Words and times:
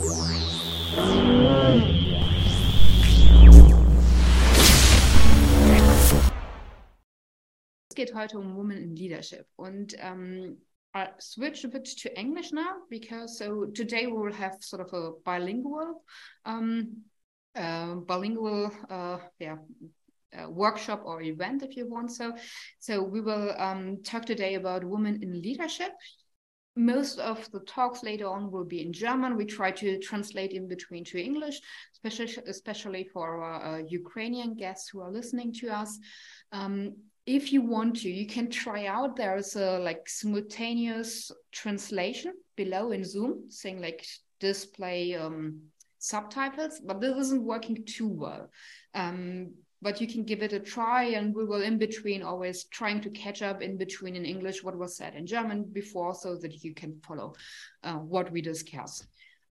Es 0.00 0.06
geht 7.94 8.14
heute 8.14 8.38
um 8.38 8.56
Women 8.56 8.78
in 8.78 8.96
Leadership 8.96 9.46
und 9.56 9.94
um, 10.02 10.56
I 10.94 11.08
switch 11.18 11.66
a 11.66 11.68
bit 11.68 11.84
to 12.02 12.08
English 12.18 12.50
now 12.50 12.76
because 12.88 13.36
so 13.36 13.66
today 13.66 14.06
we 14.06 14.16
will 14.16 14.32
have 14.32 14.56
sort 14.60 14.80
of 14.80 14.90
a 14.94 15.12
bilingual, 15.22 16.02
um, 16.46 17.04
uh, 17.54 17.96
bilingual, 17.96 18.70
uh, 18.88 19.18
yeah, 19.38 19.58
uh, 20.32 20.48
workshop 20.48 21.02
or 21.04 21.20
event 21.20 21.62
if 21.62 21.76
you 21.76 21.86
want 21.86 22.10
so. 22.10 22.32
So 22.78 23.02
we 23.02 23.20
will 23.20 23.52
um, 23.58 24.02
talk 24.02 24.24
today 24.24 24.54
about 24.54 24.82
women 24.82 25.22
in 25.22 25.42
leadership. 25.42 25.92
Most 26.76 27.18
of 27.18 27.50
the 27.50 27.60
talks 27.60 28.02
later 28.02 28.28
on 28.28 28.50
will 28.50 28.64
be 28.64 28.82
in 28.82 28.92
German. 28.92 29.36
We 29.36 29.44
try 29.44 29.70
to 29.72 29.98
translate 29.98 30.52
in 30.52 30.68
between 30.68 31.04
to 31.06 31.22
English, 31.22 31.60
especially 31.92 32.42
especially 32.46 33.04
for 33.12 33.42
our 33.42 33.78
uh, 33.78 33.82
Ukrainian 33.88 34.54
guests 34.54 34.88
who 34.88 35.00
are 35.00 35.10
listening 35.10 35.52
to 35.54 35.68
us. 35.68 35.98
Um, 36.52 36.96
if 37.26 37.52
you 37.52 37.62
want 37.62 37.96
to, 37.96 38.10
you 38.10 38.26
can 38.26 38.50
try 38.50 38.86
out. 38.86 39.16
There's 39.16 39.56
a 39.56 39.78
like 39.78 40.08
simultaneous 40.08 41.30
translation 41.52 42.34
below 42.56 42.92
in 42.92 43.04
Zoom, 43.04 43.50
saying 43.50 43.80
like 43.80 44.06
display 44.38 45.14
um, 45.14 45.60
subtitles, 45.98 46.80
but 46.84 47.00
this 47.00 47.16
isn't 47.16 47.44
working 47.44 47.84
too 47.84 48.08
well. 48.08 48.50
Um, 48.94 49.54
but 49.82 50.00
you 50.00 50.06
can 50.06 50.24
give 50.24 50.42
it 50.42 50.52
a 50.52 50.60
try, 50.60 51.04
and 51.04 51.34
we 51.34 51.44
will 51.44 51.62
in 51.62 51.78
between 51.78 52.22
always 52.22 52.64
trying 52.64 53.00
to 53.00 53.10
catch 53.10 53.42
up 53.42 53.62
in 53.62 53.76
between 53.76 54.16
in 54.16 54.24
English 54.24 54.62
what 54.62 54.76
was 54.76 54.96
said 54.96 55.14
in 55.14 55.26
German 55.26 55.64
before, 55.64 56.14
so 56.14 56.36
that 56.36 56.62
you 56.62 56.74
can 56.74 57.00
follow 57.06 57.34
uh, 57.82 57.94
what 57.94 58.30
we 58.30 58.40
discuss. 58.40 59.06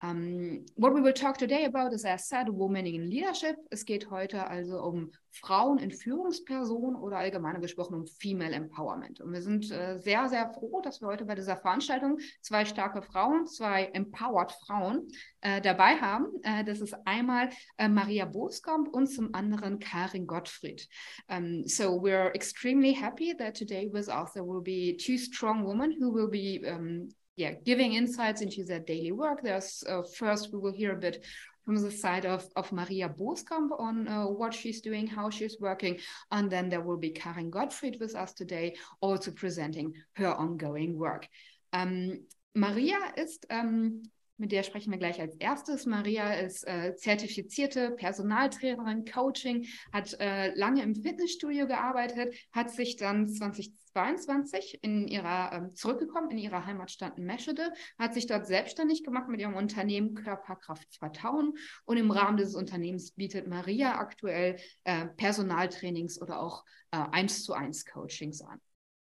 Um, 0.03 0.65
what 0.75 0.93
we 0.93 1.01
will 1.01 1.13
talk 1.13 1.37
today 1.37 1.65
about 1.65 1.93
is, 1.93 2.03
as 2.03 2.27
said, 2.27 2.49
women 2.49 2.85
in 2.85 3.09
leadership. 3.09 3.55
Es 3.71 3.85
geht 3.85 4.11
heute 4.11 4.45
also 4.45 4.81
um 4.83 5.11
Frauen 5.31 5.77
in 5.79 5.89
Führungspersonen 5.89 6.95
oder 6.95 7.17
allgemein 7.17 7.59
gesprochen 7.61 7.95
um 7.95 8.05
Female 8.05 8.53
Empowerment. 8.53 9.21
Und 9.21 9.31
wir 9.31 9.41
sind 9.41 9.71
äh, 9.71 9.97
sehr, 9.97 10.27
sehr 10.27 10.53
froh, 10.53 10.81
dass 10.81 11.01
wir 11.01 11.07
heute 11.07 11.25
bei 11.25 11.35
dieser 11.35 11.55
Veranstaltung 11.55 12.19
zwei 12.41 12.65
starke 12.65 13.01
Frauen, 13.01 13.47
zwei 13.47 13.85
empowered 13.93 14.51
Frauen 14.65 15.07
äh, 15.41 15.61
dabei 15.61 15.95
haben. 15.95 16.27
Äh, 16.43 16.65
das 16.65 16.81
ist 16.81 16.95
einmal 17.05 17.49
äh, 17.77 17.87
Maria 17.87 18.25
Boskamp 18.25 18.89
und 18.89 19.07
zum 19.07 19.33
anderen 19.33 19.79
Karin 19.79 20.27
Gottfried. 20.27 20.87
Um, 21.29 21.65
so 21.65 22.01
we're 22.01 22.33
extremely 22.35 22.93
happy 22.93 23.33
that 23.37 23.57
today 23.57 23.89
with 23.91 24.09
us 24.09 24.33
there 24.33 24.45
will 24.45 24.61
be 24.61 24.97
two 24.97 25.17
strong 25.17 25.65
women 25.65 25.95
who 25.99 26.13
will 26.13 26.29
be 26.29 26.61
um, 26.69 27.09
yeah, 27.35 27.53
giving 27.65 27.93
insights 27.93 28.41
into 28.41 28.63
their 28.63 28.79
daily 28.79 29.11
work. 29.11 29.41
There's 29.43 29.83
uh, 29.87 30.03
first 30.17 30.53
we 30.53 30.59
will 30.59 30.73
hear 30.73 30.93
a 30.93 30.99
bit 30.99 31.23
from 31.65 31.77
the 31.77 31.91
side 31.91 32.25
of, 32.25 32.47
of 32.55 32.71
Maria 32.71 33.09
Boskamp 33.09 33.71
on 33.79 34.07
uh, 34.07 34.25
what 34.25 34.53
she's 34.53 34.81
doing, 34.81 35.07
how 35.07 35.29
she's 35.29 35.57
working. 35.59 35.99
And 36.31 36.49
then 36.49 36.69
there 36.69 36.81
will 36.81 36.97
be 36.97 37.09
Karin 37.09 37.49
Gottfried 37.49 37.97
with 37.99 38.15
us 38.15 38.33
today, 38.33 38.75
also 39.01 39.31
presenting 39.31 39.93
her 40.13 40.33
ongoing 40.33 40.97
work. 40.97 41.27
Um, 41.73 42.21
Maria 42.53 42.99
ist 43.17 43.45
um, 43.49 44.03
mit 44.37 44.51
der 44.51 44.63
sprechen 44.63 44.91
wir 44.91 44.97
gleich 44.97 45.19
als 45.19 45.35
erstes. 45.37 45.85
Maria 45.85 46.33
ist 46.33 46.67
äh, 46.67 46.95
zertifizierte 46.95 47.91
Personaltrainerin, 47.91 49.05
Coaching, 49.05 49.67
hat 49.93 50.13
äh, 50.19 50.53
lange 50.55 50.83
im 50.83 50.95
Fitnessstudio 50.95 51.67
gearbeitet, 51.67 52.35
hat 52.51 52.71
sich 52.71 52.97
dann 52.97 53.27
2022 53.27 54.79
in 54.81 55.07
ihrer, 55.07 55.53
äh, 55.53 55.73
zurückgekommen 55.73 56.31
in 56.31 56.37
ihrer 56.37 56.65
Heimatstadt 56.65 57.17
Meschede, 57.17 57.71
hat 57.97 58.13
sich 58.13 58.27
dort 58.27 58.45
selbstständig 58.45 59.03
gemacht 59.03 59.29
mit 59.29 59.39
ihrem 59.39 59.55
Unternehmen 59.55 60.15
Körperkraft 60.15 60.95
Vertrauen 60.95 61.53
und 61.85 61.97
im 61.97 62.11
Rahmen 62.11 62.37
dieses 62.37 62.55
Unternehmens 62.55 63.11
bietet 63.11 63.47
Maria 63.47 63.97
aktuell 63.97 64.57
äh, 64.83 65.05
Personaltrainings 65.15 66.21
oder 66.21 66.41
auch 66.41 66.65
äh, 66.91 66.97
eins 67.11 67.43
zu 67.43 67.53
eins 67.53 67.85
Coachings 67.85 68.41
an. 68.41 68.59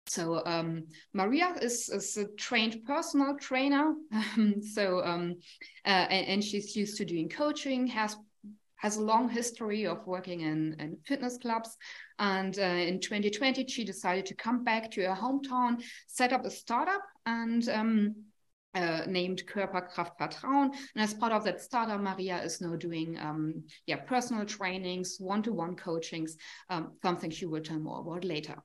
So 0.07 0.41
um, 0.45 0.85
Maria 1.13 1.53
is, 1.61 1.89
is, 1.89 2.17
a 2.17 2.27
trained 2.37 2.83
personal 2.85 3.35
trainer. 3.37 3.93
so 4.73 5.03
um, 5.03 5.35
uh, 5.85 6.07
and, 6.09 6.27
and, 6.27 6.43
she's 6.43 6.75
used 6.75 6.97
to 6.97 7.05
doing 7.05 7.29
coaching. 7.29 7.87
has 7.87 8.15
has 8.77 8.97
a 8.97 9.01
long 9.01 9.27
history 9.27 9.85
of 9.85 10.05
working 10.05 10.41
in, 10.41 10.75
in 10.79 10.97
fitness 11.05 11.37
clubs. 11.37 11.75
And 12.19 12.57
uh, 12.59 12.61
in 12.61 12.99
2020, 12.99 13.67
she 13.67 13.83
decided 13.83 14.25
to 14.27 14.35
come 14.35 14.63
back 14.63 14.91
to 14.91 15.01
her 15.01 15.15
hometown, 15.15 15.83
set 16.07 16.31
up 16.31 16.45
a 16.45 16.51
startup, 16.51 17.01
and 17.25 17.67
um, 17.69 18.15
uh, 18.75 19.01
named 19.07 19.43
Körperkraft 19.47 20.17
Vertrauen. 20.19 20.71
And 20.95 21.03
as 21.03 21.13
part 21.13 21.31
of 21.31 21.43
that 21.45 21.61
startup, 21.61 21.99
Maria 21.99 22.41
is 22.43 22.61
now 22.61 22.75
doing 22.75 23.17
um, 23.19 23.63
yeah 23.87 23.97
personal 23.97 24.45
trainings, 24.45 25.17
one-to-one 25.19 25.75
coachings, 25.75 26.37
um, 26.69 26.93
something 27.01 27.31
she 27.31 27.47
will 27.47 27.61
tell 27.61 27.79
more 27.79 28.01
about 28.01 28.23
later. 28.23 28.61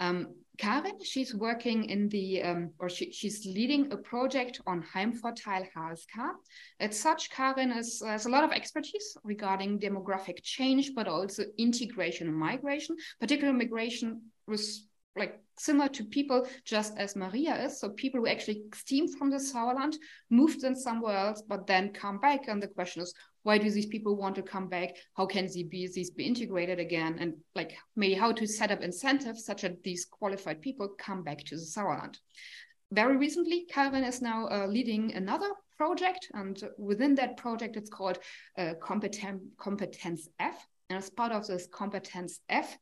Um, 0.00 0.34
Karin, 0.56 1.02
she's 1.02 1.34
working 1.34 1.90
in 1.90 2.08
the, 2.08 2.42
um, 2.42 2.70
or 2.78 2.88
she, 2.88 3.10
she's 3.10 3.44
leading 3.44 3.92
a 3.92 3.96
project 3.96 4.60
on 4.66 4.82
Heimvorteil 4.82 5.66
HSK. 5.76 6.30
As 6.78 6.98
such, 6.98 7.30
Karin 7.30 7.72
is, 7.72 8.02
has 8.04 8.26
a 8.26 8.30
lot 8.30 8.44
of 8.44 8.52
expertise 8.52 9.16
regarding 9.24 9.80
demographic 9.80 10.42
change, 10.42 10.92
but 10.94 11.08
also 11.08 11.44
integration 11.58 12.28
and 12.28 12.36
migration, 12.36 12.96
particularly 13.20 13.58
migration 13.58 14.22
was 14.46 14.86
like 15.16 15.40
similar 15.58 15.88
to 15.88 16.04
people 16.04 16.46
just 16.64 16.96
as 16.96 17.16
Maria 17.16 17.64
is. 17.64 17.80
So 17.80 17.90
people 17.90 18.20
who 18.20 18.26
actually 18.26 18.62
steam 18.74 19.08
from 19.08 19.30
the 19.30 19.36
Sauerland, 19.36 19.94
moved 20.30 20.60
then 20.60 20.76
somewhere 20.76 21.16
else, 21.16 21.42
but 21.48 21.66
then 21.66 21.92
come 21.92 22.18
back. 22.18 22.48
And 22.48 22.62
the 22.62 22.68
question 22.68 23.02
is, 23.02 23.14
why 23.44 23.58
do 23.58 23.70
these 23.70 23.86
people 23.86 24.16
want 24.16 24.34
to 24.34 24.42
come 24.42 24.68
back? 24.68 24.96
How 25.16 25.26
can 25.26 25.46
these 25.46 25.68
be, 25.68 25.88
these 25.94 26.10
be 26.10 26.24
integrated 26.24 26.80
again? 26.80 27.18
And 27.20 27.34
like 27.54 27.76
maybe 27.94 28.14
how 28.14 28.32
to 28.32 28.46
set 28.46 28.72
up 28.72 28.80
incentives 28.80 29.44
such 29.44 29.62
that 29.62 29.82
these 29.82 30.06
qualified 30.06 30.60
people 30.60 30.88
come 30.98 31.22
back 31.22 31.38
to 31.44 31.56
the 31.56 31.62
sauerland. 31.62 32.16
Very 32.90 33.16
recently 33.16 33.66
Calvin 33.70 34.02
is 34.02 34.20
now 34.22 34.48
uh, 34.48 34.66
leading 34.66 35.14
another 35.14 35.50
project 35.76 36.28
and 36.34 36.62
within 36.78 37.14
that 37.16 37.36
project 37.36 37.76
it's 37.76 37.90
called 37.90 38.18
uh, 38.58 38.74
competence 38.82 39.42
competence 39.58 40.28
f. 40.38 40.66
And 40.88 40.98
as 40.98 41.10
part 41.10 41.32
of 41.32 41.46
this 41.46 41.66
competence 41.70 42.40
f 42.48 42.76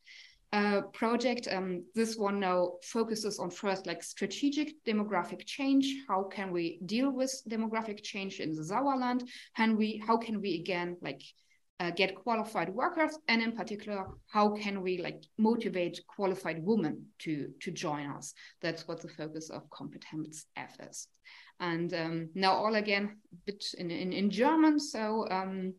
project. 0.93 1.49
Um, 1.51 1.85
this 1.95 2.17
one 2.17 2.39
now 2.41 2.73
focuses 2.83 3.39
on 3.39 3.51
first 3.51 3.87
like 3.87 4.03
strategic 4.03 4.85
demographic 4.85 5.47
change. 5.47 5.87
How 6.09 6.25
can 6.25 6.53
we 6.53 6.79
deal 6.85 7.11
with 7.11 7.33
demographic 7.49 8.03
change 8.03 8.41
in 8.41 8.55
the 8.55 8.63
Sauerland? 8.63 9.23
And 9.57 9.79
we 9.79 10.03
how 10.07 10.17
can 10.19 10.41
we 10.41 10.61
again 10.61 10.97
like 11.01 11.23
uh, 11.81 11.91
get 11.91 12.15
qualified 12.15 12.69
workers, 12.69 13.19
and 13.29 13.43
in 13.43 13.53
particular, 13.53 14.07
how 14.29 14.51
can 14.51 14.83
we 14.83 14.99
like 14.99 15.25
motivate 15.39 16.01
qualified 16.07 16.63
women 16.63 17.07
to 17.21 17.49
to 17.63 17.71
join 17.71 18.07
us? 18.11 18.35
That's 18.61 18.87
what 18.87 19.01
the 19.01 19.09
focus 19.09 19.51
of 19.51 19.69
Competence 19.71 20.47
F 20.57 20.77
is. 20.89 21.09
And 21.59 21.93
um, 21.95 22.29
now 22.35 22.53
all 22.53 22.75
again, 22.75 23.17
a 23.33 23.37
bit 23.47 23.65
in, 23.79 23.91
in, 23.91 24.13
in 24.13 24.31
German. 24.31 24.79
So 24.81 25.27
um, 25.31 25.75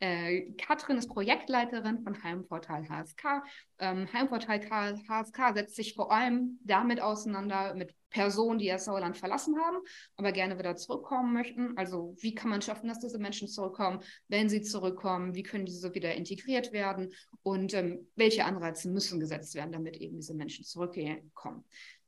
Äh, 0.00 0.52
Katrin 0.52 0.98
ist 0.98 1.08
Projektleiterin 1.08 2.02
von 2.02 2.22
Heimvorteil 2.22 2.88
HSK. 2.88 3.42
Ähm, 3.78 4.08
Heimvorteil 4.12 4.60
HSK 4.70 5.54
setzt 5.54 5.76
sich 5.76 5.94
vor 5.94 6.12
allem 6.12 6.58
damit 6.64 7.00
auseinander, 7.00 7.74
mit 7.74 7.94
Personen, 8.14 8.60
die 8.60 8.68
das 8.68 8.84
Sauerland 8.84 9.16
verlassen 9.16 9.56
haben, 9.58 9.78
aber 10.16 10.30
gerne 10.30 10.56
wieder 10.56 10.76
zurückkommen 10.76 11.32
möchten. 11.32 11.76
Also 11.76 12.14
wie 12.20 12.34
kann 12.34 12.48
man 12.48 12.62
schaffen, 12.62 12.86
dass 12.86 13.00
diese 13.00 13.18
Menschen 13.18 13.48
zurückkommen? 13.48 14.00
Wenn 14.28 14.48
sie 14.48 14.62
zurückkommen, 14.62 15.34
wie 15.34 15.42
können 15.42 15.66
diese 15.66 15.92
wieder 15.94 16.14
integriert 16.14 16.72
werden? 16.72 17.12
Und 17.42 17.74
ähm, 17.74 18.06
welche 18.14 18.44
Anreize 18.44 18.88
müssen 18.88 19.18
gesetzt 19.18 19.56
werden, 19.56 19.72
damit 19.72 19.96
eben 19.96 20.14
diese 20.16 20.34
Menschen 20.34 20.64
zurückkommen? 20.64 21.64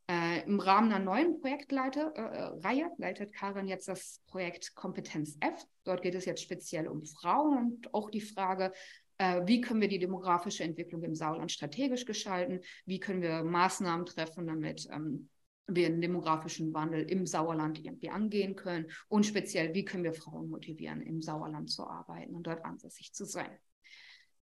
Äh, 0.09 0.45
Im 0.47 0.61
Rahmen 0.61 0.93
einer 0.93 1.05
neuen 1.05 1.41
Projektreihe 1.41 2.13
äh, 2.15 2.91
leitet 2.99 3.33
Karin 3.33 3.67
jetzt 3.67 3.89
das 3.89 4.23
Projekt 4.29 4.75
Kompetenz 4.77 5.37
F. 5.41 5.67
Dort 5.83 6.03
geht 6.03 6.15
es 6.15 6.27
jetzt 6.27 6.43
speziell 6.43 6.87
um 6.87 7.05
Frauen 7.05 7.59
und 7.59 7.95
auch 7.95 8.11
die 8.11 8.21
Frage, 8.21 8.73
äh, 9.19 9.43
wie 9.47 9.61
können 9.61 9.81
wir 9.81 9.89
die 9.89 9.99
demografische 9.99 10.63
Entwicklung 10.63 11.03
im 11.03 11.17
Sauerland 11.17 11.51
strategisch 11.51 12.05
gestalten? 12.05 12.61
Wie 12.85 13.01
können 13.01 13.21
wir 13.21 13.43
Maßnahmen 13.43 14.07
treffen, 14.07 14.47
damit 14.47 14.87
ähm, 14.93 15.29
wir 15.67 15.89
den 15.89 16.01
demografischen 16.01 16.73
Wandel 16.73 17.03
im 17.11 17.27
Sauerland 17.27 17.85
irgendwie 17.85 18.11
angehen 18.11 18.55
können? 18.55 18.87
Und 19.09 19.27
speziell, 19.27 19.75
wie 19.75 19.85
können 19.85 20.05
wir 20.05 20.15
Frauen 20.15 20.49
motivieren, 20.49 21.01
im 21.01 21.21
Sauerland 21.21 21.69
zu 21.69 21.85
arbeiten 21.85 22.37
und 22.37 22.47
dort 22.47 22.65
ansässig 22.65 23.13
zu 23.13 23.25
sein? 23.25 23.51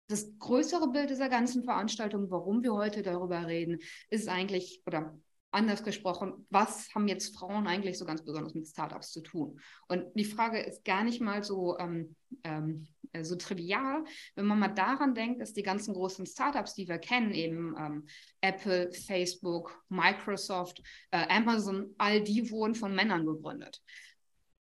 Das 0.06 0.38
größere 0.38 0.90
Bild 0.90 1.10
dieser 1.10 1.28
ganzen 1.28 1.64
Veranstaltung, 1.64 2.30
warum 2.30 2.62
wir 2.62 2.72
heute 2.72 3.02
darüber 3.02 3.46
reden, 3.46 3.78
ist 4.08 4.28
eigentlich, 4.28 4.82
oder 4.86 5.16
anders 5.50 5.82
gesprochen, 5.82 6.46
was 6.50 6.94
haben 6.94 7.08
jetzt 7.08 7.36
Frauen 7.36 7.66
eigentlich 7.66 7.98
so 7.98 8.04
ganz 8.04 8.24
besonders 8.24 8.54
mit 8.54 8.66
Startups 8.66 9.10
zu 9.10 9.20
tun? 9.20 9.60
Und 9.88 10.06
die 10.14 10.24
Frage 10.24 10.60
ist 10.60 10.84
gar 10.84 11.04
nicht 11.04 11.20
mal 11.20 11.42
so, 11.42 11.78
ähm, 11.78 12.14
ähm, 12.44 12.86
äh, 13.12 13.24
so 13.24 13.36
trivial, 13.36 14.04
wenn 14.34 14.46
man 14.46 14.58
mal 14.58 14.68
daran 14.68 15.14
denkt, 15.14 15.40
dass 15.40 15.52
die 15.52 15.62
ganzen 15.62 15.94
großen 15.94 16.26
Startups, 16.26 16.74
die 16.74 16.88
wir 16.88 16.98
kennen, 16.98 17.32
eben 17.32 17.74
ähm, 17.78 18.06
Apple, 18.40 18.92
Facebook, 18.92 19.82
Microsoft, 19.88 20.82
äh, 21.10 21.26
Amazon, 21.28 21.94
all 21.98 22.22
die 22.22 22.50
wurden 22.50 22.74
von 22.74 22.94
Männern 22.94 23.26
gegründet. 23.26 23.82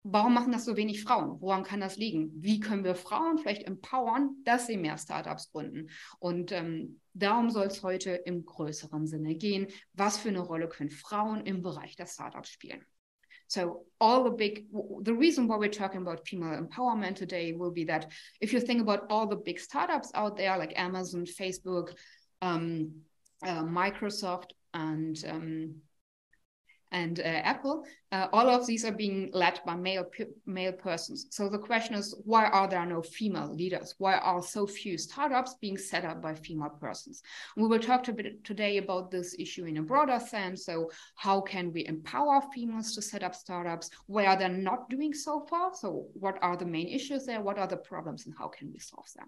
Warum 0.03 0.33
machen 0.33 0.51
das 0.51 0.65
so 0.65 0.77
wenig 0.77 1.03
Frauen? 1.03 1.41
Woran 1.41 1.63
kann 1.63 1.81
das 1.81 1.97
liegen? 1.97 2.31
Wie 2.35 2.59
können 2.59 2.83
wir 2.83 2.95
Frauen 2.95 3.37
vielleicht 3.37 3.63
empowern, 3.63 4.37
dass 4.45 4.67
sie 4.67 4.77
mehr 4.77 4.97
Startups 4.97 5.51
gründen? 5.51 5.89
Und 6.19 6.51
ähm, 6.51 7.01
darum 7.13 7.49
soll 7.49 7.67
es 7.67 7.83
heute 7.83 8.11
im 8.11 8.45
größeren 8.45 9.07
Sinne 9.07 9.35
gehen. 9.35 9.67
Was 9.93 10.17
für 10.17 10.29
eine 10.29 10.39
Rolle 10.39 10.69
können 10.69 10.89
Frauen 10.89 11.41
im 11.45 11.61
Bereich 11.61 11.95
der 11.95 12.07
Startups 12.07 12.49
spielen? 12.49 12.85
So 13.47 13.87
all 13.97 14.23
the 14.23 14.35
big, 14.35 14.69
the 15.03 15.11
reason 15.11 15.47
why 15.47 15.57
we're 15.57 15.71
talking 15.71 16.01
about 16.01 16.23
female 16.23 16.55
empowerment 16.55 17.15
today 17.15 17.51
will 17.51 17.71
be 17.71 17.83
that 17.85 18.07
if 18.39 18.53
you 18.53 18.59
think 18.59 18.79
about 18.79 19.07
all 19.09 19.27
the 19.27 19.35
big 19.35 19.59
startups 19.59 20.13
out 20.13 20.37
there 20.37 20.55
like 20.55 20.77
Amazon, 20.77 21.25
Facebook, 21.25 21.95
um, 22.43 23.01
uh, 23.43 23.63
Microsoft, 23.63 24.51
and 24.75 25.25
um, 25.27 25.81
and 26.91 27.19
uh, 27.19 27.23
Apple, 27.23 27.85
uh, 28.11 28.27
all 28.33 28.49
of 28.49 28.65
these 28.65 28.83
are 28.83 28.91
being 28.91 29.29
led 29.33 29.59
by 29.65 29.75
male 29.75 30.05
male 30.45 30.71
persons. 30.71 31.27
So 31.29 31.49
the 31.49 31.59
question 31.59 31.95
is, 31.95 32.15
why 32.25 32.45
are 32.45 32.67
there 32.67 32.85
no 32.85 33.01
female 33.01 33.53
leaders? 33.53 33.95
Why 33.97 34.17
are 34.17 34.41
so 34.41 34.65
few 34.65 34.97
startups 34.97 35.55
being 35.61 35.77
set 35.77 36.05
up 36.05 36.21
by 36.21 36.33
female 36.33 36.75
persons? 36.81 37.21
We 37.55 37.67
will 37.67 37.79
talk 37.79 38.03
bit 38.13 38.43
today 38.43 38.77
about 38.77 39.11
this 39.11 39.35
issue 39.37 39.65
in 39.65 39.77
a 39.77 39.83
broader 39.83 40.19
sense. 40.19 40.65
So 40.65 40.89
how 41.15 41.41
can 41.41 41.71
we 41.71 41.85
empower 41.85 42.41
females 42.53 42.95
to 42.95 43.01
set 43.01 43.23
up 43.23 43.35
startups? 43.35 43.89
Where 44.07 44.29
are 44.29 44.37
they're 44.37 44.49
not 44.49 44.89
doing 44.89 45.13
so 45.13 45.45
far? 45.49 45.71
So 45.73 46.07
what 46.13 46.37
are 46.41 46.57
the 46.57 46.65
main 46.65 46.87
issues 46.87 47.25
there? 47.25 47.41
What 47.41 47.59
are 47.59 47.67
the 47.67 47.77
problems, 47.77 48.25
and 48.25 48.35
how 48.37 48.47
can 48.47 48.71
we 48.71 48.79
solve 48.79 49.07
them? 49.15 49.27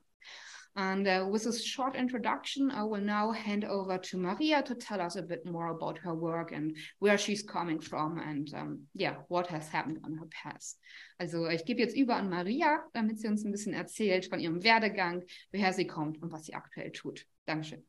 And 0.75 1.05
uh, 1.05 1.27
with 1.29 1.43
this 1.43 1.65
short 1.65 1.95
introduction, 1.95 2.71
I 2.71 2.83
will 2.83 3.01
now 3.01 3.31
hand 3.31 3.65
over 3.65 3.97
to 3.97 4.17
Maria 4.17 4.63
to 4.63 4.75
tell 4.75 5.01
us 5.01 5.17
a 5.17 5.21
bit 5.21 5.45
more 5.45 5.67
about 5.67 5.97
her 5.99 6.15
work 6.15 6.53
and 6.53 6.77
where 6.99 7.17
she's 7.17 7.43
coming 7.43 7.81
from 7.81 8.19
and 8.19 8.49
um, 8.53 8.83
yeah, 8.93 9.15
what 9.27 9.47
has 9.47 9.67
happened 9.67 9.99
on 10.05 10.13
her 10.13 10.27
past. 10.31 10.79
Also 11.19 11.47
ich 11.47 11.65
gebe 11.65 11.81
jetzt 11.81 11.95
über 11.95 12.15
an 12.15 12.29
Maria, 12.29 12.83
damit 12.93 13.19
sie 13.19 13.27
uns 13.27 13.43
ein 13.43 13.51
bisschen 13.51 13.73
erzählt 13.73 14.27
von 14.27 14.39
ihrem 14.39 14.63
Werdegang, 14.63 15.23
woher 15.51 15.73
sie 15.73 15.87
kommt 15.87 16.21
und 16.21 16.31
was 16.31 16.45
sie 16.45 16.53
aktuell 16.53 16.91
tut. 16.91 17.25
Dankeschön. 17.45 17.83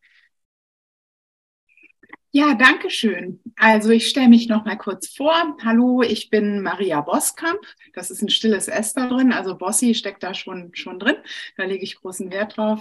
Ja, 2.35 2.55
danke 2.55 2.89
schön. 2.89 3.41
Also 3.57 3.91
ich 3.91 4.09
stelle 4.09 4.31
mich 4.31 4.49
noch 4.49 4.65
mal 4.65 4.79
kurz 4.79 5.07
vor. 5.15 5.55
Hallo, 5.63 6.01
ich 6.03 6.31
bin 6.31 6.63
Maria 6.63 7.03
Boskamp. 7.03 7.61
Das 7.93 8.11
ist 8.11 8.23
ein 8.23 8.31
stilles 8.31 8.69
S 8.69 8.95
da 8.95 9.07
drin, 9.07 9.35
also 9.35 9.55
Bossi 9.55 9.95
steckt 9.95 10.23
da 10.23 10.33
schon, 10.33 10.71
schon 10.75 10.99
drin. 10.99 11.17
Da 11.59 11.65
lege 11.65 11.85
ich 11.85 11.97
großen 11.97 12.31
Wert 12.31 12.57
drauf. 12.57 12.81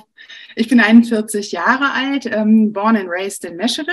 Ich 0.56 0.69
bin 0.69 0.80
41 0.80 1.51
Jahre 1.51 1.92
alt, 1.92 2.27
ähm, 2.27 2.71
born 2.71 2.95
and 2.95 3.09
raised 3.09 3.44
in 3.44 3.57
Meschede. 3.57 3.92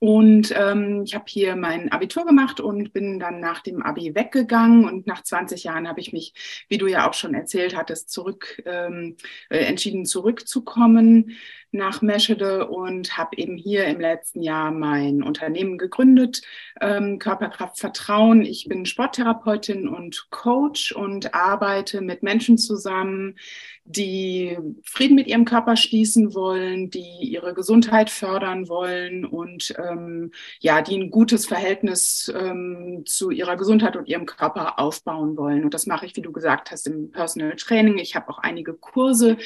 Und 0.00 0.52
ähm, 0.56 1.02
ich 1.04 1.14
habe 1.14 1.24
hier 1.28 1.56
mein 1.56 1.90
Abitur 1.92 2.24
gemacht 2.24 2.60
und 2.60 2.92
bin 2.92 3.18
dann 3.18 3.40
nach 3.40 3.60
dem 3.60 3.82
Abi 3.82 4.14
weggegangen. 4.14 4.84
Und 4.84 5.06
nach 5.06 5.22
20 5.22 5.64
Jahren 5.64 5.88
habe 5.88 6.00
ich 6.00 6.12
mich, 6.12 6.34
wie 6.68 6.78
du 6.78 6.86
ja 6.86 7.08
auch 7.08 7.14
schon 7.14 7.34
erzählt 7.34 7.76
hattest, 7.76 8.10
zurück 8.10 8.62
ähm, 8.66 9.16
äh, 9.48 9.58
entschieden, 9.58 10.04
zurückzukommen 10.04 11.36
nach 11.72 12.02
Meschede 12.02 12.68
und 12.68 13.16
habe 13.16 13.36
eben 13.38 13.56
hier 13.56 13.86
im 13.86 13.98
letzten 13.98 14.42
Jahr 14.42 14.70
mein 14.70 15.22
Unternehmen 15.22 15.78
gegründet, 15.78 16.42
ähm, 16.80 17.18
Körperkraft 17.18 17.78
Vertrauen. 17.78 18.42
Ich 18.42 18.68
bin 18.68 18.84
Sporttherapeutin 18.84 19.88
und 19.88 20.26
Coach 20.30 20.92
und 20.92 21.34
arbeite 21.34 22.02
mit 22.02 22.22
Menschen 22.22 22.58
zusammen, 22.58 23.36
die 23.84 24.56
Frieden 24.84 25.16
mit 25.16 25.26
ihrem 25.26 25.44
Körper 25.44 25.76
schließen 25.76 26.34
wollen, 26.34 26.90
die 26.90 27.18
ihre 27.20 27.52
Gesundheit 27.52 28.10
fördern 28.10 28.68
wollen 28.68 29.24
und 29.24 29.74
ähm, 29.78 30.30
ja, 30.60 30.82
die 30.82 30.96
ein 30.96 31.10
gutes 31.10 31.46
Verhältnis 31.46 32.32
ähm, 32.34 33.02
zu 33.06 33.30
ihrer 33.30 33.56
Gesundheit 33.56 33.96
und 33.96 34.08
ihrem 34.08 34.26
Körper 34.26 34.78
aufbauen 34.78 35.36
wollen. 35.36 35.64
Und 35.64 35.74
das 35.74 35.86
mache 35.86 36.06
ich, 36.06 36.16
wie 36.16 36.22
du 36.22 36.32
gesagt 36.32 36.70
hast, 36.70 36.86
im 36.86 37.10
Personal 37.10 37.56
Training. 37.56 37.98
Ich 37.98 38.14
habe 38.14 38.28
auch 38.28 38.38
einige 38.38 38.74
Kurse, 38.74 39.36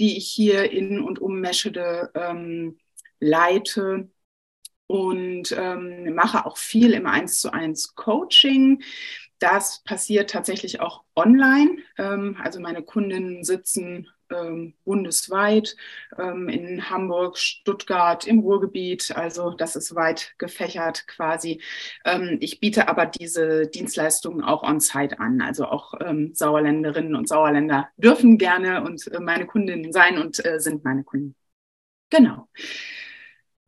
die 0.00 0.16
ich 0.16 0.28
hier 0.28 0.70
in 0.72 1.00
und 1.00 1.20
um 1.20 1.40
Meschede 1.40 2.10
ähm, 2.14 2.78
leite 3.20 4.08
und 4.86 5.52
ähm, 5.56 6.14
mache 6.14 6.44
auch 6.46 6.56
viel 6.56 6.92
im 6.92 7.06
1 7.06 7.40
zu 7.40 7.52
1 7.52 7.94
Coaching. 7.94 8.82
Das 9.44 9.82
passiert 9.84 10.30
tatsächlich 10.30 10.80
auch 10.80 11.02
online. 11.14 11.76
Ähm, 11.98 12.38
also 12.42 12.60
meine 12.60 12.82
Kundinnen 12.82 13.44
sitzen 13.44 14.08
ähm, 14.30 14.72
bundesweit 14.86 15.76
ähm, 16.16 16.48
in 16.48 16.88
Hamburg, 16.88 17.36
Stuttgart, 17.36 18.26
im 18.26 18.38
Ruhrgebiet. 18.38 19.14
Also 19.14 19.50
das 19.50 19.76
ist 19.76 19.94
weit 19.94 20.32
gefächert 20.38 21.06
quasi. 21.06 21.60
Ich 22.40 22.58
biete 22.58 22.88
aber 22.88 23.04
diese 23.04 23.66
Dienstleistungen 23.66 24.42
auch 24.42 24.62
on-site 24.62 25.20
an. 25.20 25.42
Also 25.42 25.66
auch 25.66 25.92
Sauerländerinnen 26.32 27.14
und 27.14 27.28
Sauerländer 27.28 27.90
dürfen 27.98 28.38
gerne 28.38 28.82
und 28.82 29.06
äh, 29.08 29.20
meine 29.20 29.46
Kundinnen 29.46 29.92
sein 29.92 30.16
und 30.16 30.42
äh, 30.42 30.58
sind 30.58 30.84
meine 30.84 31.04
Kunden. 31.04 31.36
Genau. 32.08 32.48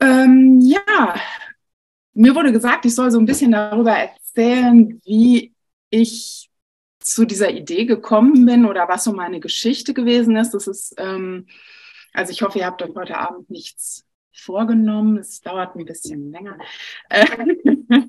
Ja, 0.01 1.21
mir 2.15 2.35
wurde 2.35 2.53
gesagt, 2.53 2.87
ich 2.87 2.95
soll 2.95 3.11
so 3.11 3.19
ein 3.19 3.27
bisschen 3.27 3.53
darüber 3.53 3.93
erzählen, 3.93 5.01
wie 5.05 5.56
ich 6.01 6.51
zu 7.01 7.25
dieser 7.25 7.51
Idee 7.51 7.85
gekommen 7.85 8.45
bin 8.47 8.67
oder 8.67 8.89
was 8.89 9.05
so 9.05 9.13
meine 9.13 9.41
Geschichte 9.41 9.95
gewesen 9.95 10.37
ist. 10.37 10.53
Das 10.53 10.67
ist, 10.67 10.95
ähm, 10.99 11.47
also 12.13 12.33
ich 12.33 12.43
hoffe, 12.43 12.59
ihr 12.59 12.67
habt 12.67 12.83
euch 12.83 12.95
heute 12.95 13.19
Abend 13.19 13.49
nichts 13.49 14.05
vorgenommen. 14.33 15.19
Es 15.19 15.41
dauert 15.41 15.77
ein 15.77 15.85
bisschen 15.85 16.33
länger. 16.33 16.59
Äh, 17.09 17.27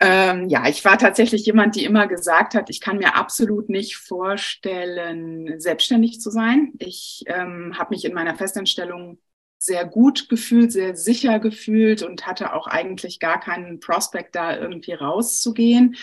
ähm, 0.00 0.48
ja, 0.48 0.68
ich 0.68 0.84
war 0.84 0.98
tatsächlich 0.98 1.46
jemand, 1.46 1.76
die 1.76 1.84
immer 1.84 2.06
gesagt 2.06 2.54
hat, 2.54 2.68
ich 2.68 2.80
kann 2.80 2.98
mir 2.98 3.16
absolut 3.16 3.68
nicht 3.70 3.96
vorstellen, 3.96 5.58
selbstständig 5.58 6.20
zu 6.20 6.30
sein. 6.30 6.72
Ich 6.78 7.24
ähm, 7.26 7.78
habe 7.78 7.94
mich 7.94 8.04
in 8.04 8.14
meiner 8.14 8.36
Festanstellung 8.36 9.18
sehr 9.58 9.84
gut 9.84 10.28
gefühlt, 10.28 10.72
sehr 10.72 10.94
sicher 10.94 11.40
gefühlt 11.40 12.02
und 12.02 12.26
hatte 12.26 12.52
auch 12.52 12.68
eigentlich 12.68 13.18
gar 13.18 13.40
keinen 13.40 13.80
Prospekt, 13.80 14.36
da 14.36 14.56
irgendwie 14.56 14.92
rauszugehen. 14.92 15.96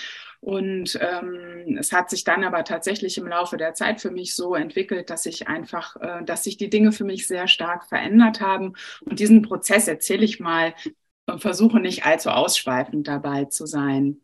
Und 0.45 0.99
ähm, 1.01 1.75
es 1.79 1.91
hat 1.91 2.11
sich 2.11 2.23
dann 2.23 2.43
aber 2.43 2.63
tatsächlich 2.63 3.17
im 3.17 3.27
Laufe 3.27 3.57
der 3.57 3.73
Zeit 3.73 3.99
für 3.99 4.11
mich 4.11 4.35
so 4.35 4.53
entwickelt, 4.53 5.09
dass 5.09 5.25
ich 5.25 5.47
einfach, 5.47 5.95
äh, 5.95 6.23
dass 6.23 6.43
sich 6.43 6.55
die 6.55 6.69
Dinge 6.69 6.91
für 6.91 7.03
mich 7.03 7.25
sehr 7.27 7.47
stark 7.47 7.87
verändert 7.89 8.41
haben. 8.41 8.75
Und 9.01 9.19
diesen 9.19 9.41
Prozess 9.41 9.87
erzähle 9.87 10.23
ich 10.23 10.39
mal 10.39 10.75
und 11.25 11.41
versuche 11.41 11.79
nicht 11.79 12.05
allzu 12.05 12.29
ausschweifend 12.29 13.07
dabei 13.07 13.45
zu 13.45 13.65
sein. 13.65 14.21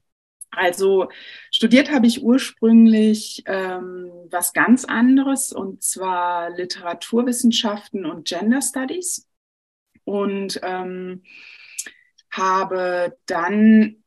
Also 0.51 1.09
studiert 1.49 1.91
habe 1.91 2.05
ich 2.05 2.21
ursprünglich 2.21 3.41
ähm, 3.47 4.11
was 4.29 4.53
ganz 4.53 4.85
anderes, 4.85 5.51
und 5.51 5.81
zwar 5.81 6.51
Literaturwissenschaften 6.51 8.05
und 8.05 8.27
Gender 8.27 8.61
Studies. 8.61 9.27
Und 10.03 10.59
ähm, 10.61 11.23
habe 12.29 13.17
dann 13.25 14.00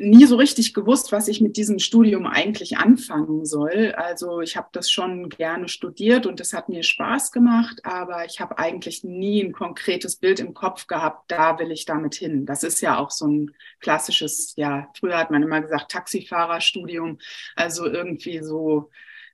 nie 0.00 0.26
so 0.26 0.36
richtig 0.36 0.74
gewusst, 0.74 1.12
was 1.12 1.28
ich 1.28 1.40
mit 1.40 1.56
diesem 1.56 1.78
Studium 1.78 2.26
eigentlich 2.26 2.78
anfangen 2.78 3.44
soll. 3.44 3.92
Also 3.96 4.40
ich 4.40 4.56
habe 4.56 4.68
das 4.72 4.90
schon 4.90 5.28
gerne 5.28 5.68
studiert 5.68 6.26
und 6.26 6.40
es 6.40 6.52
hat 6.52 6.68
mir 6.68 6.82
Spaß 6.82 7.32
gemacht, 7.32 7.80
aber 7.84 8.24
ich 8.24 8.40
habe 8.40 8.58
eigentlich 8.58 9.04
nie 9.04 9.42
ein 9.42 9.52
konkretes 9.52 10.16
Bild 10.16 10.40
im 10.40 10.54
Kopf 10.54 10.86
gehabt, 10.86 11.30
da 11.30 11.58
will 11.58 11.70
ich 11.70 11.84
damit 11.84 12.14
hin. 12.14 12.46
Das 12.46 12.62
ist 12.62 12.80
ja 12.80 12.98
auch 12.98 13.10
so 13.10 13.26
ein 13.26 13.54
klassisches, 13.80 14.54
ja, 14.56 14.88
früher 14.98 15.18
hat 15.18 15.30
man 15.30 15.42
immer 15.42 15.60
gesagt, 15.60 15.90
Taxifahrerstudium, 15.90 17.18
also 17.56 17.86
irgendwie 17.86 18.40
so 18.42 18.90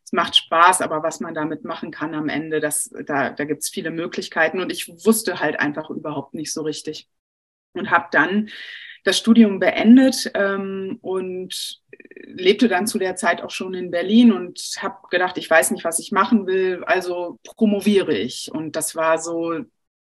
es 0.06 0.12
macht 0.12 0.36
Spaß, 0.36 0.82
aber 0.82 1.02
was 1.02 1.18
man 1.18 1.34
damit 1.34 1.64
machen 1.64 1.90
kann 1.90 2.14
am 2.14 2.28
Ende, 2.28 2.60
das, 2.60 2.90
da, 3.06 3.30
da 3.30 3.44
gibt 3.44 3.64
es 3.64 3.70
viele 3.70 3.90
Möglichkeiten 3.90 4.60
und 4.60 4.70
ich 4.70 4.88
wusste 5.04 5.40
halt 5.40 5.58
einfach 5.58 5.90
überhaupt 5.90 6.32
nicht 6.32 6.52
so 6.52 6.62
richtig. 6.62 7.08
Und 7.72 7.90
habe 7.90 8.06
dann 8.12 8.48
das 9.06 9.18
Studium 9.18 9.60
beendet 9.60 10.32
ähm, 10.34 10.98
und 11.00 11.80
lebte 12.24 12.66
dann 12.66 12.88
zu 12.88 12.98
der 12.98 13.14
Zeit 13.14 13.40
auch 13.40 13.50
schon 13.50 13.72
in 13.72 13.92
Berlin 13.92 14.32
und 14.32 14.60
habe 14.80 14.96
gedacht, 15.10 15.38
ich 15.38 15.48
weiß 15.48 15.70
nicht, 15.70 15.84
was 15.84 16.00
ich 16.00 16.10
machen 16.10 16.46
will, 16.48 16.82
also 16.84 17.38
promoviere 17.44 18.16
ich. 18.16 18.50
Und 18.52 18.74
das 18.74 18.96
war 18.96 19.18
so 19.18 19.60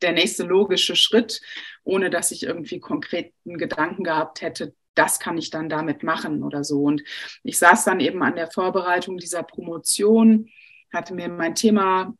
der 0.02 0.12
nächste 0.12 0.42
logische 0.42 0.96
Schritt, 0.96 1.40
ohne 1.84 2.10
dass 2.10 2.32
ich 2.32 2.42
irgendwie 2.42 2.80
konkreten 2.80 3.58
Gedanken 3.58 4.02
gehabt 4.02 4.42
hätte, 4.42 4.74
das 4.94 5.20
kann 5.20 5.38
ich 5.38 5.50
dann 5.50 5.68
damit 5.68 6.02
machen 6.02 6.42
oder 6.42 6.64
so. 6.64 6.82
Und 6.82 7.04
ich 7.44 7.58
saß 7.58 7.84
dann 7.84 8.00
eben 8.00 8.20
an 8.24 8.34
der 8.34 8.50
Vorbereitung 8.50 9.18
dieser 9.18 9.44
Promotion, 9.44 10.48
hatte 10.92 11.14
mir 11.14 11.28
mein 11.28 11.54
Thema 11.54 12.12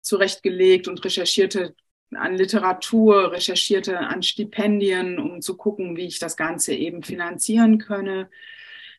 zurechtgelegt 0.00 0.88
und 0.88 1.04
recherchierte 1.04 1.74
an 2.14 2.36
Literatur, 2.36 3.32
recherchierte 3.32 3.98
an 3.98 4.22
Stipendien, 4.22 5.18
um 5.18 5.40
zu 5.40 5.56
gucken, 5.56 5.96
wie 5.96 6.06
ich 6.06 6.18
das 6.18 6.36
Ganze 6.36 6.74
eben 6.74 7.02
finanzieren 7.02 7.78
könne. 7.78 8.30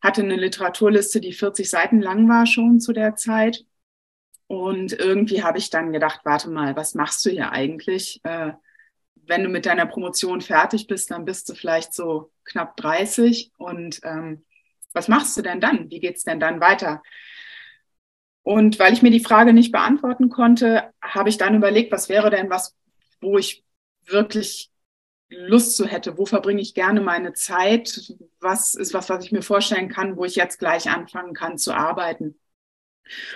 Hatte 0.02 0.22
eine 0.22 0.36
Literaturliste, 0.36 1.22
die 1.22 1.34
40 1.34 1.70
Seiten 1.70 2.02
lang 2.02 2.28
war 2.30 2.46
schon 2.46 2.80
zu 2.80 2.94
der 2.94 3.16
Zeit. 3.16 3.66
Und 4.48 4.94
irgendwie 4.94 5.44
habe 5.44 5.58
ich 5.58 5.70
dann 5.70 5.94
gedacht, 5.94 6.22
warte 6.24 6.50
mal, 6.50 6.76
was 6.76 6.96
machst 6.96 7.26
du 7.26 7.30
hier 7.30 7.52
eigentlich? 7.52 8.20
Äh, 8.24 8.54
wenn 9.16 9.44
du 9.44 9.50
mit 9.50 9.66
deiner 9.66 9.86
Promotion 9.86 10.42
fertig 10.42 10.88
bist, 10.88 11.12
dann 11.12 11.26
bist 11.26 11.48
du 11.50 11.54
vielleicht 11.54 11.94
so 11.94 12.32
knapp 12.44 12.76
30 12.78 13.52
und 13.58 14.02
ähm, 14.04 14.44
was 14.94 15.08
machst 15.08 15.38
du 15.38 15.42
denn 15.42 15.62
dann? 15.62 15.90
Wie 15.90 16.00
geht's 16.00 16.24
denn 16.24 16.40
dann 16.40 16.60
weiter? 16.60 17.02
Und 18.44 18.80
weil 18.80 18.94
ich 18.94 19.02
mir 19.02 19.12
die 19.12 19.20
Frage 19.20 19.54
nicht 19.54 19.72
beantworten 19.72 20.30
konnte, 20.30 20.92
habe 21.02 21.30
ich 21.30 21.38
dann 21.38 21.56
überlegt, 21.56 21.92
was 21.92 22.10
wäre 22.10 22.30
denn 22.30 22.50
was, 22.50 22.76
wo 23.22 23.38
ich 23.38 23.64
wirklich 24.06 24.72
Lust 25.30 25.78
zu 25.78 25.86
hätte, 25.86 26.18
wo 26.18 26.26
verbringe 26.26 26.62
ich 26.62 26.74
gerne 26.74 27.00
meine 27.00 27.34
Zeit, 27.34 28.14
was 28.42 28.74
ist 28.74 28.94
was, 28.94 29.10
was 29.10 29.24
ich 29.24 29.32
mir 29.32 29.42
vorstellen 29.42 29.88
kann, 29.88 30.18
wo 30.18 30.26
ich 30.26 30.36
jetzt 30.36 30.60
gleich 30.60 30.90
anfangen 30.90 31.34
kann 31.34 31.58
zu 31.58 31.74
arbeiten. 31.74 32.41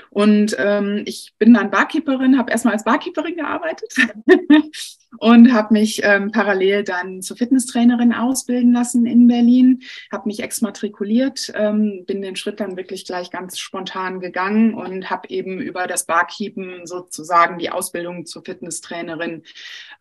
Und 0.10 0.55
ähm, 0.60 1.03
ich 1.05 1.34
bin 1.38 1.53
dann 1.53 1.72
Barkeeperin, 1.72 2.38
habe 2.38 2.51
erstmal 2.51 2.74
als 2.74 2.84
Barkeeperin 2.84 3.36
gearbeitet 3.36 3.94
und 5.17 5.53
habe 5.53 5.74
mich 5.74 6.01
ähm, 6.03 6.32
parallel 6.32 6.84
dann 6.84 7.22
zur 7.22 7.38
Fitnesstrainerin 7.38 8.13
ausbilden 8.13 8.74
lassen 8.74 9.05
in 9.05 9.27
Berlin, 9.27 9.82
habe 10.12 10.27
mich 10.27 10.41
exmatrikuliert, 10.41 11.51
ähm, 11.55 12.03
bin 12.05 12.22
den 12.22 12.36
Schritt 12.36 12.60
dann 12.60 12.77
wirklich 12.77 13.05
gleich 13.05 13.32
ganz 13.32 13.60
spontan 13.60 14.20
gegangen 14.20 14.74
und 14.74 15.10
habe 15.10 15.29
eben 15.29 15.60
über 15.60 15.88
das 15.88 16.05
Barkeepen 16.05 16.86
sozusagen 16.86 17.58
die 17.58 17.70
Ausbildung 17.70 18.25
zur 18.25 18.44
Fitnesstrainerin 18.44 19.44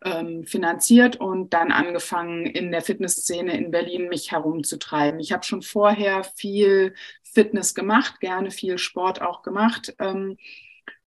ähm, 0.03 0.43
finanziert 0.45 1.17
und 1.17 1.53
dann 1.53 1.71
angefangen 1.71 2.45
in 2.45 2.71
der 2.71 2.81
Fitnessszene 2.81 3.57
in 3.57 3.71
Berlin 3.71 4.07
mich 4.07 4.31
herumzutreiben. 4.31 5.19
Ich 5.19 5.31
habe 5.31 5.43
schon 5.43 5.61
vorher 5.61 6.23
viel 6.23 6.93
Fitness 7.35 7.75
gemacht, 7.75 8.19
gerne 8.19 8.49
viel 8.49 8.79
Sport 8.79 9.21
auch 9.21 9.43
gemacht. 9.43 9.93
Ähm, 9.99 10.37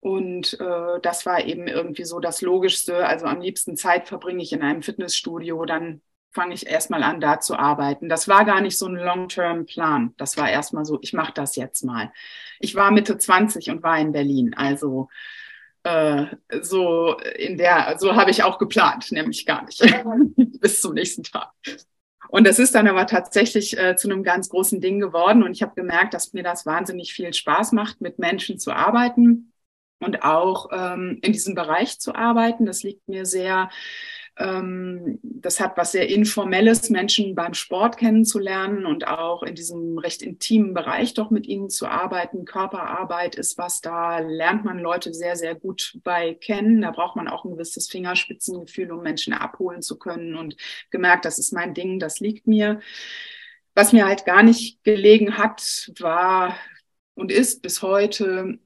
und 0.01 0.61
äh, 0.61 1.01
das 1.01 1.25
war 1.25 1.45
eben 1.45 1.67
irgendwie 1.67 2.05
so 2.05 2.21
das 2.21 2.43
Logischste. 2.43 3.07
Also 3.07 3.27
am 3.27 3.41
liebsten 3.41 3.77
Zeit 3.77 4.07
verbringe 4.09 4.43
ich 4.43 4.53
in 4.53 4.63
einem 4.63 4.83
Fitnessstudio, 4.83 5.65
dann 5.65 6.03
fange 6.33 6.55
ich 6.55 6.67
erstmal 6.67 7.03
an, 7.03 7.21
da 7.21 7.41
zu 7.41 7.59
arbeiten. 7.59 8.09
Das 8.09 8.29
war 8.29 8.45
gar 8.45 8.61
nicht 8.61 8.77
so 8.77 8.87
ein 8.87 8.95
Long-Term-Plan. 8.95 10.13
Das 10.19 10.37
war 10.37 10.51
erstmal 10.51 10.85
so, 10.85 10.99
ich 11.01 11.15
mache 11.15 11.33
das 11.33 11.57
jetzt 11.57 11.83
mal. 11.83 12.13
Ich 12.61 12.75
war 12.75 12.91
Mitte 12.91 13.17
20 13.17 13.71
und 13.71 13.83
war 13.83 13.99
in 13.99 14.13
Berlin. 14.13 14.53
Also 14.55 15.09
äh, 15.83 16.27
so 16.61 17.17
in 17.37 17.57
der, 17.57 17.97
so 17.99 18.17
habe 18.17 18.31
ich 18.31 18.43
auch 18.43 18.59
geplant, 18.59 19.13
nämlich 19.13 19.47
gar 19.47 19.65
nicht. 19.65 19.81
Bis 20.61 20.83
zum 20.83 20.95
nächsten 20.95 21.23
Tag. 21.23 21.53
Und 22.29 22.47
das 22.47 22.59
ist 22.59 22.75
dann 22.75 22.89
aber 22.89 23.07
tatsächlich 23.07 23.79
äh, 23.79 23.97
zu 23.97 24.09
einem 24.09 24.23
ganz 24.23 24.49
großen 24.49 24.81
Ding 24.81 25.01
geworden. 25.01 25.43
Und 25.43 25.53
ich 25.53 25.63
habe 25.63 25.75
gemerkt, 25.75 26.15
dass 26.15 26.33
mir 26.33 26.43
das 26.43 26.67
wahnsinnig 26.67 27.13
viel 27.13 27.33
Spaß 27.33 27.73
macht, 27.73 28.01
mit 28.01 28.19
Menschen 28.19 28.59
zu 28.59 28.73
arbeiten 28.73 29.53
und 30.01 30.23
auch 30.23 30.69
ähm, 30.73 31.19
in 31.23 31.33
diesem 31.33 31.55
Bereich 31.55 31.99
zu 32.01 32.15
arbeiten. 32.15 32.67
Das 32.67 32.83
liegt 32.83 33.09
mir 33.09 33.25
sehr 33.27 33.71
das 34.39 35.61
hat 35.61 35.79
was 35.79 35.93
sehr 35.93 36.11
Informelles, 36.11 36.91
Menschen 36.91 37.35
beim 37.35 37.55
Sport 37.55 37.97
kennenzulernen 37.97 38.85
und 38.85 39.07
auch 39.07 39.43
in 39.43 39.55
diesem 39.55 39.97
recht 39.97 40.21
intimen 40.21 40.75
Bereich 40.75 41.15
doch 41.15 41.31
mit 41.31 41.47
ihnen 41.47 41.71
zu 41.71 41.87
arbeiten. 41.87 42.45
Körperarbeit 42.45 43.35
ist 43.37 43.57
was, 43.57 43.81
da 43.81 44.19
lernt 44.19 44.63
man 44.63 44.79
Leute 44.79 45.15
sehr, 45.15 45.37
sehr 45.37 45.55
gut 45.55 45.99
bei 46.05 46.35
kennen. 46.35 46.83
Da 46.83 46.91
braucht 46.91 47.17
man 47.17 47.29
auch 47.29 47.47
ein 47.47 47.53
gewisses 47.53 47.89
Fingerspitzengefühl, 47.89 48.93
um 48.93 49.03
Menschen 49.03 49.33
abholen 49.33 49.81
zu 49.81 49.99
können 49.99 50.35
und 50.37 50.57
gemerkt, 50.91 51.25
das 51.25 51.39
ist 51.39 51.55
mein 51.55 51.73
Ding, 51.73 51.99
das 51.99 52.21
liegt 52.21 52.47
mir. 52.47 52.81
Was 53.75 53.95
mir 53.95 54.07
halt 54.07 54.27
gar 54.27 54.43
nicht 54.43 54.85
gelegen 54.85 55.39
hat, 55.39 55.91
war 55.99 56.57
und 57.15 57.33
ist 57.33 57.63
bis 57.63 57.81
heute 57.81 58.59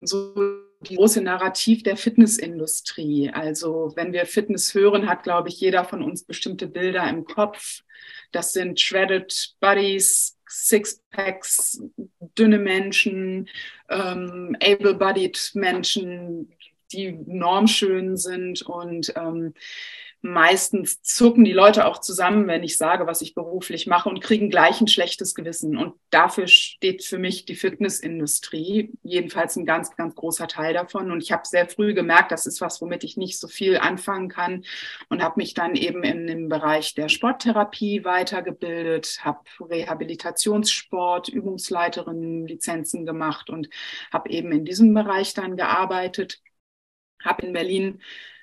so 0.00 0.69
die 0.80 0.96
große 0.96 1.20
Narrativ 1.20 1.82
der 1.82 1.96
Fitnessindustrie. 1.96 3.30
Also 3.30 3.92
wenn 3.96 4.12
wir 4.12 4.26
Fitness 4.26 4.74
hören, 4.74 5.08
hat, 5.08 5.22
glaube 5.22 5.48
ich, 5.48 5.60
jeder 5.60 5.84
von 5.84 6.02
uns 6.02 6.24
bestimmte 6.24 6.66
Bilder 6.66 7.08
im 7.08 7.24
Kopf. 7.24 7.82
Das 8.32 8.52
sind 8.52 8.80
shredded 8.80 9.54
Bodies, 9.60 10.38
Sixpacks, 10.48 11.82
dünne 12.36 12.58
Menschen, 12.58 13.48
ähm, 13.88 14.56
able-bodied 14.60 15.52
Menschen, 15.54 16.52
die 16.92 17.12
normschön 17.12 18.16
sind 18.16 18.62
und 18.62 19.12
ähm, 19.16 19.54
meistens 20.22 21.00
zucken 21.02 21.44
die 21.44 21.52
Leute 21.52 21.86
auch 21.86 21.98
zusammen, 21.98 22.46
wenn 22.46 22.62
ich 22.62 22.76
sage, 22.76 23.06
was 23.06 23.22
ich 23.22 23.34
beruflich 23.34 23.86
mache 23.86 24.08
und 24.08 24.20
kriegen 24.20 24.50
gleich 24.50 24.80
ein 24.80 24.88
schlechtes 24.88 25.34
Gewissen. 25.34 25.78
Und 25.78 25.94
dafür 26.10 26.46
steht 26.46 27.04
für 27.04 27.18
mich 27.18 27.46
die 27.46 27.56
Fitnessindustrie, 27.56 28.92
jedenfalls 29.02 29.56
ein 29.56 29.64
ganz, 29.64 29.96
ganz 29.96 30.14
großer 30.14 30.46
Teil 30.46 30.74
davon. 30.74 31.10
Und 31.10 31.22
ich 31.22 31.32
habe 31.32 31.46
sehr 31.46 31.68
früh 31.68 31.94
gemerkt, 31.94 32.32
das 32.32 32.46
ist 32.46 32.60
was, 32.60 32.82
womit 32.82 33.04
ich 33.04 33.16
nicht 33.16 33.38
so 33.40 33.48
viel 33.48 33.78
anfangen 33.78 34.28
kann 34.28 34.64
und 35.08 35.22
habe 35.22 35.34
mich 35.38 35.54
dann 35.54 35.74
eben 35.74 36.02
in 36.02 36.26
dem 36.26 36.48
Bereich 36.48 36.94
der 36.94 37.08
Sporttherapie 37.08 38.04
weitergebildet, 38.04 39.20
habe 39.24 39.40
Rehabilitationssport, 39.60 41.28
Übungsleiterin 41.28 42.46
Lizenzen 42.46 43.06
gemacht 43.06 43.48
und 43.48 43.70
habe 44.12 44.30
eben 44.30 44.52
in 44.52 44.64
diesem 44.66 44.92
Bereich 44.92 45.32
dann 45.32 45.56
gearbeitet. 45.56 46.40
Habe 47.22 47.46
in 47.46 47.52
Berlin 47.52 48.00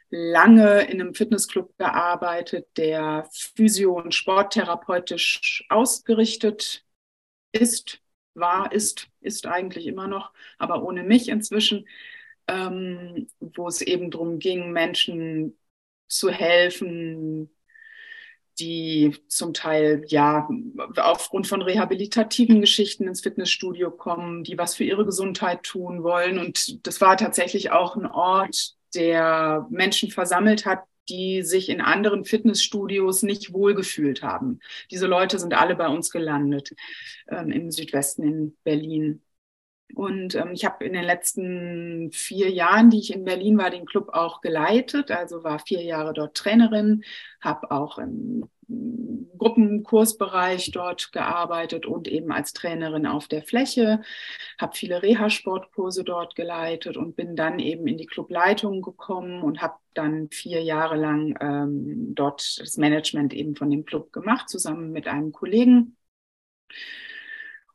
lange 0.10 0.82
in 0.84 1.02
einem 1.02 1.14
Fitnessclub 1.14 1.78
gearbeitet, 1.78 2.68
der 2.78 3.28
physio- 3.32 3.98
und 4.00 4.14
sporttherapeutisch 4.14 5.66
ausgerichtet 5.70 6.86
ist, 7.52 8.02
war, 8.34 8.72
ist, 8.72 9.10
ist 9.22 9.48
eigentlich 9.48 9.88
immer 9.88 10.08
noch, 10.08 10.32
aber 10.58 10.84
ohne 10.84 11.04
mich 11.04 11.30
inzwischen, 11.30 11.88
ähm, 12.48 13.28
wo 13.40 13.68
es 13.68 13.82
eben 13.82 14.12
darum 14.12 14.40
ging, 14.40 14.72
Menschen 14.72 15.58
zu 16.08 16.30
helfen, 16.30 17.50
die 18.60 19.16
zum 19.28 19.54
Teil 19.54 20.04
ja 20.08 20.50
aufgrund 20.96 21.48
von 21.48 21.62
rehabilitativen 21.62 22.62
Geschichten 22.62 23.08
ins 23.08 23.22
Fitnessstudio 23.22 23.92
kommen, 23.92 24.44
die 24.44 24.58
was 24.58 24.76
für 24.76 24.84
ihre 24.84 25.06
Gesundheit 25.06 25.64
tun 25.64 26.04
wollen. 26.04 26.40
Und 26.40 26.88
das 26.88 27.02
war 27.02 27.18
tatsächlich 27.18 27.72
auch 27.72 27.96
ein 27.96 28.08
Ort, 28.08 28.77
der 28.96 29.68
Menschen 29.70 30.12
versammelt 30.12 30.66
hat, 30.66 30.84
die 31.10 31.42
sich 31.44 31.70
in 31.70 31.82
anderen 31.82 32.26
Fitnessstudios 32.26 33.24
nicht 33.24 33.54
wohlgefühlt 33.54 34.24
haben. 34.24 34.60
Diese 34.92 35.08
Leute 35.08 35.40
sind 35.40 35.54
alle 35.54 35.76
bei 35.76 35.88
uns 35.88 36.12
gelandet 36.12 36.74
ähm, 37.30 37.52
im 37.52 37.72
Südwesten 37.72 38.24
in 38.24 38.58
Berlin. 38.64 39.22
Und 39.94 40.36
ähm, 40.36 40.52
ich 40.52 40.66
habe 40.66 40.84
in 40.84 40.94
den 40.94 41.06
letzten 41.06 42.12
vier 42.12 42.50
Jahren, 42.50 42.90
die 42.90 43.00
ich 43.00 43.14
in 43.14 43.24
Berlin 43.24 43.58
war, 43.58 43.70
den 43.70 43.86
Club 43.86 44.10
auch 44.10 44.42
geleitet. 44.42 45.12
Also 45.12 45.44
war 45.44 45.60
vier 45.60 45.82
Jahre 45.82 46.14
dort 46.14 46.36
Trainerin, 46.36 47.04
habe 47.42 47.72
auch 47.72 47.98
im 47.98 48.50
Gruppenkursbereich 48.68 50.72
dort 50.72 51.12
gearbeitet 51.12 51.86
und 51.86 52.08
eben 52.08 52.32
als 52.32 52.54
Trainerin 52.54 53.06
auf 53.06 53.28
der 53.28 53.44
Fläche, 53.44 54.02
habe 54.60 54.76
viele 54.76 55.02
Reha-Sportkurse 55.02 56.04
dort 56.04 56.36
geleitet 56.36 56.98
und 56.98 57.16
bin 57.16 57.36
dann 57.36 57.60
eben 57.60 57.88
in 57.88 57.98
die 57.98 58.06
Clubleitung 58.06 58.82
gekommen 58.82 59.42
und 59.42 59.62
habe 59.62 59.76
dann 59.94 60.30
vier 60.30 60.62
Jahre 60.64 60.98
lang 60.98 61.38
ähm, 61.40 62.14
dort 62.14 62.60
das 62.60 62.78
Management 62.78 63.34
eben 63.34 63.56
von 63.56 63.70
dem 63.70 63.86
Club 63.86 64.12
gemacht, 64.12 64.50
zusammen 64.50 64.92
mit 64.92 65.08
einem 65.08 65.32
Kollegen. 65.32 65.96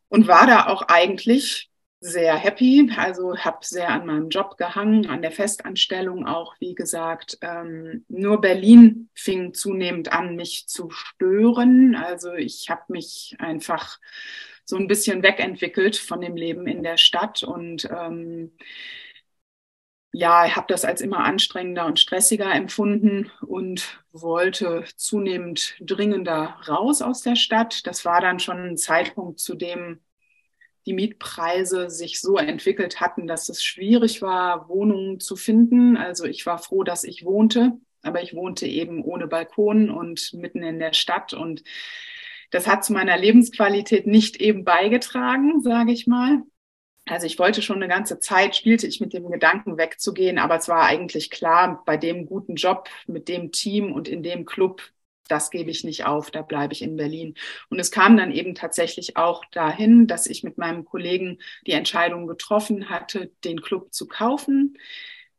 Und 0.09 0.29
war 0.29 0.47
da 0.47 0.67
auch 0.67 0.83
eigentlich 0.83 1.72
sehr 2.05 2.37
happy, 2.37 2.91
also 2.97 3.37
habe 3.39 3.59
sehr 3.63 3.89
an 3.89 4.07
meinem 4.07 4.29
Job 4.29 4.57
gehangen, 4.59 5.07
an 5.07 5.23
der 5.23 5.31
Festanstellung 5.31 6.27
auch, 6.27 6.57
wie 6.59 6.75
gesagt. 6.75 7.39
Ähm, 7.43 8.05
nur 8.09 8.41
Berlin 8.41 9.09
fing 9.15 9.55
zunehmend 9.55 10.13
an, 10.13 10.35
mich 10.35 10.67
zu 10.67 10.91
stören. 10.91 11.95
Also 11.95 12.33
ich 12.35 12.69
habe 12.69 12.83
mich 12.89 13.37
einfach 13.39 14.01
so 14.65 14.77
ein 14.77 14.89
bisschen 14.89 15.23
wegentwickelt 15.23 15.97
von 15.97 16.21
dem 16.21 16.35
Leben 16.35 16.67
in 16.67 16.83
der 16.83 16.97
Stadt 16.97 17.45
und 17.45 17.85
ähm, 17.85 18.51
ja, 20.13 20.55
habe 20.57 20.67
das 20.69 20.85
als 20.85 21.01
immer 21.01 21.21
anstrengender 21.25 21.87
und 21.87 22.01
stressiger 22.01 22.53
empfunden 22.53 23.31
und 23.47 24.05
wollte 24.11 24.85
zunehmend 24.97 25.77
dringender 25.81 26.57
raus 26.69 27.01
aus 27.01 27.23
der 27.23 27.37
Stadt. 27.37 27.87
Das 27.87 28.05
war 28.05 28.21
dann 28.21 28.41
schon 28.41 28.59
ein 28.73 28.77
Zeitpunkt, 28.77 29.39
zu 29.41 29.55
dem 29.55 30.01
die 30.87 30.93
Mietpreise 30.93 31.91
sich 31.91 32.21
so 32.21 32.37
entwickelt 32.37 33.01
hatten, 33.01 33.27
dass 33.27 33.49
es 33.49 33.63
schwierig 33.63 34.23
war, 34.23 34.69
Wohnungen 34.69 35.21
zu 35.21 35.37
finden. 35.37 35.97
Also 35.97 36.25
ich 36.25 36.45
war 36.47 36.59
froh, 36.59 36.83
dass 36.83 37.05
ich 37.05 37.25
wohnte, 37.25 37.73
aber 38.03 38.23
ich 38.23 38.35
wohnte 38.35 38.67
eben 38.67 39.03
ohne 39.05 39.27
Balkon 39.27 39.91
und 39.91 40.33
mitten 40.35 40.63
in 40.63 40.79
der 40.79 40.93
Stadt 40.93 41.33
und 41.33 41.63
das 42.51 42.67
hat 42.67 42.85
zu 42.85 42.93
meiner 42.93 43.17
Lebensqualität 43.17 44.07
nicht 44.07 44.37
eben 44.37 44.65
beigetragen, 44.65 45.63
sage 45.63 45.91
ich 45.91 46.07
mal. 46.07 46.43
Also 47.07 47.27
ich 47.27 47.39
wollte 47.39 47.63
schon 47.63 47.77
eine 47.77 47.89
ganze 47.89 48.21
Zeit, 48.21 48.55
spielte 48.55 48.87
ich 48.87 49.01
mit 49.01 49.13
dem 49.13 49.29
Gedanken 49.31 49.79
wegzugehen, 49.79 50.39
aber 50.39 50.57
es 50.57 50.69
war 50.69 50.85
eigentlich 50.85 51.31
klar, 51.31 51.83
bei 51.85 51.97
dem 51.97 52.27
guten 52.27 52.55
Job, 52.55 52.89
mit 53.07 53.29
dem 53.29 53.53
Team 53.53 53.93
und 53.93 54.07
in 54.07 54.23
dem 54.23 54.45
Club 54.45 54.83
das 55.29 55.51
gebe 55.51 55.71
ich 55.71 55.85
nicht 55.85 56.05
auf, 56.07 56.31
da 56.31 56.43
bleibe 56.43 56.73
ich 56.75 56.83
in 56.83 56.97
Berlin. 56.97 57.35
Und 57.71 57.79
es 57.79 57.91
kam 57.91 58.17
dann 58.17 58.33
eben 58.33 58.55
tatsächlich 58.55 59.17
auch 59.17 59.45
dahin, 59.53 60.07
dass 60.07 60.27
ich 60.27 60.43
mit 60.45 60.59
meinem 60.59 60.85
Kollegen 60.85 61.39
die 61.67 61.73
Entscheidung 61.73 62.27
getroffen 62.27 62.91
hatte, 62.91 63.31
den 63.45 63.61
Club 63.63 63.93
zu 63.95 64.07
kaufen. 64.09 64.77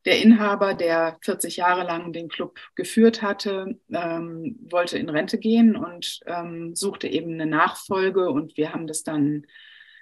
der 0.05 0.21
Inhaber, 0.21 0.73
der 0.73 1.17
40 1.21 1.57
Jahre 1.57 1.83
lang 1.83 2.13
den 2.13 2.27
Club 2.29 2.59
geführt 2.75 3.21
hatte, 3.21 3.79
ähm, 3.91 4.59
wollte 4.69 4.97
in 4.97 5.09
Rente 5.09 5.37
gehen 5.39 5.75
und 5.77 6.19
ähm, 6.25 6.75
suchte 6.75 7.07
eben 7.07 7.33
eine 7.33 7.45
Nachfolge 7.45 8.29
und 8.29 8.57
wir 8.57 8.73
haben 8.73 8.87
das 8.87 9.03
dann 9.03 9.45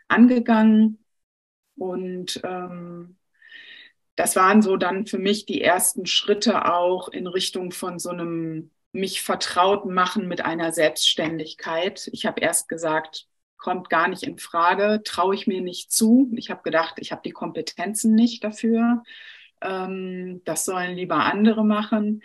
angegangen 0.07 0.99
und 1.75 2.41
ähm, 2.43 3.17
das 4.15 4.35
waren 4.35 4.61
so 4.61 4.77
dann 4.77 5.05
für 5.07 5.17
mich 5.19 5.45
die 5.45 5.61
ersten 5.61 6.05
Schritte 6.05 6.71
auch 6.71 7.09
in 7.09 7.27
Richtung 7.27 7.71
von 7.71 7.99
so 7.99 8.09
einem 8.09 8.71
mich 8.93 9.21
vertraut 9.21 9.85
machen 9.85 10.27
mit 10.27 10.43
einer 10.43 10.71
Selbstständigkeit. 10.73 12.09
Ich 12.13 12.25
habe 12.25 12.41
erst 12.41 12.67
gesagt, 12.69 13.27
kommt 13.57 13.89
gar 13.89 14.07
nicht 14.07 14.23
in 14.23 14.37
Frage, 14.39 15.01
traue 15.03 15.35
ich 15.35 15.47
mir 15.47 15.61
nicht 15.61 15.91
zu. 15.91 16.31
Ich 16.35 16.49
habe 16.49 16.63
gedacht, 16.63 16.95
ich 16.97 17.11
habe 17.11 17.21
die 17.23 17.31
Kompetenzen 17.31 18.15
nicht 18.15 18.43
dafür. 18.43 19.03
Ähm, 19.61 20.41
das 20.45 20.65
sollen 20.65 20.95
lieber 20.95 21.17
andere 21.17 21.63
machen. 21.63 22.21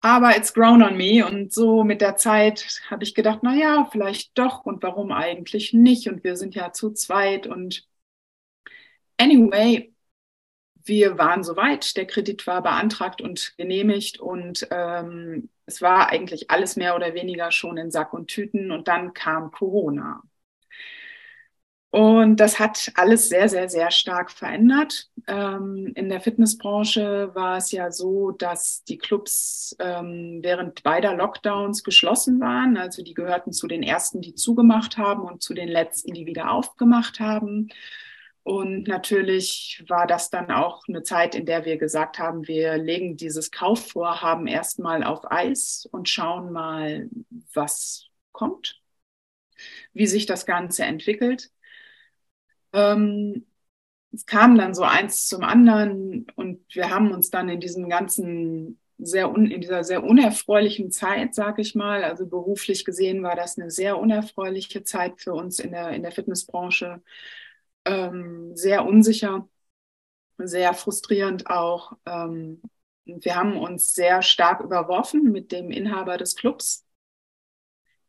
Aber 0.00 0.36
it's 0.36 0.54
grown 0.54 0.82
on 0.82 0.96
me 0.96 1.26
und 1.26 1.52
so 1.52 1.82
mit 1.82 2.00
der 2.00 2.16
Zeit 2.16 2.80
habe 2.90 3.02
ich 3.02 3.14
gedacht, 3.14 3.40
na 3.42 3.54
ja, 3.56 3.88
vielleicht 3.90 4.38
doch 4.38 4.64
und 4.64 4.82
warum 4.82 5.10
eigentlich 5.10 5.72
nicht? 5.72 6.08
Und 6.08 6.22
wir 6.22 6.36
sind 6.36 6.54
ja 6.54 6.72
zu 6.72 6.92
zweit 6.92 7.46
und 7.48 7.88
anyway, 9.18 9.92
wir 10.86 11.18
waren 11.18 11.44
soweit, 11.44 11.96
der 11.96 12.06
Kredit 12.06 12.46
war 12.46 12.62
beantragt 12.62 13.20
und 13.20 13.54
genehmigt 13.58 14.20
und 14.20 14.66
ähm, 14.70 15.50
es 15.66 15.82
war 15.82 16.08
eigentlich 16.10 16.50
alles 16.50 16.76
mehr 16.76 16.96
oder 16.96 17.14
weniger 17.14 17.50
schon 17.52 17.76
in 17.76 17.90
Sack 17.90 18.12
und 18.12 18.28
Tüten 18.28 18.70
und 18.70 18.88
dann 18.88 19.12
kam 19.14 19.50
Corona. 19.50 20.22
Und 21.90 22.40
das 22.40 22.58
hat 22.58 22.92
alles 22.94 23.30
sehr, 23.30 23.48
sehr, 23.48 23.70
sehr 23.70 23.90
stark 23.90 24.30
verändert. 24.30 25.08
Ähm, 25.26 25.92
in 25.94 26.10
der 26.10 26.20
Fitnessbranche 26.20 27.30
war 27.34 27.56
es 27.56 27.72
ja 27.72 27.90
so, 27.90 28.32
dass 28.32 28.84
die 28.84 28.98
Clubs 28.98 29.74
ähm, 29.78 30.40
während 30.42 30.82
beider 30.82 31.14
Lockdowns 31.14 31.84
geschlossen 31.84 32.38
waren. 32.38 32.76
Also 32.76 33.02
die 33.02 33.14
gehörten 33.14 33.52
zu 33.52 33.66
den 33.66 33.82
ersten, 33.82 34.20
die 34.20 34.34
zugemacht 34.34 34.98
haben 34.98 35.22
und 35.22 35.42
zu 35.42 35.54
den 35.54 35.68
letzten, 35.68 36.12
die 36.12 36.26
wieder 36.26 36.50
aufgemacht 36.50 37.18
haben. 37.18 37.68
Und 38.46 38.86
natürlich 38.86 39.82
war 39.88 40.06
das 40.06 40.30
dann 40.30 40.52
auch 40.52 40.84
eine 40.86 41.02
Zeit, 41.02 41.34
in 41.34 41.46
der 41.46 41.64
wir 41.64 41.78
gesagt 41.78 42.20
haben, 42.20 42.46
wir 42.46 42.78
legen 42.78 43.16
dieses 43.16 43.50
Kaufvorhaben 43.50 44.46
erstmal 44.46 45.02
auf 45.02 45.28
Eis 45.28 45.88
und 45.90 46.08
schauen 46.08 46.52
mal, 46.52 47.10
was 47.54 48.06
kommt, 48.30 48.80
wie 49.94 50.06
sich 50.06 50.26
das 50.26 50.46
Ganze 50.46 50.84
entwickelt. 50.84 51.50
Ähm, 52.72 53.46
es 54.12 54.26
kam 54.26 54.56
dann 54.56 54.74
so 54.74 54.84
eins 54.84 55.26
zum 55.26 55.42
anderen 55.42 56.28
und 56.36 56.72
wir 56.72 56.90
haben 56.90 57.10
uns 57.10 57.30
dann 57.30 57.48
in 57.48 57.58
diesem 57.58 57.88
ganzen 57.88 58.78
sehr 58.96 59.28
un, 59.28 59.50
in 59.50 59.60
dieser 59.60 59.82
sehr 59.82 60.04
unerfreulichen 60.04 60.92
Zeit, 60.92 61.34
sag 61.34 61.58
ich 61.58 61.74
mal, 61.74 62.04
also 62.04 62.28
beruflich 62.28 62.84
gesehen 62.84 63.24
war 63.24 63.34
das 63.34 63.58
eine 63.58 63.72
sehr 63.72 63.98
unerfreuliche 63.98 64.84
Zeit 64.84 65.20
für 65.20 65.32
uns 65.32 65.58
in 65.58 65.72
der, 65.72 65.90
in 65.90 66.02
der 66.02 66.12
Fitnessbranche 66.12 67.02
ähm, 67.86 68.54
sehr 68.54 68.84
unsicher, 68.84 69.48
sehr 70.38 70.74
frustrierend 70.74 71.48
auch. 71.48 71.92
Ähm, 72.04 72.60
wir 73.04 73.36
haben 73.36 73.56
uns 73.56 73.94
sehr 73.94 74.20
stark 74.22 74.60
überworfen 74.60 75.30
mit 75.30 75.52
dem 75.52 75.70
Inhaber 75.70 76.18
des 76.18 76.34
Clubs. 76.34 76.84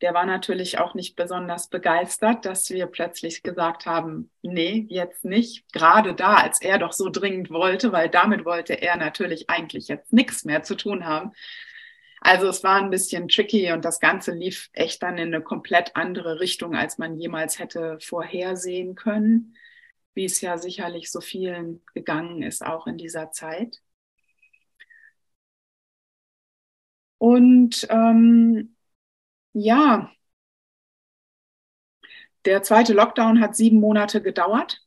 Der 0.01 0.13
war 0.13 0.25
natürlich 0.25 0.79
auch 0.79 0.93
nicht 0.93 1.15
besonders 1.15 1.69
begeistert, 1.69 2.45
dass 2.45 2.69
wir 2.69 2.85
plötzlich 2.87 3.41
gesagt 3.41 3.85
haben, 3.85 4.29
nee, 4.41 4.85
jetzt 4.89 5.25
nicht. 5.25 5.71
Gerade 5.71 6.13
da, 6.13 6.35
als 6.35 6.61
er 6.61 6.77
doch 6.77 6.93
so 6.93 7.09
dringend 7.09 7.49
wollte, 7.49 7.91
weil 7.91 8.09
damit 8.09 8.45
wollte 8.45 8.73
er 8.73 8.97
natürlich 8.97 9.49
eigentlich 9.49 9.87
jetzt 9.87 10.13
nichts 10.13 10.45
mehr 10.45 10.61
zu 10.63 10.75
tun 10.75 11.05
haben. 11.05 11.31
Also 12.21 12.47
es 12.47 12.63
war 12.63 12.81
ein 12.81 12.89
bisschen 12.89 13.27
tricky 13.27 13.71
und 13.71 13.85
das 13.85 13.99
Ganze 13.99 14.31
lief 14.31 14.69
echt 14.73 15.01
dann 15.01 15.17
in 15.17 15.33
eine 15.33 15.43
komplett 15.43 15.95
andere 15.95 16.39
Richtung, 16.39 16.75
als 16.75 16.97
man 16.97 17.17
jemals 17.17 17.59
hätte 17.59 17.99
vorhersehen 17.99 18.95
können 18.95 19.55
wie 20.17 20.25
es 20.25 20.41
ja 20.41 20.57
sicherlich 20.57 21.11
so 21.11 21.21
vielen 21.21 21.83
gegangen 21.93 22.41
ist, 22.43 22.65
auch 22.65 22.87
in 22.87 22.97
dieser 22.97 23.31
Zeit. 23.31 23.81
Und 27.19 27.87
ähm, 27.89 28.75
ja, 29.53 30.11
der 32.45 32.63
zweite 32.63 32.93
Lockdown 32.93 33.39
hat 33.41 33.55
sieben 33.55 33.79
Monate 33.79 34.21
gedauert 34.23 34.86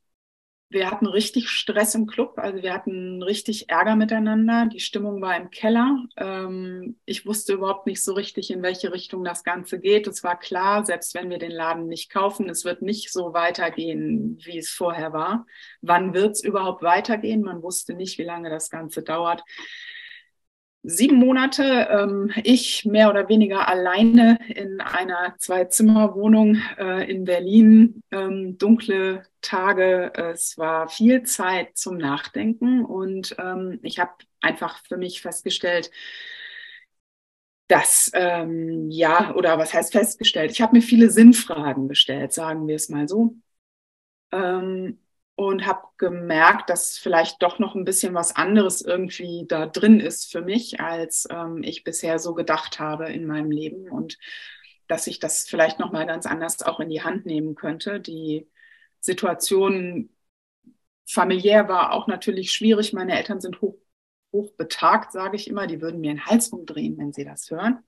wir 0.71 0.89
hatten 0.89 1.07
richtig 1.07 1.49
Stress 1.49 1.97
im 1.97 2.07
Club, 2.07 2.35
also 2.37 2.63
wir 2.63 2.73
hatten 2.73 3.23
richtig 3.25 3.69
Ärger 3.69 3.97
miteinander. 3.97 4.67
Die 4.73 4.79
Stimmung 4.79 5.21
war 5.21 5.37
im 5.37 5.51
Keller. 5.51 6.05
Ähm, 6.17 6.97
ich 7.05 7.27
wusste 7.27 7.55
überhaupt 7.55 7.87
nicht 7.87 8.03
so 8.05 8.13
richtig, 8.15 8.53
in 8.53 8.63
welche 8.63 8.93
Richtung 8.93 9.25
das 9.25 9.43
Ganze 9.43 9.81
geht. 9.81 10.07
Es 10.07 10.23
war 10.23 10.39
klar, 10.39 10.87
selbst 10.87 11.15
wenn 11.15 11.29
wir 11.29 11.39
den 11.39 11.51
Laden 11.51 11.89
nicht 11.89 12.09
kaufen, 12.11 12.49
es 12.49 12.65
wird 12.65 12.83
nicht 12.83 13.13
so 13.13 13.35
weitergehen, 13.35 14.39
wie 14.45 14.59
es 14.59 14.71
vorher 14.71 15.13
war. 15.13 15.45
Wann 15.83 16.15
wird 16.15 16.33
es 16.33 16.45
überhaupt 16.45 16.83
weitergehen? 16.85 17.43
Man 17.43 17.63
wusste 17.63 17.95
nicht, 17.95 18.19
wie 18.19 18.25
lange 18.25 18.49
das 18.49 18.71
Ganze 18.71 19.03
dauert 19.03 19.43
sieben 20.83 21.17
Monate, 21.17 21.89
ähm, 21.91 22.33
ich 22.43 22.85
mehr 22.87 23.11
oder 23.11 23.29
weniger 23.29 23.69
alleine 23.69 24.39
in 24.49 24.81
einer 24.81 25.35
Zwei-Zimmer-Wohnung 25.39 26.57
äh, 26.79 27.11
in 27.11 27.25
Berlin, 27.25 28.03
ähm, 28.11 28.57
dunkle 28.59 29.25
Tage, 29.43 30.13
es 30.15 30.57
war 30.59 30.89
viel 30.89 31.23
Zeit 31.25 31.77
zum 31.77 31.99
Nachdenken 31.99 32.85
und 32.85 33.37
ähm, 33.39 33.79
ich 33.83 33.99
habe 33.99 34.13
einfach 34.41 34.79
für 34.87 34.97
mich 34.97 35.21
festgestellt, 35.23 35.91
dass, 37.69 38.11
ähm, 38.15 38.91
ja, 38.91 39.33
oder 39.35 39.59
was 39.59 39.73
heißt 39.73 39.93
festgestellt? 39.93 40.51
Ich 40.51 40.61
habe 40.61 40.77
mir 40.77 40.83
viele 40.83 41.09
Sinnfragen 41.11 41.89
gestellt, 41.89 42.33
sagen 42.33 42.67
wir 42.67 42.75
es 42.77 42.89
mal 42.89 43.07
so. 43.09 43.37
Ähm, 44.33 44.99
und 45.47 45.67
habe 45.67 45.87
gemerkt, 45.97 46.69
dass 46.69 46.99
vielleicht 46.99 47.43
doch 47.43 47.59
noch 47.59 47.75
ein 47.75 47.87
bisschen 47.87 48.13
was 48.13 48.37
anderes 48.37 48.83
irgendwie 48.83 49.47
da 49.49 49.65
drin 49.65 49.99
ist 49.99 50.31
für 50.31 50.43
mich, 50.43 50.81
als 50.81 51.27
ähm, 51.31 51.63
ich 51.63 51.83
bisher 51.83 52.19
so 52.19 52.35
gedacht 52.35 52.79
habe 52.79 53.11
in 53.11 53.27
meinem 53.27 53.51
Leben 53.51 53.89
und 53.89 54.19
dass 54.87 55.07
ich 55.07 55.19
das 55.19 55.49
vielleicht 55.49 55.79
noch 55.79 55.93
mal 55.93 56.05
ganz 56.07 56.27
anders 56.27 56.63
auch 56.63 56.79
in 56.79 56.91
die 56.91 57.03
Hand 57.03 57.25
nehmen 57.25 57.55
könnte. 57.55 58.01
Die 58.01 58.51
Situation 59.01 60.11
familiär 61.09 61.69
war 61.69 61.95
auch 61.95 62.07
natürlich 62.07 62.53
schwierig. 62.53 62.93
Meine 62.93 63.17
Eltern 63.17 63.41
sind 63.41 63.63
hoch, 63.63 63.79
hoch 64.33 64.53
betagt, 64.59 65.13
sage 65.13 65.37
ich 65.37 65.49
immer. 65.49 65.67
Die 65.67 65.81
würden 65.81 66.03
mir 66.03 66.13
den 66.13 66.27
Hals 66.27 66.51
umdrehen, 66.51 66.99
wenn 66.99 67.15
sie 67.15 67.25
das 67.25 67.51
hören. 67.51 67.83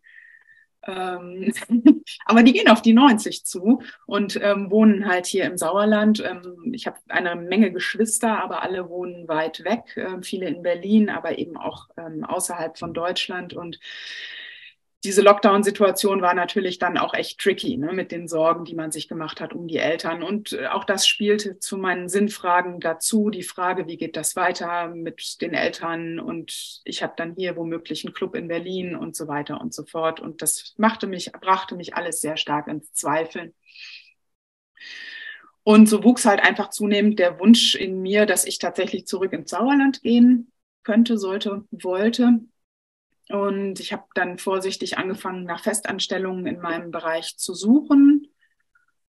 Ähm, 0.87 1.53
aber 2.27 2.43
die 2.43 2.53
gehen 2.53 2.69
auf 2.69 2.83
die 2.83 2.93
90 2.93 3.45
zu 3.45 3.83
und 4.07 4.39
ähm, 4.43 4.71
wohnen 4.71 5.07
halt 5.07 5.27
hier 5.27 5.45
im 5.45 5.57
Sauerland. 5.57 6.23
Ähm, 6.25 6.73
ich 6.73 6.87
habe 6.87 6.99
eine 7.09 7.37
Menge 7.37 7.73
Geschwister, 7.73 8.43
aber 8.43 8.63
alle 8.63 8.89
wohnen 8.89 9.29
weit 9.29 9.65
weg. 9.65 9.97
Äh, 9.97 10.23
viele 10.23 10.47
in 10.49 10.63
Berlin, 10.63 11.11
aber 11.11 11.39
eben 11.39 11.57
auch 11.57 11.89
ähm, 11.97 12.25
außerhalb 12.25 12.79
von 12.79 12.95
Deutschland. 12.95 13.55
Und 13.55 13.79
diese 15.05 15.23
Lockdown-Situation 15.23 16.23
war 16.23 16.33
natürlich 16.35 16.79
dann 16.79 16.97
auch 16.97 17.13
echt 17.13 17.41
tricky, 17.41 17.77
ne, 17.77 17.93
mit 17.93 18.13
den 18.13 18.29
Sorgen, 18.29 18.65
die 18.65 18.77
man 18.77 18.93
sich 18.93 19.09
gemacht 19.09 19.41
hat 19.41 19.53
um 19.53 19.67
die 19.67 19.79
Eltern. 19.79 20.23
Und 20.23 20.53
äh, 20.53 20.69
auch 20.69 20.85
das 20.85 21.09
spielte 21.09 21.59
zu 21.59 21.77
meinen 21.77 22.09
Sinnfragen 22.09 22.79
dazu, 22.79 23.29
die 23.29 23.43
Frage, 23.43 23.89
wie 23.89 23.97
geht 23.97 24.17
das 24.17 24.37
weiter 24.37 24.89
mit 24.89 25.41
den 25.41 25.55
Eltern? 25.55 26.21
Und 26.21 26.81
ich 26.85 27.03
habe 27.03 27.15
dann 27.17 27.35
hier 27.35 27.57
womöglich 27.57 28.05
einen 28.05 28.15
Club 28.15 28.37
in 28.37 28.47
Berlin 28.47 28.95
und 28.95 29.17
so 29.17 29.27
weiter 29.27 29.61
und 29.61 29.75
so 29.75 29.85
fort. 29.85 30.21
Und 30.21 30.41
das 30.41 30.75
machte 30.77 31.09
mich, 31.09 31.33
brachte 31.33 31.75
mich 31.75 31.97
alles 31.97 32.21
sehr 32.21 32.37
stark 32.37 32.69
ins 32.69 32.93
Zweifeln. 32.93 33.55
Und 35.65 35.89
so 35.89 36.05
wuchs 36.05 36.25
halt 36.25 36.41
einfach 36.41 36.71
zunehmend 36.71 37.19
der 37.19 37.41
Wunsch 37.41 37.75
in 37.75 38.03
mir, 38.03 38.27
dass 38.27 38.45
ich 38.45 38.59
tatsächlich 38.59 39.07
zurück 39.07 39.33
ins 39.33 39.51
Sauerland 39.51 40.03
gehen 40.03 40.53
könnte, 40.85 41.19
sollte, 41.19 41.65
wollte. 41.71 42.41
Und 43.33 43.81
ich 43.81 43.95
habe 43.95 44.05
dann 44.15 44.37
vorsichtig 44.37 44.99
angefangen, 44.99 45.45
nach 45.45 45.63
Festanstellungen 45.63 46.47
in 46.47 46.61
meinem 46.61 46.91
Bereich 46.91 47.39
zu 47.39 47.55
suchen. 47.55 48.29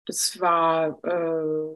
Das 0.06 0.40
war 0.40 1.04
äh, 1.04 1.76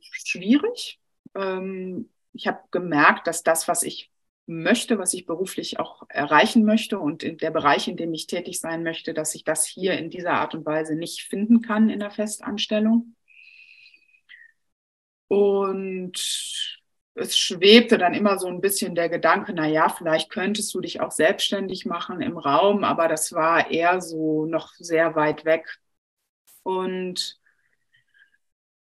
schwierig. 0.00 1.00
Ähm, 1.34 2.08
ich 2.34 2.46
habe 2.46 2.60
gemerkt, 2.70 3.26
dass 3.26 3.42
das, 3.42 3.66
was 3.66 3.82
ich 3.82 4.12
möchte, 4.46 5.00
was 5.00 5.12
ich 5.12 5.26
beruflich 5.26 5.80
auch 5.80 6.04
erreichen 6.08 6.64
möchte 6.64 7.00
und 7.00 7.24
in 7.24 7.36
der 7.36 7.50
Bereich, 7.50 7.88
in 7.88 7.96
dem 7.96 8.14
ich 8.14 8.28
tätig 8.28 8.60
sein 8.60 8.84
möchte, 8.84 9.12
dass 9.12 9.34
ich 9.34 9.42
das 9.42 9.66
hier 9.66 9.98
in 9.98 10.08
dieser 10.08 10.34
Art 10.34 10.54
und 10.54 10.64
Weise 10.64 10.94
nicht 10.94 11.22
finden 11.22 11.62
kann 11.62 11.90
in 11.90 11.98
der 11.98 12.12
Festanstellung. 12.12 13.16
Und 15.26 16.75
es 17.16 17.36
schwebte 17.36 17.98
dann 17.98 18.14
immer 18.14 18.38
so 18.38 18.46
ein 18.46 18.60
bisschen 18.60 18.94
der 18.94 19.08
Gedanke, 19.08 19.52
na 19.54 19.66
ja, 19.66 19.88
vielleicht 19.88 20.30
könntest 20.30 20.72
du 20.74 20.80
dich 20.80 21.00
auch 21.00 21.10
selbstständig 21.10 21.86
machen 21.86 22.20
im 22.20 22.36
Raum, 22.36 22.84
aber 22.84 23.08
das 23.08 23.32
war 23.32 23.70
eher 23.70 24.00
so 24.00 24.46
noch 24.46 24.74
sehr 24.74 25.14
weit 25.16 25.44
weg. 25.44 25.78
Und 26.62 27.40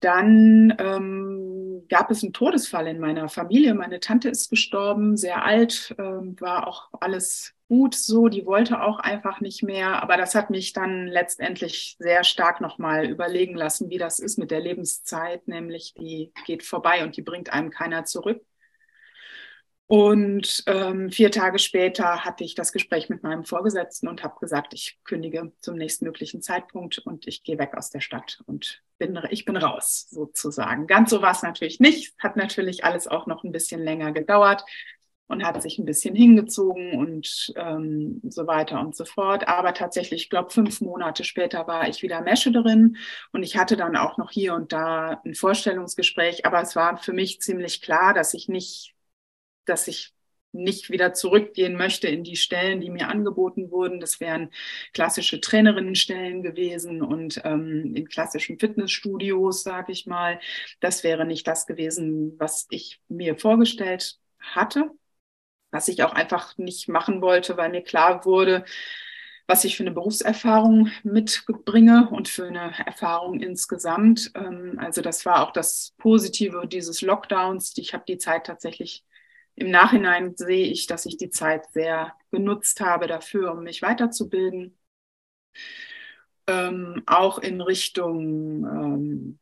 dann 0.00 0.74
ähm, 0.78 1.86
gab 1.88 2.10
es 2.10 2.22
einen 2.22 2.32
Todesfall 2.32 2.86
in 2.86 2.98
meiner 3.00 3.28
Familie. 3.28 3.74
Meine 3.74 4.00
Tante 4.00 4.28
ist 4.28 4.50
gestorben, 4.50 5.16
sehr 5.16 5.44
alt, 5.44 5.94
ähm, 5.98 6.36
war 6.40 6.68
auch 6.68 6.88
alles 7.00 7.53
gut 7.68 7.94
so. 7.94 8.28
Die 8.28 8.46
wollte 8.46 8.82
auch 8.82 8.98
einfach 8.98 9.40
nicht 9.40 9.62
mehr. 9.62 10.02
Aber 10.02 10.16
das 10.16 10.34
hat 10.34 10.50
mich 10.50 10.72
dann 10.72 11.06
letztendlich 11.06 11.96
sehr 11.98 12.24
stark 12.24 12.60
nochmal 12.60 13.06
überlegen 13.06 13.54
lassen, 13.54 13.90
wie 13.90 13.98
das 13.98 14.18
ist 14.18 14.38
mit 14.38 14.50
der 14.50 14.60
Lebenszeit, 14.60 15.48
nämlich 15.48 15.94
die 15.94 16.32
geht 16.46 16.62
vorbei 16.62 17.04
und 17.04 17.16
die 17.16 17.22
bringt 17.22 17.52
einem 17.52 17.70
keiner 17.70 18.04
zurück. 18.04 18.44
Und 19.86 20.64
ähm, 20.66 21.10
vier 21.10 21.30
Tage 21.30 21.58
später 21.58 22.24
hatte 22.24 22.42
ich 22.42 22.54
das 22.54 22.72
Gespräch 22.72 23.10
mit 23.10 23.22
meinem 23.22 23.44
Vorgesetzten 23.44 24.08
und 24.08 24.24
habe 24.24 24.40
gesagt, 24.40 24.72
ich 24.72 24.98
kündige 25.04 25.52
zum 25.60 25.76
nächstmöglichen 25.76 26.40
Zeitpunkt 26.40 26.98
und 26.98 27.26
ich 27.26 27.42
gehe 27.42 27.58
weg 27.58 27.76
aus 27.76 27.90
der 27.90 28.00
Stadt 28.00 28.40
und 28.46 28.82
bin, 28.96 29.20
ich 29.28 29.44
bin 29.44 29.58
raus 29.58 30.06
sozusagen. 30.08 30.86
Ganz 30.86 31.10
so 31.10 31.20
war 31.20 31.32
es 31.32 31.42
natürlich 31.42 31.80
nicht. 31.80 32.14
Hat 32.18 32.36
natürlich 32.36 32.82
alles 32.84 33.06
auch 33.06 33.26
noch 33.26 33.44
ein 33.44 33.52
bisschen 33.52 33.82
länger 33.82 34.12
gedauert 34.12 34.64
und 35.26 35.44
hat 35.44 35.62
sich 35.62 35.78
ein 35.78 35.84
bisschen 35.86 36.14
hingezogen 36.14 36.98
und 36.98 37.52
ähm, 37.56 38.20
so 38.28 38.46
weiter 38.46 38.80
und 38.80 38.94
so 38.96 39.04
fort. 39.04 39.48
Aber 39.48 39.74
tatsächlich, 39.74 40.22
ich 40.24 40.30
glaube, 40.30 40.50
fünf 40.50 40.80
Monate 40.80 41.24
später 41.24 41.66
war 41.66 41.88
ich 41.88 42.02
wieder 42.02 42.20
Managerin 42.22 42.96
und 43.32 43.42
ich 43.42 43.56
hatte 43.56 43.76
dann 43.76 43.96
auch 43.96 44.18
noch 44.18 44.30
hier 44.30 44.54
und 44.54 44.72
da 44.72 45.20
ein 45.24 45.34
Vorstellungsgespräch. 45.34 46.46
Aber 46.46 46.60
es 46.60 46.76
war 46.76 46.98
für 46.98 47.12
mich 47.12 47.40
ziemlich 47.40 47.80
klar, 47.82 48.14
dass 48.14 48.34
ich 48.34 48.48
nicht 48.48 48.94
dass 49.66 49.88
ich 49.88 50.12
nicht 50.52 50.90
wieder 50.90 51.12
zurückgehen 51.12 51.76
möchte 51.76 52.06
in 52.08 52.22
die 52.22 52.36
Stellen, 52.36 52.80
die 52.80 52.90
mir 52.90 53.08
angeboten 53.08 53.70
wurden. 53.70 54.00
Das 54.00 54.20
wären 54.20 54.50
klassische 54.92 55.40
Trainerinnenstellen 55.40 56.42
gewesen 56.42 57.02
und 57.02 57.40
ähm, 57.44 57.94
in 57.96 58.08
klassischen 58.08 58.58
Fitnessstudios, 58.58 59.64
sage 59.64 59.92
ich 59.92 60.06
mal. 60.06 60.38
Das 60.80 61.02
wäre 61.02 61.26
nicht 61.26 61.46
das 61.46 61.66
gewesen, 61.66 62.38
was 62.38 62.66
ich 62.70 63.00
mir 63.08 63.36
vorgestellt 63.36 64.18
hatte, 64.38 64.90
was 65.74 65.88
ich 65.88 66.04
auch 66.04 66.12
einfach 66.12 66.56
nicht 66.56 66.88
machen 66.88 67.20
wollte, 67.20 67.56
weil 67.56 67.68
mir 67.70 67.82
klar 67.82 68.24
wurde, 68.24 68.64
was 69.48 69.64
ich 69.64 69.76
für 69.76 69.82
eine 69.82 69.90
Berufserfahrung 69.90 70.88
mitbringe 71.02 72.08
und 72.10 72.28
für 72.28 72.46
eine 72.46 72.72
Erfahrung 72.86 73.40
insgesamt. 73.40 74.30
Ähm, 74.36 74.78
also 74.78 75.02
das 75.02 75.26
war 75.26 75.42
auch 75.42 75.52
das 75.52 75.94
Positive 75.98 76.68
dieses 76.68 77.02
Lockdowns. 77.02 77.74
Ich 77.76 77.92
habe 77.92 78.04
die 78.06 78.18
Zeit 78.18 78.46
tatsächlich 78.46 79.04
im 79.56 79.70
Nachhinein 79.70 80.36
sehe 80.36 80.66
ich, 80.66 80.86
dass 80.86 81.06
ich 81.06 81.16
die 81.16 81.30
Zeit 81.30 81.66
sehr 81.72 82.14
genutzt 82.30 82.80
habe 82.80 83.08
dafür, 83.08 83.52
um 83.52 83.64
mich 83.64 83.82
weiterzubilden. 83.82 84.78
Ähm, 86.46 87.02
auch 87.06 87.38
in 87.38 87.60
Richtung 87.60 88.64
ähm, 88.64 89.38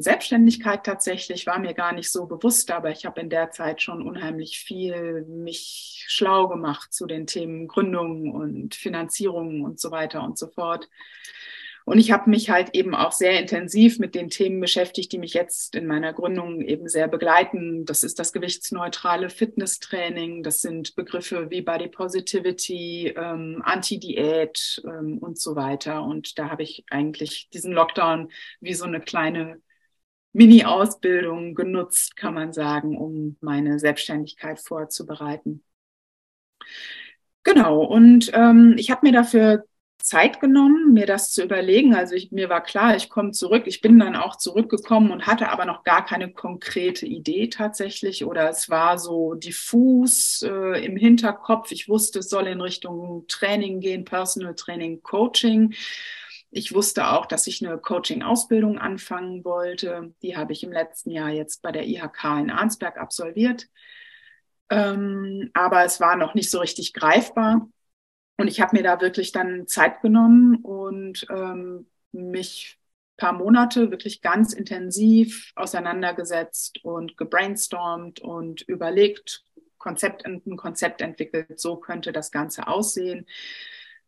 Selbstständigkeit 0.00 0.84
tatsächlich 0.84 1.46
war 1.46 1.58
mir 1.58 1.74
gar 1.74 1.92
nicht 1.92 2.10
so 2.10 2.26
bewusst, 2.26 2.70
aber 2.70 2.90
ich 2.90 3.06
habe 3.06 3.20
in 3.20 3.30
der 3.30 3.50
Zeit 3.50 3.82
schon 3.82 4.02
unheimlich 4.02 4.60
viel 4.60 5.22
mich 5.22 6.04
schlau 6.06 6.48
gemacht 6.48 6.92
zu 6.92 7.06
den 7.06 7.26
Themen 7.26 7.66
Gründung 7.66 8.32
und 8.32 8.74
Finanzierung 8.74 9.62
und 9.62 9.80
so 9.80 9.90
weiter 9.90 10.22
und 10.22 10.38
so 10.38 10.48
fort. 10.48 10.88
Und 11.88 11.98
ich 11.98 12.12
habe 12.12 12.28
mich 12.28 12.50
halt 12.50 12.74
eben 12.74 12.94
auch 12.94 13.12
sehr 13.12 13.40
intensiv 13.40 13.98
mit 13.98 14.14
den 14.14 14.28
Themen 14.28 14.60
beschäftigt, 14.60 15.10
die 15.10 15.18
mich 15.18 15.32
jetzt 15.32 15.74
in 15.74 15.86
meiner 15.86 16.12
Gründung 16.12 16.60
eben 16.60 16.86
sehr 16.86 17.08
begleiten. 17.08 17.86
Das 17.86 18.02
ist 18.02 18.18
das 18.18 18.34
gewichtsneutrale 18.34 19.30
Fitnesstraining. 19.30 20.42
Das 20.42 20.60
sind 20.60 20.96
Begriffe 20.96 21.48
wie 21.48 21.62
Body 21.62 21.88
Positivity, 21.88 23.14
ähm, 23.16 23.62
Anti-Diät 23.64 24.82
ähm, 24.84 25.16
und 25.16 25.38
so 25.38 25.56
weiter. 25.56 26.02
Und 26.02 26.38
da 26.38 26.50
habe 26.50 26.62
ich 26.62 26.84
eigentlich 26.90 27.48
diesen 27.54 27.72
Lockdown 27.72 28.30
wie 28.60 28.74
so 28.74 28.84
eine 28.84 29.00
kleine 29.00 29.62
Mini-Ausbildung 30.34 31.54
genutzt, 31.54 32.16
kann 32.16 32.34
man 32.34 32.52
sagen, 32.52 32.98
um 32.98 33.38
meine 33.40 33.78
Selbstständigkeit 33.78 34.60
vorzubereiten. 34.60 35.64
Genau, 37.44 37.82
und 37.82 38.30
ähm, 38.34 38.74
ich 38.76 38.90
habe 38.90 39.06
mir 39.06 39.12
dafür 39.12 39.64
Zeit 40.08 40.40
genommen, 40.40 40.92
mir 40.94 41.06
das 41.06 41.30
zu 41.30 41.44
überlegen. 41.44 41.94
Also 41.94 42.14
ich, 42.14 42.32
mir 42.32 42.48
war 42.48 42.62
klar, 42.62 42.96
ich 42.96 43.08
komme 43.08 43.32
zurück. 43.32 43.64
Ich 43.66 43.80
bin 43.80 43.98
dann 43.98 44.16
auch 44.16 44.36
zurückgekommen 44.36 45.10
und 45.10 45.26
hatte 45.26 45.50
aber 45.50 45.66
noch 45.66 45.84
gar 45.84 46.04
keine 46.04 46.32
konkrete 46.32 47.06
Idee 47.06 47.48
tatsächlich. 47.48 48.24
Oder 48.24 48.48
es 48.48 48.70
war 48.70 48.98
so 48.98 49.34
diffus 49.34 50.42
äh, 50.42 50.84
im 50.84 50.96
Hinterkopf. 50.96 51.70
Ich 51.70 51.88
wusste, 51.88 52.20
es 52.20 52.30
soll 52.30 52.46
in 52.46 52.60
Richtung 52.60 53.26
Training 53.28 53.80
gehen, 53.80 54.04
Personal 54.04 54.54
Training, 54.54 55.02
Coaching. 55.02 55.74
Ich 56.50 56.74
wusste 56.74 57.08
auch, 57.08 57.26
dass 57.26 57.46
ich 57.46 57.64
eine 57.64 57.76
Coaching-Ausbildung 57.76 58.78
anfangen 58.78 59.44
wollte. 59.44 60.14
Die 60.22 60.36
habe 60.36 60.54
ich 60.54 60.62
im 60.62 60.72
letzten 60.72 61.10
Jahr 61.10 61.28
jetzt 61.28 61.60
bei 61.60 61.72
der 61.72 61.86
IHK 61.86 62.24
in 62.40 62.50
Arnsberg 62.50 62.96
absolviert. 62.96 63.68
Ähm, 64.70 65.50
aber 65.52 65.84
es 65.84 66.00
war 66.00 66.16
noch 66.16 66.34
nicht 66.34 66.50
so 66.50 66.60
richtig 66.60 66.94
greifbar. 66.94 67.68
Und 68.38 68.48
ich 68.48 68.60
habe 68.60 68.76
mir 68.76 68.82
da 68.82 69.00
wirklich 69.00 69.32
dann 69.32 69.66
Zeit 69.66 70.00
genommen 70.00 70.56
und 70.62 71.26
ähm, 71.28 71.86
mich 72.12 72.78
paar 73.18 73.32
Monate 73.32 73.90
wirklich 73.90 74.22
ganz 74.22 74.54
intensiv 74.54 75.52
auseinandergesetzt 75.56 76.82
und 76.84 77.18
gebrainstormt 77.18 78.20
und 78.20 78.62
überlegt, 78.62 79.44
Konzept, 79.76 80.24
ein 80.24 80.56
Konzept 80.56 81.02
entwickelt, 81.02 81.60
so 81.60 81.76
könnte 81.76 82.12
das 82.12 82.30
Ganze 82.30 82.68
aussehen. 82.68 83.26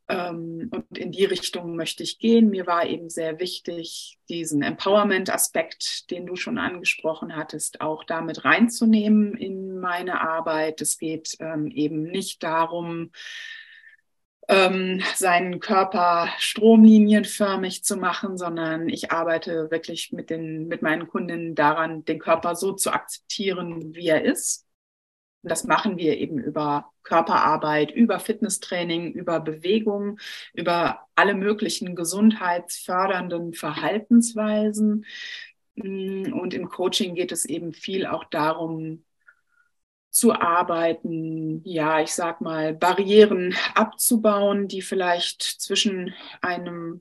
Ähm, 0.08 0.70
und 0.72 0.96
in 0.96 1.12
die 1.12 1.24
Richtung 1.24 1.76
möchte 1.76 2.02
ich 2.02 2.18
gehen. 2.18 2.50
Mir 2.50 2.66
war 2.66 2.86
eben 2.86 3.10
sehr 3.10 3.40
wichtig, 3.40 4.18
diesen 4.28 4.62
Empowerment-Aspekt, 4.62 6.10
den 6.10 6.26
du 6.26 6.36
schon 6.36 6.58
angesprochen 6.58 7.36
hattest, 7.36 7.80
auch 7.80 8.04
damit 8.04 8.44
reinzunehmen 8.44 9.36
in 9.36 9.78
meine 9.78 10.20
Arbeit. 10.20 10.80
Es 10.80 10.98
geht 10.98 11.36
ähm, 11.40 11.66
eben 11.66 12.02
nicht 12.02 12.42
darum, 12.44 13.10
ähm, 14.50 15.00
seinen 15.14 15.60
Körper 15.60 16.28
stromlinienförmig 16.38 17.84
zu 17.84 17.96
machen, 17.96 18.36
sondern 18.36 18.88
ich 18.88 19.12
arbeite 19.12 19.70
wirklich 19.70 20.12
mit, 20.12 20.28
den, 20.28 20.66
mit 20.66 20.82
meinen 20.82 21.06
Kundinnen 21.06 21.54
daran, 21.54 22.04
den 22.04 22.18
Körper 22.18 22.56
so 22.56 22.72
zu 22.72 22.92
akzeptieren, 22.92 23.94
wie 23.94 24.08
er 24.08 24.24
ist. 24.24 24.66
Und 25.42 25.50
das 25.50 25.64
machen 25.64 25.96
wir 25.96 26.18
eben 26.18 26.38
über 26.38 26.90
Körperarbeit, 27.04 27.92
über 27.92 28.18
Fitnesstraining, 28.18 29.12
über 29.12 29.40
Bewegung, 29.40 30.18
über 30.52 31.06
alle 31.14 31.34
möglichen 31.34 31.94
gesundheitsfördernden 31.94 33.54
Verhaltensweisen. 33.54 35.06
Und 35.76 36.52
im 36.52 36.68
Coaching 36.68 37.14
geht 37.14 37.32
es 37.32 37.44
eben 37.44 37.72
viel 37.72 38.04
auch 38.04 38.24
darum, 38.24 39.04
zu 40.10 40.32
arbeiten, 40.32 41.62
ja, 41.64 42.00
ich 42.00 42.12
sag 42.12 42.40
mal, 42.40 42.74
Barrieren 42.74 43.54
abzubauen, 43.74 44.66
die 44.66 44.82
vielleicht 44.82 45.42
zwischen 45.42 46.12
einem 46.40 47.00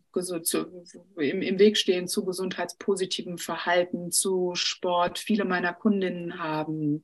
im, 1.18 1.42
im 1.42 1.60
Weg 1.60 1.78
stehen 1.78 2.08
zu 2.08 2.24
gesundheitspositivem 2.24 3.40
Verhalten, 3.40 4.12
zu 4.12 4.54
Sport. 4.54 5.18
Viele 5.18 5.44
meiner 5.44 5.74
Kundinnen 5.74 6.38
haben 6.38 7.04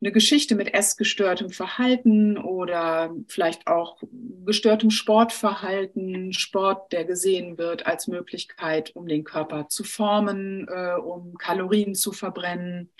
eine 0.00 0.12
Geschichte 0.12 0.54
mit 0.54 0.74
essgestörtem 0.74 1.50
Verhalten 1.50 2.36
oder 2.36 3.12
vielleicht 3.26 3.66
auch 3.66 4.00
gestörtem 4.44 4.90
Sportverhalten, 4.90 6.32
Sport, 6.34 6.92
der 6.92 7.04
gesehen 7.04 7.58
wird 7.58 7.86
als 7.86 8.06
Möglichkeit, 8.06 8.94
um 8.94 9.08
den 9.08 9.24
Körper 9.24 9.68
zu 9.68 9.82
formen, 9.82 10.68
äh, 10.68 10.94
um 10.94 11.34
Kalorien 11.38 11.94
zu 11.94 12.12
verbrennen 12.12 12.90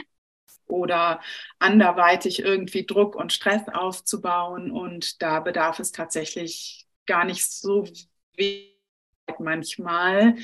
oder 0.69 1.21
anderweitig 1.59 2.41
irgendwie 2.41 2.87
Druck 2.87 3.17
und 3.17 3.33
Stress 3.33 3.63
aufzubauen. 3.73 4.71
Und 4.71 5.23
da 5.23 5.41
bedarf 5.41 5.79
es 5.81 5.93
tatsächlich 5.93 6.87
gar 7.07 7.25
nicht 7.25 7.51
so 7.51 7.87
wenig 8.37 8.75
manchmal. 9.39 10.37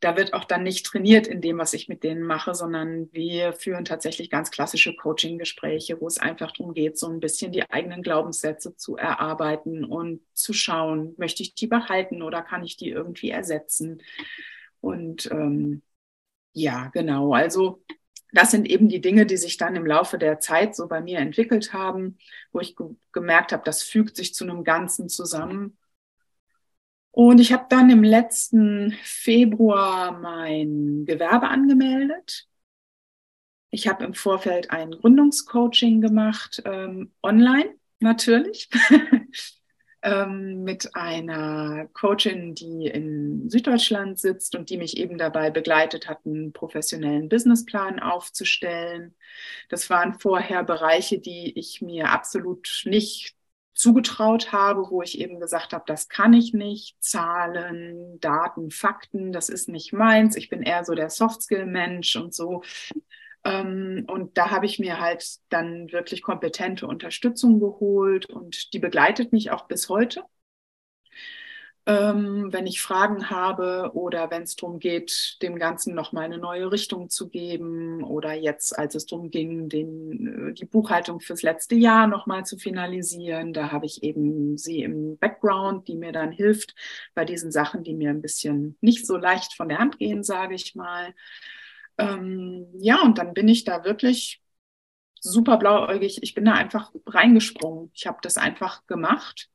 Da 0.00 0.16
wird 0.16 0.34
auch 0.34 0.44
dann 0.44 0.64
nicht 0.64 0.84
trainiert 0.84 1.28
in 1.28 1.40
dem, 1.40 1.58
was 1.58 1.74
ich 1.74 1.88
mit 1.88 2.02
denen 2.02 2.22
mache, 2.24 2.56
sondern 2.56 3.08
wir 3.12 3.52
führen 3.52 3.84
tatsächlich 3.84 4.30
ganz 4.30 4.50
klassische 4.50 4.96
Coaching-Gespräche, 4.96 6.00
wo 6.00 6.08
es 6.08 6.18
einfach 6.18 6.50
darum 6.50 6.74
geht, 6.74 6.98
so 6.98 7.08
ein 7.08 7.20
bisschen 7.20 7.52
die 7.52 7.70
eigenen 7.70 8.02
Glaubenssätze 8.02 8.74
zu 8.76 8.96
erarbeiten 8.96 9.84
und 9.84 10.20
zu 10.34 10.52
schauen, 10.52 11.14
möchte 11.18 11.44
ich 11.44 11.54
die 11.54 11.68
behalten 11.68 12.22
oder 12.22 12.42
kann 12.42 12.64
ich 12.64 12.76
die 12.76 12.88
irgendwie 12.90 13.30
ersetzen? 13.30 14.02
Und 14.80 15.30
ähm, 15.30 15.82
ja, 16.52 16.88
genau. 16.88 17.34
Also 17.34 17.82
das 18.32 18.50
sind 18.50 18.68
eben 18.68 18.88
die 18.88 19.00
Dinge, 19.00 19.26
die 19.26 19.36
sich 19.36 19.58
dann 19.58 19.76
im 19.76 19.86
Laufe 19.86 20.18
der 20.18 20.40
Zeit 20.40 20.74
so 20.74 20.88
bei 20.88 21.00
mir 21.00 21.18
entwickelt 21.18 21.72
haben, 21.72 22.18
wo 22.52 22.60
ich 22.60 22.76
ge 22.76 22.86
gemerkt 23.12 23.52
habe, 23.52 23.62
das 23.64 23.82
fügt 23.82 24.16
sich 24.16 24.34
zu 24.34 24.44
einem 24.44 24.64
Ganzen 24.64 25.08
zusammen. 25.08 25.76
Und 27.10 27.40
ich 27.40 27.52
habe 27.52 27.66
dann 27.68 27.90
im 27.90 28.02
letzten 28.02 28.92
Februar 29.02 30.18
mein 30.18 31.04
Gewerbe 31.04 31.48
angemeldet. 31.48 32.48
Ich 33.70 33.86
habe 33.86 34.04
im 34.04 34.14
Vorfeld 34.14 34.70
ein 34.70 34.92
Gründungscoaching 34.92 36.00
gemacht, 36.00 36.62
ähm, 36.64 37.12
online 37.22 37.74
natürlich. 38.00 38.70
ähm, 40.02 40.64
mit 40.64 40.94
einer 40.94 41.88
Coachin, 41.92 42.54
die 42.54 42.86
in 42.86 43.48
Süddeutschland 43.48 44.18
sitzt 44.18 44.56
und 44.56 44.70
die 44.70 44.76
mich 44.76 44.96
eben 44.96 45.16
dabei 45.18 45.50
begleitet 45.50 46.08
hat, 46.08 46.26
einen 46.26 46.52
professionellen 46.52 47.28
Businessplan 47.28 48.00
aufzustellen. 48.00 49.14
Das 49.68 49.88
waren 49.90 50.18
vorher 50.18 50.64
Bereiche, 50.64 51.18
die 51.18 51.58
ich 51.58 51.80
mir 51.82 52.10
absolut 52.10 52.82
nicht 52.84 53.34
zugetraut 53.74 54.52
habe, 54.52 54.90
wo 54.90 55.02
ich 55.02 55.18
eben 55.18 55.40
gesagt 55.40 55.72
habe, 55.72 55.84
das 55.86 56.08
kann 56.08 56.32
ich 56.32 56.52
nicht. 56.52 56.96
Zahlen, 57.02 58.20
Daten, 58.20 58.70
Fakten, 58.70 59.32
das 59.32 59.48
ist 59.48 59.68
nicht 59.68 59.92
meins. 59.92 60.36
Ich 60.36 60.48
bin 60.48 60.62
eher 60.62 60.84
so 60.84 60.94
der 60.94 61.10
Softskill-Mensch 61.10 62.16
und 62.16 62.34
so. 62.34 62.62
Ähm, 63.44 64.04
und 64.08 64.38
da 64.38 64.50
habe 64.50 64.66
ich 64.66 64.78
mir 64.78 65.00
halt 65.00 65.38
dann 65.48 65.90
wirklich 65.92 66.22
kompetente 66.22 66.86
Unterstützung 66.86 67.60
geholt 67.60 68.26
und 68.26 68.72
die 68.72 68.78
begleitet 68.78 69.32
mich 69.32 69.50
auch 69.50 69.66
bis 69.66 69.88
heute. 69.88 70.24
Ähm, 71.84 72.52
wenn 72.52 72.68
ich 72.68 72.80
Fragen 72.80 73.28
habe 73.28 73.90
oder 73.94 74.30
wenn 74.30 74.42
es 74.42 74.54
darum 74.54 74.78
geht, 74.78 75.38
dem 75.42 75.58
Ganzen 75.58 75.96
nochmal 75.96 76.26
eine 76.26 76.38
neue 76.38 76.70
Richtung 76.70 77.10
zu 77.10 77.28
geben 77.28 78.04
oder 78.04 78.34
jetzt, 78.34 78.78
als 78.78 78.94
es 78.94 79.06
darum 79.06 79.32
ging, 79.32 79.68
den, 79.68 80.50
äh, 80.50 80.52
die 80.52 80.64
Buchhaltung 80.64 81.18
fürs 81.18 81.42
letzte 81.42 81.74
Jahr 81.74 82.06
nochmal 82.06 82.46
zu 82.46 82.56
finalisieren, 82.56 83.52
da 83.52 83.72
habe 83.72 83.86
ich 83.86 84.04
eben 84.04 84.56
sie 84.58 84.82
im 84.84 85.18
Background, 85.18 85.88
die 85.88 85.96
mir 85.96 86.12
dann 86.12 86.30
hilft 86.30 86.76
bei 87.14 87.24
diesen 87.24 87.50
Sachen, 87.50 87.82
die 87.82 87.94
mir 87.94 88.10
ein 88.10 88.22
bisschen 88.22 88.76
nicht 88.80 89.04
so 89.04 89.16
leicht 89.16 89.54
von 89.54 89.68
der 89.68 89.78
Hand 89.78 89.98
gehen, 89.98 90.22
sage 90.22 90.54
ich 90.54 90.76
mal. 90.76 91.12
Ähm, 92.02 92.66
ja, 92.80 93.02
und 93.02 93.18
dann 93.18 93.34
bin 93.34 93.48
ich 93.48 93.64
da 93.64 93.84
wirklich 93.84 94.42
super 95.20 95.56
blauäugig. 95.58 96.22
Ich 96.22 96.34
bin 96.34 96.44
da 96.44 96.54
einfach 96.54 96.92
reingesprungen. 97.06 97.90
Ich 97.94 98.06
habe 98.06 98.18
das 98.22 98.36
einfach 98.38 98.86
gemacht. 98.86 99.50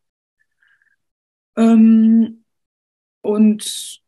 Ähm, 1.57 2.45
und 3.21 4.01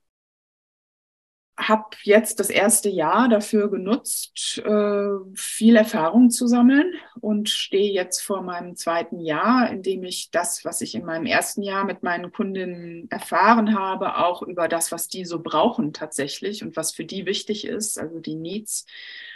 habe 1.59 1.85
jetzt 2.03 2.39
das 2.39 2.49
erste 2.49 2.89
Jahr 2.89 3.27
dafür 3.27 3.69
genutzt, 3.69 4.59
äh, 4.59 5.09
viel 5.35 5.75
Erfahrung 5.75 6.29
zu 6.29 6.47
sammeln 6.47 6.93
und 7.19 7.49
stehe 7.49 7.91
jetzt 7.91 8.21
vor 8.21 8.41
meinem 8.41 8.75
zweiten 8.75 9.19
Jahr, 9.19 9.69
in 9.69 9.83
dem 9.83 10.03
ich 10.03 10.31
das, 10.31 10.63
was 10.63 10.79
ich 10.81 10.95
in 10.95 11.05
meinem 11.05 11.25
ersten 11.25 11.61
Jahr 11.61 11.83
mit 11.83 12.01
meinen 12.01 12.31
Kundinnen 12.31 13.11
erfahren 13.11 13.77
habe, 13.77 14.17
auch 14.17 14.41
über 14.41 14.69
das, 14.69 14.91
was 14.91 15.09
die 15.09 15.25
so 15.25 15.41
brauchen 15.41 15.91
tatsächlich 15.91 16.63
und 16.63 16.77
was 16.77 16.93
für 16.93 17.05
die 17.05 17.25
wichtig 17.25 17.67
ist, 17.67 17.99
also 17.99 18.19
die 18.19 18.35
Needs 18.35 18.85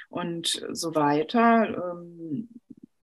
und 0.09 0.65
so 0.71 0.95
weiter, 0.95 1.93
ähm, 1.93 2.49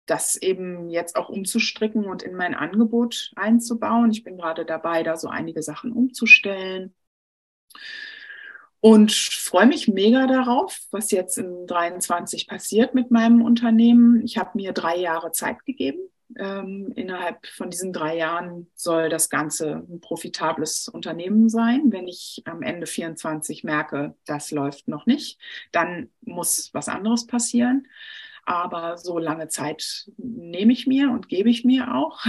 das 0.07 0.37
eben 0.37 0.89
jetzt 0.89 1.15
auch 1.15 1.29
umzustricken 1.29 2.07
und 2.07 2.23
in 2.23 2.35
mein 2.35 2.55
Angebot 2.55 3.33
einzubauen. 3.37 4.11
Ich 4.11 4.25
bin 4.25 4.39
gerade 4.39 4.65
dabei, 4.65 5.03
da 5.03 5.17
so 5.17 5.29
einige 5.29 5.63
Sachen 5.63 5.93
umzustellen 5.93 6.95
und 8.81 9.13
freue 9.13 9.67
mich 9.67 9.89
mega 9.89 10.27
darauf, 10.27 10.79
was 10.91 11.11
jetzt 11.11 11.37
in 11.37 11.67
23 11.67 12.49
passiert 12.49 12.95
mit 12.95 13.11
meinem 13.11 13.43
Unternehmen. 13.43 14.23
Ich 14.25 14.39
habe 14.39 14.51
mir 14.55 14.73
drei 14.73 14.97
Jahre 14.97 15.33
Zeit 15.33 15.65
gegeben. 15.67 16.01
Ähm, 16.39 16.93
innerhalb 16.95 17.45
von 17.47 17.71
diesen 17.71 17.93
drei 17.93 18.17
Jahren 18.17 18.71
soll 18.75 19.09
das 19.09 19.29
Ganze 19.29 19.85
ein 19.89 20.01
profitables 20.01 20.89
Unternehmen 20.89 21.49
sein. 21.49 21.93
Wenn 21.93 22.09
ich 22.09 22.43
am 22.47 22.63
Ende 22.63 22.87
24 22.87 23.65
merke, 23.65 24.17
das 24.25 24.51
läuft 24.51 24.89
noch 24.89 25.07
nicht, 25.07 25.39
dann 25.73 26.11
muss 26.23 26.71
was 26.73 26.89
anderes 26.89 27.27
passieren. 27.27 27.87
Aber 28.47 28.97
so 28.97 29.19
lange 29.19 29.49
Zeit 29.49 30.07
nehme 30.17 30.73
ich 30.73 30.87
mir 30.87 31.11
und 31.11 31.29
gebe 31.29 31.51
ich 31.51 31.65
mir 31.65 31.95
auch. 31.95 32.25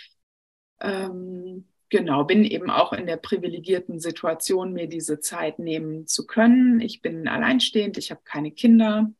ähm, 0.80 1.66
genau, 1.90 2.24
bin 2.24 2.44
eben 2.44 2.70
auch 2.70 2.92
in 2.92 3.06
der 3.06 3.16
privilegierten 3.16 4.00
Situation, 4.00 4.72
mir 4.72 4.88
diese 4.88 5.20
Zeit 5.20 5.58
nehmen 5.58 6.06
zu 6.06 6.26
können. 6.26 6.80
Ich 6.80 7.02
bin 7.02 7.28
alleinstehend, 7.28 7.98
ich 7.98 8.10
habe 8.10 8.22
keine 8.24 8.52
Kinder. 8.52 9.10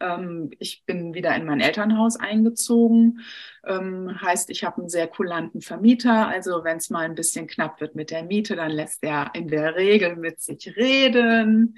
Ähm, 0.00 0.50
ich 0.58 0.84
bin 0.86 1.14
wieder 1.14 1.34
in 1.34 1.44
mein 1.44 1.60
Elternhaus 1.60 2.16
eingezogen. 2.16 3.20
Ähm, 3.66 4.20
heißt, 4.20 4.50
ich 4.50 4.64
habe 4.64 4.78
einen 4.78 4.88
sehr 4.88 5.08
kulanten 5.08 5.60
Vermieter. 5.60 6.28
Also 6.28 6.64
wenn 6.64 6.78
es 6.78 6.90
mal 6.90 7.04
ein 7.04 7.14
bisschen 7.14 7.46
knapp 7.46 7.80
wird 7.80 7.94
mit 7.94 8.10
der 8.10 8.24
Miete, 8.24 8.56
dann 8.56 8.70
lässt 8.70 9.02
er 9.04 9.30
in 9.34 9.48
der 9.48 9.76
Regel 9.76 10.16
mit 10.16 10.40
sich 10.40 10.76
reden. 10.76 11.76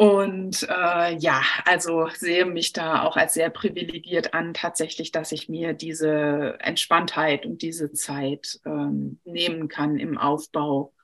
Und 0.00 0.62
äh, 0.66 1.14
ja, 1.18 1.42
also 1.66 2.08
sehe 2.14 2.46
mich 2.46 2.72
da 2.72 3.02
auch 3.02 3.18
als 3.18 3.34
sehr 3.34 3.50
privilegiert 3.50 4.32
an, 4.32 4.54
tatsächlich, 4.54 5.12
dass 5.12 5.30
ich 5.30 5.50
mir 5.50 5.74
diese 5.74 6.56
Entspanntheit 6.58 7.44
und 7.44 7.60
diese 7.60 7.92
Zeit 7.92 8.60
ähm, 8.64 9.20
nehmen 9.26 9.68
kann 9.68 9.98
im 9.98 10.16
Aufbau 10.16 10.94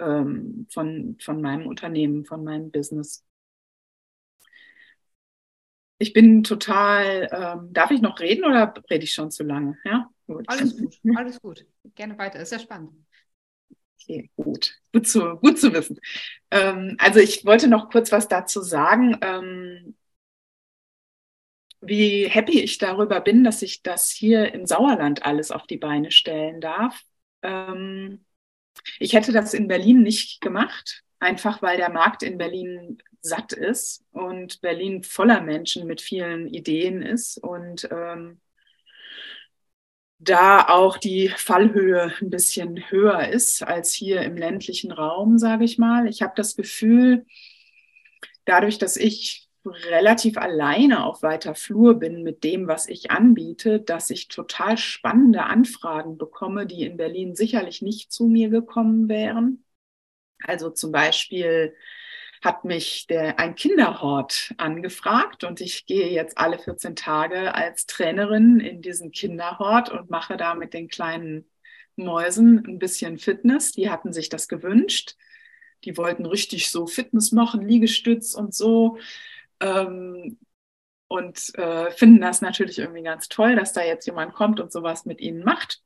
ähm, 0.00 0.66
von, 0.72 1.18
von 1.20 1.42
meinem 1.42 1.66
Unternehmen, 1.66 2.24
von 2.24 2.42
meinem 2.42 2.70
Business. 2.70 3.22
Ich 5.98 6.14
bin 6.14 6.42
total, 6.42 7.28
ähm, 7.30 7.74
darf 7.74 7.90
ich 7.90 8.00
noch 8.00 8.18
reden 8.18 8.46
oder 8.46 8.72
rede 8.90 9.04
ich 9.04 9.12
schon 9.12 9.30
zu 9.30 9.44
lange? 9.44 9.76
Ja, 9.84 10.08
gut. 10.26 10.46
Alles 10.48 10.74
gut, 10.78 10.96
alles 11.16 11.38
gut. 11.42 11.66
Gerne 11.94 12.16
weiter, 12.16 12.40
ist 12.40 12.52
ja 12.52 12.58
spannend. 12.58 12.92
Okay, 14.00 14.30
gut. 14.36 14.76
Gut 14.92 15.08
zu, 15.08 15.36
gut 15.36 15.58
zu 15.58 15.72
wissen. 15.72 15.98
Ähm, 16.50 16.96
also 16.98 17.20
ich 17.20 17.44
wollte 17.44 17.68
noch 17.68 17.90
kurz 17.90 18.12
was 18.12 18.28
dazu 18.28 18.62
sagen, 18.62 19.18
ähm, 19.22 19.96
wie 21.80 22.28
happy 22.28 22.60
ich 22.60 22.78
darüber 22.78 23.20
bin, 23.20 23.44
dass 23.44 23.62
ich 23.62 23.82
das 23.82 24.10
hier 24.10 24.52
im 24.52 24.66
Sauerland 24.66 25.24
alles 25.24 25.50
auf 25.50 25.66
die 25.66 25.76
Beine 25.76 26.10
stellen 26.10 26.60
darf. 26.60 27.00
Ähm, 27.42 28.24
ich 28.98 29.14
hätte 29.14 29.32
das 29.32 29.54
in 29.54 29.68
Berlin 29.68 30.02
nicht 30.02 30.40
gemacht, 30.40 31.04
einfach 31.20 31.62
weil 31.62 31.76
der 31.76 31.90
Markt 31.90 32.22
in 32.22 32.38
Berlin 32.38 32.98
satt 33.20 33.52
ist 33.52 34.04
und 34.12 34.60
Berlin 34.60 35.02
voller 35.02 35.40
Menschen 35.40 35.86
mit 35.86 36.00
vielen 36.00 36.48
Ideen 36.48 37.02
ist 37.02 37.38
und 37.38 37.88
ähm, 37.90 38.40
da 40.18 40.68
auch 40.68 40.98
die 40.98 41.28
Fallhöhe 41.28 42.12
ein 42.20 42.30
bisschen 42.30 42.90
höher 42.90 43.28
ist 43.28 43.62
als 43.62 43.92
hier 43.92 44.22
im 44.22 44.36
ländlichen 44.36 44.90
Raum, 44.92 45.38
sage 45.38 45.64
ich 45.64 45.78
mal. 45.78 46.08
Ich 46.08 46.22
habe 46.22 46.32
das 46.36 46.56
Gefühl, 46.56 47.24
dadurch, 48.44 48.78
dass 48.78 48.96
ich 48.96 49.48
relativ 49.64 50.38
alleine 50.38 51.04
auf 51.04 51.22
weiter 51.22 51.54
Flur 51.54 51.98
bin 51.98 52.22
mit 52.22 52.42
dem, 52.42 52.66
was 52.68 52.88
ich 52.88 53.10
anbiete, 53.10 53.80
dass 53.80 54.10
ich 54.10 54.28
total 54.28 54.78
spannende 54.78 55.44
Anfragen 55.44 56.16
bekomme, 56.16 56.66
die 56.66 56.84
in 56.84 56.96
Berlin 56.96 57.34
sicherlich 57.34 57.82
nicht 57.82 58.10
zu 58.12 58.26
mir 58.26 58.48
gekommen 58.48 59.08
wären. 59.08 59.64
Also 60.42 60.70
zum 60.70 60.92
Beispiel 60.92 61.74
hat 62.42 62.64
mich 62.64 63.06
der, 63.06 63.38
ein 63.38 63.54
Kinderhort 63.54 64.54
angefragt 64.58 65.44
und 65.44 65.60
ich 65.60 65.86
gehe 65.86 66.08
jetzt 66.08 66.38
alle 66.38 66.58
14 66.58 66.96
Tage 66.96 67.54
als 67.54 67.86
Trainerin 67.86 68.60
in 68.60 68.82
diesen 68.82 69.10
Kinderhort 69.10 69.90
und 69.90 70.10
mache 70.10 70.36
da 70.36 70.54
mit 70.54 70.74
den 70.74 70.88
kleinen 70.88 71.50
Mäusen 71.96 72.64
ein 72.66 72.78
bisschen 72.78 73.18
Fitness. 73.18 73.72
Die 73.72 73.90
hatten 73.90 74.12
sich 74.12 74.28
das 74.28 74.48
gewünscht. 74.48 75.16
Die 75.84 75.96
wollten 75.96 76.26
richtig 76.26 76.70
so 76.70 76.86
Fitness 76.86 77.32
machen, 77.32 77.66
Liegestütz 77.66 78.34
und 78.34 78.54
so. 78.54 78.98
Ähm, 79.60 80.38
und 81.08 81.54
äh, 81.58 81.90
finden 81.90 82.20
das 82.20 82.42
natürlich 82.42 82.78
irgendwie 82.78 83.02
ganz 83.02 83.28
toll, 83.28 83.56
dass 83.56 83.72
da 83.72 83.82
jetzt 83.82 84.06
jemand 84.06 84.34
kommt 84.34 84.60
und 84.60 84.70
sowas 84.70 85.06
mit 85.06 85.20
ihnen 85.20 85.42
macht. 85.42 85.82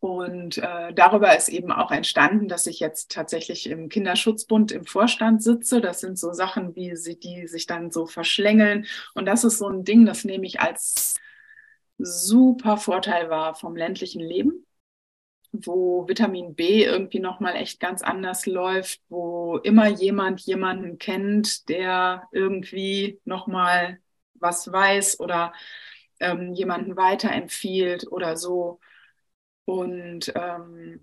Und 0.00 0.58
äh, 0.58 0.92
darüber 0.94 1.36
ist 1.36 1.48
eben 1.48 1.72
auch 1.72 1.90
entstanden, 1.90 2.48
dass 2.48 2.66
ich 2.66 2.80
jetzt 2.80 3.10
tatsächlich 3.12 3.68
im 3.68 3.88
Kinderschutzbund 3.88 4.72
im 4.72 4.86
Vorstand 4.86 5.42
sitze. 5.42 5.80
Das 5.80 6.00
sind 6.00 6.18
so 6.18 6.32
Sachen, 6.32 6.74
wie 6.76 6.96
sie, 6.96 7.18
die 7.18 7.46
sich 7.46 7.66
dann 7.66 7.90
so 7.90 8.06
verschlängeln. 8.06 8.86
Und 9.14 9.26
das 9.26 9.44
ist 9.44 9.58
so 9.58 9.68
ein 9.68 9.84
Ding, 9.84 10.06
das 10.06 10.24
nehme 10.24 10.46
ich 10.46 10.60
als 10.60 11.16
super 11.98 12.76
Vorteil 12.76 13.30
wahr 13.30 13.54
vom 13.54 13.76
ländlichen 13.76 14.20
Leben, 14.20 14.66
wo 15.52 16.08
Vitamin 16.08 16.54
B 16.54 16.84
irgendwie 16.84 17.20
nochmal 17.20 17.56
echt 17.56 17.80
ganz 17.80 18.02
anders 18.02 18.46
läuft, 18.46 19.00
wo 19.08 19.58
immer 19.58 19.88
jemand 19.88 20.40
jemanden 20.42 20.98
kennt, 20.98 21.68
der 21.68 22.28
irgendwie 22.32 23.20
nochmal 23.24 23.98
was 24.34 24.72
weiß 24.72 25.20
oder 25.20 25.52
ähm, 26.20 26.52
jemanden 26.52 26.96
weiterempfiehlt 26.96 28.10
oder 28.10 28.36
so. 28.36 28.80
Und 29.70 30.32
ähm, 30.34 31.00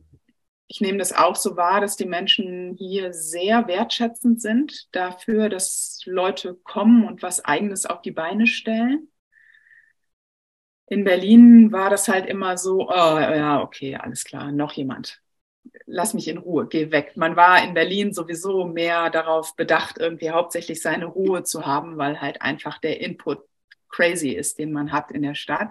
ich 0.67 0.81
nehme 0.81 0.97
das 0.97 1.13
auch 1.13 1.37
so 1.37 1.55
wahr, 1.55 1.79
dass 1.79 1.95
die 1.95 2.05
Menschen 2.05 2.75
hier 2.77 3.13
sehr 3.13 3.65
wertschätzend 3.65 4.41
sind 4.41 4.93
dafür, 4.93 5.47
dass 5.47 6.01
Leute 6.03 6.53
kommen 6.53 7.07
und 7.07 7.21
was 7.21 7.45
eigenes 7.45 7.85
auf 7.85 8.01
die 8.01 8.11
Beine 8.11 8.45
stellen. 8.45 9.07
In 10.89 11.05
Berlin 11.05 11.71
war 11.71 11.89
das 11.89 12.09
halt 12.09 12.25
immer 12.25 12.57
so, 12.57 12.89
oh, 12.89 12.91
ja, 12.91 13.61
okay, 13.61 13.95
alles 13.95 14.25
klar, 14.25 14.51
noch 14.51 14.73
jemand. 14.73 15.21
Lass 15.85 16.13
mich 16.13 16.27
in 16.27 16.37
Ruhe, 16.37 16.67
geh 16.67 16.91
weg. 16.91 17.13
Man 17.15 17.37
war 17.37 17.63
in 17.63 17.73
Berlin 17.73 18.13
sowieso 18.13 18.65
mehr 18.65 19.09
darauf 19.09 19.55
bedacht, 19.55 19.97
irgendwie 19.97 20.31
hauptsächlich 20.31 20.81
seine 20.81 21.05
Ruhe 21.05 21.43
zu 21.43 21.65
haben, 21.65 21.97
weil 21.97 22.19
halt 22.19 22.41
einfach 22.41 22.79
der 22.79 22.99
Input 22.99 23.39
crazy 23.87 24.31
ist, 24.31 24.59
den 24.59 24.73
man 24.73 24.91
hat 24.91 25.11
in 25.11 25.21
der 25.21 25.35
Stadt. 25.35 25.69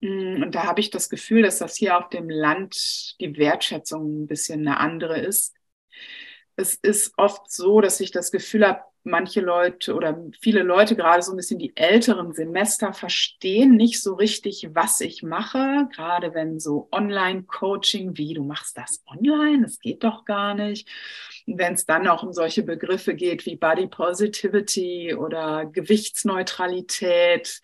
Mm, 0.00 0.42
und 0.42 0.54
da 0.54 0.64
habe 0.64 0.80
ich 0.80 0.90
das 0.90 1.08
Gefühl, 1.08 1.42
dass 1.42 1.58
das 1.58 1.76
hier 1.76 1.98
auf 1.98 2.08
dem 2.08 2.28
Land 2.30 3.16
die 3.20 3.36
Wertschätzung 3.36 4.22
ein 4.24 4.26
bisschen 4.26 4.60
eine 4.66 4.78
andere 4.78 5.18
ist. 5.20 5.54
Es 6.56 6.74
ist 6.74 7.12
oft 7.16 7.50
so, 7.50 7.80
dass 7.80 8.00
ich 8.00 8.10
das 8.10 8.32
Gefühl 8.32 8.66
habe, 8.66 8.82
manche 9.04 9.40
Leute 9.40 9.94
oder 9.94 10.20
viele 10.40 10.62
Leute, 10.62 10.96
gerade 10.96 11.22
so 11.22 11.32
ein 11.32 11.36
bisschen 11.36 11.58
die 11.58 11.74
älteren 11.76 12.32
Semester, 12.32 12.92
verstehen 12.92 13.76
nicht 13.76 14.02
so 14.02 14.14
richtig, 14.14 14.68
was 14.74 15.00
ich 15.00 15.22
mache. 15.22 15.88
Gerade 15.94 16.34
wenn 16.34 16.58
so 16.60 16.88
Online-Coaching, 16.92 18.16
wie 18.18 18.34
du 18.34 18.44
machst 18.44 18.76
das 18.76 19.02
online, 19.06 19.62
das 19.62 19.78
geht 19.78 20.04
doch 20.04 20.24
gar 20.24 20.54
nicht. 20.54 20.88
Wenn 21.56 21.74
es 21.74 21.86
dann 21.86 22.06
auch 22.08 22.22
um 22.22 22.32
solche 22.32 22.62
Begriffe 22.62 23.14
geht 23.14 23.46
wie 23.46 23.56
Body 23.56 23.86
Positivity 23.86 25.14
oder 25.14 25.66
Gewichtsneutralität. 25.66 27.60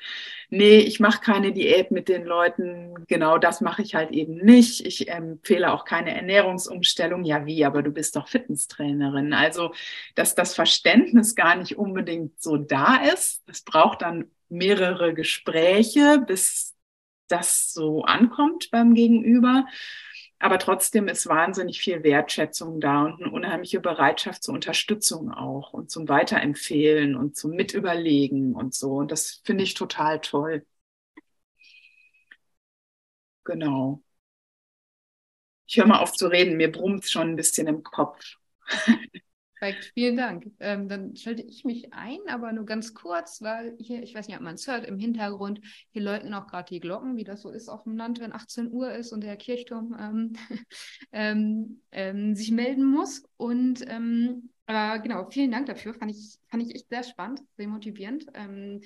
Nee, 0.50 0.78
ich 0.78 1.00
mache 1.00 1.20
keine 1.20 1.52
Diät 1.52 1.90
mit 1.90 2.08
den 2.08 2.24
Leuten. 2.24 2.94
Genau 3.08 3.38
das 3.38 3.60
mache 3.60 3.82
ich 3.82 3.94
halt 3.94 4.10
eben 4.10 4.36
nicht. 4.36 4.86
Ich 4.86 5.08
empfehle 5.08 5.72
auch 5.72 5.84
keine 5.84 6.14
Ernährungsumstellung. 6.14 7.24
Ja, 7.24 7.44
wie? 7.46 7.64
Aber 7.64 7.82
du 7.82 7.90
bist 7.90 8.16
doch 8.16 8.28
Fitnesstrainerin. 8.28 9.32
Also, 9.34 9.72
dass 10.14 10.34
das 10.34 10.54
Verständnis 10.54 11.34
gar 11.34 11.56
nicht 11.56 11.76
unbedingt 11.76 12.40
so 12.40 12.56
da 12.56 12.96
ist. 13.12 13.42
Es 13.48 13.62
braucht 13.62 14.02
dann 14.02 14.30
mehrere 14.48 15.14
Gespräche, 15.14 16.24
bis 16.26 16.74
das 17.28 17.72
so 17.72 18.02
ankommt 18.02 18.70
beim 18.70 18.94
Gegenüber. 18.94 19.66
Aber 20.44 20.58
trotzdem 20.58 21.08
ist 21.08 21.26
wahnsinnig 21.26 21.80
viel 21.80 22.02
Wertschätzung 22.02 22.78
da 22.78 23.04
und 23.04 23.22
eine 23.22 23.30
unheimliche 23.32 23.80
Bereitschaft 23.80 24.42
zur 24.42 24.52
Unterstützung 24.54 25.32
auch 25.32 25.72
und 25.72 25.90
zum 25.90 26.06
Weiterempfehlen 26.06 27.16
und 27.16 27.34
zum 27.34 27.52
Mitüberlegen 27.52 28.54
und 28.54 28.74
so. 28.74 28.96
Und 28.96 29.10
das 29.10 29.40
finde 29.44 29.64
ich 29.64 29.72
total 29.72 30.20
toll. 30.20 30.66
Genau. 33.44 34.02
Ich 35.66 35.76
höre 35.76 35.86
mal 35.86 35.98
auf 35.98 36.12
zu 36.12 36.26
reden, 36.28 36.56
mir 36.56 36.70
brummt 36.72 37.04
schon 37.08 37.30
ein 37.30 37.36
bisschen 37.36 37.66
im 37.66 37.82
Kopf. 37.82 38.36
Perfekt, 39.64 39.92
vielen 39.94 40.18
Dank. 40.18 40.50
Ähm, 40.60 40.90
dann 40.90 41.16
schalte 41.16 41.40
ich 41.40 41.64
mich 41.64 41.90
ein, 41.94 42.18
aber 42.28 42.52
nur 42.52 42.66
ganz 42.66 42.92
kurz, 42.92 43.40
weil 43.40 43.74
hier, 43.78 44.02
ich 44.02 44.14
weiß 44.14 44.28
nicht, 44.28 44.36
ob 44.36 44.42
man 44.42 44.56
es 44.56 44.66
hört, 44.66 44.84
im 44.84 44.98
Hintergrund, 44.98 45.62
hier 45.90 46.02
läuten 46.02 46.34
auch 46.34 46.46
gerade 46.46 46.68
die 46.68 46.80
Glocken, 46.80 47.16
wie 47.16 47.24
das 47.24 47.40
so 47.40 47.48
ist 47.48 47.70
auf 47.70 47.84
dem 47.84 47.96
Land, 47.96 48.20
wenn 48.20 48.34
18 48.34 48.70
Uhr 48.70 48.92
ist 48.92 49.12
und 49.12 49.22
der 49.22 49.38
Kirchturm 49.38 49.96
ähm, 49.98 50.32
ähm, 51.12 51.80
ähm, 51.92 52.34
sich 52.34 52.50
melden 52.50 52.84
muss. 52.84 53.22
Und 53.38 53.88
ähm, 53.88 54.50
äh, 54.66 55.00
genau, 55.00 55.30
vielen 55.30 55.50
Dank 55.50 55.64
dafür. 55.64 55.94
Fand 55.94 56.10
ich, 56.10 56.36
fand 56.50 56.62
ich 56.62 56.74
echt 56.74 56.90
sehr 56.90 57.02
spannend, 57.02 57.40
sehr 57.56 57.68
motivierend. 57.68 58.26
Ähm, 58.34 58.82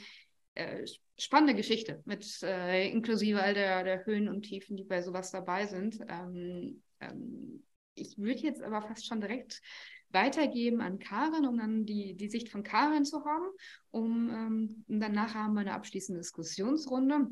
äh, 0.54 0.86
spannende 1.16 1.56
Geschichte 1.56 2.02
mit 2.04 2.40
äh, 2.44 2.88
inklusive 2.88 3.42
all 3.42 3.54
der, 3.54 3.82
der 3.82 4.06
Höhen 4.06 4.28
und 4.28 4.42
Tiefen, 4.42 4.76
die 4.76 4.84
bei 4.84 5.02
sowas 5.02 5.32
dabei 5.32 5.66
sind. 5.66 5.98
ich 7.96 8.16
würde 8.16 8.40
jetzt 8.42 8.62
aber 8.62 8.80
fast 8.82 9.06
schon 9.06 9.20
direkt 9.20 9.60
weitergeben 10.10 10.80
an 10.80 10.98
Karin, 10.98 11.46
um 11.46 11.58
dann 11.58 11.84
die, 11.84 12.14
die 12.14 12.28
Sicht 12.28 12.48
von 12.48 12.62
Karin 12.62 13.04
zu 13.04 13.24
haben. 13.24 13.46
Um, 13.90 14.84
um 14.88 15.00
danach 15.00 15.34
haben 15.34 15.54
wir 15.54 15.60
eine 15.60 15.74
abschließende 15.74 16.20
Diskussionsrunde. 16.20 17.28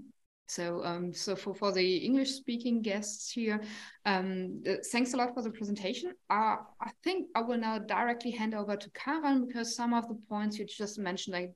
So, 0.49 0.85
um, 0.85 1.13
so 1.13 1.35
for, 1.35 1.55
for 1.57 1.73
the 1.73 2.05
English 2.05 2.37
speaking 2.37 2.81
guests 2.81 3.29
here, 3.29 3.61
um, 4.05 4.63
uh, 4.65 4.77
thanks 4.93 5.13
a 5.13 5.17
lot 5.17 5.35
for 5.35 5.43
the 5.43 5.51
presentation. 5.51 6.13
Uh, 6.31 6.59
I 6.81 6.93
think 7.03 7.29
I 7.35 7.41
will 7.41 7.59
now 7.59 7.81
directly 7.81 8.31
hand 8.31 8.55
over 8.55 8.77
to 8.77 8.91
Karen 8.91 9.45
because 9.45 9.75
some 9.75 9.93
of 9.93 10.07
the 10.07 10.17
points 10.29 10.57
you 10.57 10.65
just 10.65 10.99
mentioned, 11.01 11.35
I 11.35 11.49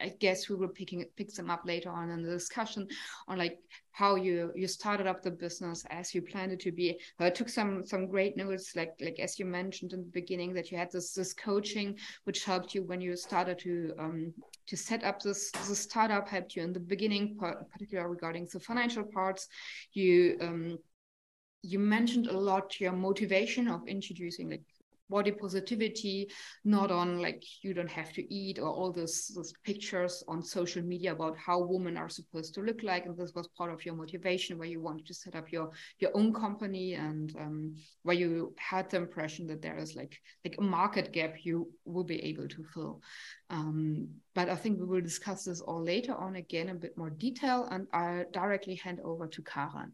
I 0.00 0.12
guess 0.20 0.48
we 0.48 0.56
will 0.56 0.68
picking 0.68 1.04
pick 1.16 1.32
them 1.32 1.50
up 1.50 1.62
later 1.64 1.90
on 1.90 2.10
in 2.10 2.22
the 2.22 2.30
discussion 2.30 2.86
on 3.28 3.38
like 3.38 3.58
how 3.92 4.14
you 4.14 4.52
you 4.54 4.68
started 4.68 5.06
up 5.06 5.22
the 5.22 5.30
business 5.30 5.86
as 5.88 6.14
you 6.14 6.20
planned 6.20 6.52
it 6.52 6.60
to 6.60 6.72
be. 6.72 7.00
I 7.18 7.30
took 7.30 7.48
some 7.48 7.86
some 7.86 8.06
great 8.06 8.36
notes, 8.36 8.76
like 8.76 8.94
like 9.00 9.18
as 9.18 9.38
you 9.38 9.46
mentioned 9.46 9.92
in 9.92 10.00
the 10.00 10.10
beginning 10.10 10.52
that 10.54 10.70
you 10.70 10.76
had 10.76 10.92
this 10.92 11.12
this 11.12 11.32
coaching 11.32 11.98
which 12.24 12.44
helped 12.44 12.74
you 12.74 12.82
when 12.84 13.00
you 13.00 13.16
started 13.16 13.58
to 13.60 13.94
um 13.98 14.34
to 14.66 14.76
set 14.76 15.02
up 15.02 15.22
this 15.22 15.50
the 15.50 15.74
startup 15.74 16.28
helped 16.28 16.56
you 16.56 16.62
in 16.62 16.72
the 16.72 16.80
beginning, 16.80 17.38
particularly 17.72 18.10
regarding 18.10 18.46
the 18.52 18.60
financial 18.60 19.04
parts. 19.04 19.48
You 19.92 20.36
um 20.42 20.78
you 21.62 21.78
mentioned 21.78 22.26
a 22.26 22.38
lot 22.38 22.78
your 22.80 22.92
motivation 22.92 23.66
of 23.66 23.88
introducing 23.88 24.50
like 24.50 24.62
body 25.08 25.32
positivity, 25.32 26.30
not 26.64 26.90
on 26.90 27.20
like 27.20 27.42
you 27.62 27.74
don't 27.74 27.90
have 27.90 28.12
to 28.12 28.34
eat 28.34 28.58
or 28.58 28.68
all 28.68 28.92
those, 28.92 29.28
those 29.34 29.52
pictures 29.64 30.24
on 30.28 30.42
social 30.42 30.82
media 30.82 31.12
about 31.12 31.36
how 31.36 31.60
women 31.60 31.96
are 31.96 32.08
supposed 32.08 32.54
to 32.54 32.60
look 32.60 32.82
like. 32.82 33.06
And 33.06 33.16
this 33.16 33.32
was 33.34 33.48
part 33.48 33.72
of 33.72 33.84
your 33.84 33.94
motivation 33.94 34.58
where 34.58 34.68
you 34.68 34.80
wanted 34.80 35.06
to 35.06 35.14
set 35.14 35.34
up 35.34 35.52
your 35.52 35.70
your 35.98 36.10
own 36.14 36.32
company 36.32 36.94
and 36.94 37.34
um, 37.38 37.74
where 38.02 38.16
you 38.16 38.54
had 38.58 38.90
the 38.90 38.96
impression 38.96 39.46
that 39.46 39.62
there 39.62 39.78
is 39.78 39.94
like 39.94 40.20
like 40.44 40.56
a 40.58 40.62
market 40.62 41.12
gap 41.12 41.34
you 41.44 41.70
will 41.84 42.04
be 42.04 42.22
able 42.24 42.48
to 42.48 42.64
fill. 42.74 43.00
Um, 43.50 44.08
but 44.34 44.48
I 44.48 44.56
think 44.56 44.78
we 44.78 44.86
will 44.86 45.00
discuss 45.00 45.44
this 45.44 45.60
all 45.60 45.82
later 45.82 46.14
on 46.14 46.36
again 46.36 46.68
in 46.68 46.76
a 46.76 46.78
bit 46.78 46.96
more 46.96 47.10
detail 47.10 47.68
and 47.70 47.86
I'll 47.92 48.24
directly 48.32 48.74
hand 48.74 49.00
over 49.04 49.26
to 49.28 49.42
Karan. 49.42 49.92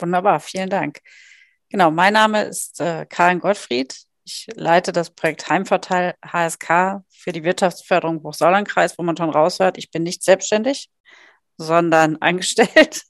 Wunderbar, 0.00 0.40
vielen 0.40 0.68
Dank. 0.68 1.02
Genau, 1.70 1.92
mein 1.92 2.14
Name 2.14 2.42
ist 2.42 2.80
äh, 2.80 3.06
Karin 3.06 3.38
Gottfried. 3.38 3.94
Ich 4.24 4.48
leite 4.54 4.90
das 4.90 5.10
Projekt 5.10 5.48
Heimvorteil 5.48 6.14
HSK 6.20 7.04
für 7.08 7.30
die 7.30 7.44
Wirtschaftsförderung 7.44 8.24
Hochsauerlandkreis, 8.24 8.98
wo 8.98 9.04
man 9.04 9.16
schon 9.16 9.30
raushört, 9.30 9.78
ich 9.78 9.92
bin 9.92 10.02
nicht 10.02 10.24
selbstständig, 10.24 10.90
sondern 11.58 12.16
angestellt. 12.20 13.02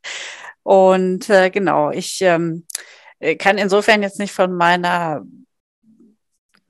Und 0.62 1.30
äh, 1.30 1.48
genau, 1.48 1.90
ich 1.90 2.20
ähm, 2.20 2.66
kann 3.38 3.56
insofern 3.56 4.02
jetzt 4.02 4.18
nicht 4.18 4.32
von 4.32 4.52
meiner 4.52 5.22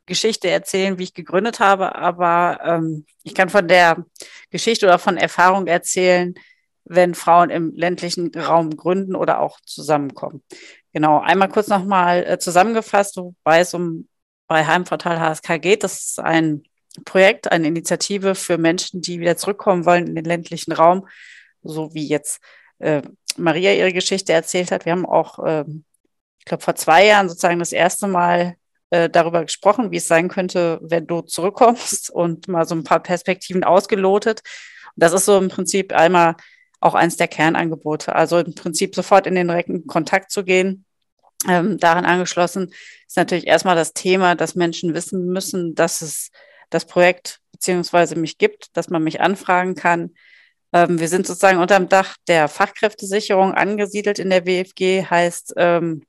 Geschichte 0.07 0.49
erzählen, 0.49 0.97
wie 0.97 1.05
ich 1.05 1.15
gegründet 1.15 1.59
habe, 1.59 1.97
aber 1.97 2.61
ähm, 2.63 3.05
ich 3.25 3.35
kann 3.35 3.49
von 3.49 3.67
der 3.67 4.05
Geschichte 4.51 4.87
oder 4.87 5.01
von 5.01 5.17
Erfahrung 5.17 5.67
erzählen, 5.67 6.35
wenn 6.85 7.15
Frauen 7.15 7.51
im 7.51 7.75
ländlichen 7.75 8.33
Raum 8.35 8.77
gründen 8.77 9.15
oder 9.15 9.41
auch 9.41 9.61
zusammenkommen. 9.61 10.43
Genau, 10.93 11.21
einmal 11.21 11.49
kurz 11.49 11.69
nochmal 11.69 12.25
äh, 12.27 12.39
zusammengefasst, 12.39 13.17
wobei 13.17 13.61
es 13.61 13.75
um 13.75 14.09
bei 14.49 14.67
Heimportal 14.67 15.21
HSK 15.21 15.61
geht. 15.63 15.85
Das 15.85 16.01
ist 16.01 16.21
ein 16.21 16.65
Projekt, 17.05 17.53
eine 17.53 17.69
Initiative 17.69 18.35
für 18.35 18.59
Menschen, 18.59 19.01
die 19.01 19.21
wieder 19.21 19.37
zurückkommen 19.37 19.87
wollen 19.87 20.09
in 20.09 20.15
den 20.17 20.25
ländlichen 20.25 20.73
Raum, 20.73 21.07
so 21.63 21.95
wie 21.95 22.09
jetzt 22.09 22.41
äh, 22.79 23.03
Maria 23.37 23.73
ihre 23.73 23.93
Geschichte 23.93 24.33
erzählt 24.33 24.73
hat. 24.73 24.85
Wir 24.85 24.93
haben 24.93 25.07
auch, 25.07 25.39
äh, 25.39 25.65
ich 26.39 26.45
glaube, 26.45 26.65
vor 26.65 26.75
zwei 26.75 27.07
Jahren 27.07 27.29
sozusagen 27.29 27.61
das 27.61 27.73
erste 27.73 28.09
Mal 28.09 28.57
äh, 28.91 29.09
darüber 29.09 29.45
gesprochen, 29.45 29.93
wie 29.93 29.99
es 29.99 30.09
sein 30.09 30.29
könnte, 30.29 30.81
wenn 30.83 31.07
du 31.07 31.21
zurückkommst 31.23 32.11
und 32.11 32.49
mal 32.49 32.67
so 32.67 32.75
ein 32.75 32.85
paar 32.85 33.01
Perspektiven 33.01 33.63
ausgelotet. 33.63 34.41
Und 34.97 35.03
das 35.03 35.13
ist 35.13 35.27
so 35.27 35.39
im 35.39 35.49
Prinzip 35.49 35.93
einmal 35.93 36.35
auch 36.81 36.95
eins 36.95 37.17
der 37.17 37.29
Kernangebote. 37.29 38.15
Also 38.15 38.39
im 38.39 38.55
Prinzip 38.55 38.95
sofort 38.95 39.27
in 39.27 39.35
den 39.35 39.49
direkten 39.49 39.87
Kontakt 39.87 40.31
zu 40.31 40.45
gehen. 40.45 40.85
Ähm, 41.49 41.79
daran 41.79 42.05
angeschlossen 42.05 42.73
ist 43.07 43.17
natürlich 43.17 43.47
erstmal 43.47 43.77
das 43.77 43.93
Thema, 43.93 44.35
dass 44.35 44.55
Menschen 44.55 44.95
wissen 44.95 45.27
müssen, 45.27 45.75
dass 45.75 46.03
es 46.03 46.31
das 46.69 46.85
Projekt 46.85 47.41
beziehungsweise 47.53 48.17
mich 48.17 48.39
gibt, 48.39 48.77
dass 48.77 48.91
man 48.91 49.03
mich 49.03 49.21
anfragen 49.21 49.75
kann. 49.75 50.15
Ähm, 50.73 51.01
wir 51.01 51.09
sind 51.09 51.27
sozusagen 51.27 51.59
unter 51.59 51.79
dem 51.79 51.89
Dach 51.89 52.17
der 52.29 52.49
Fachkräftesicherung 52.49 53.53
angesiedelt 53.55 54.19
in 54.19 54.31
der 54.31 54.47
WFG, 54.47 55.05
heißt, 55.05 55.55
ähm, 55.57 56.03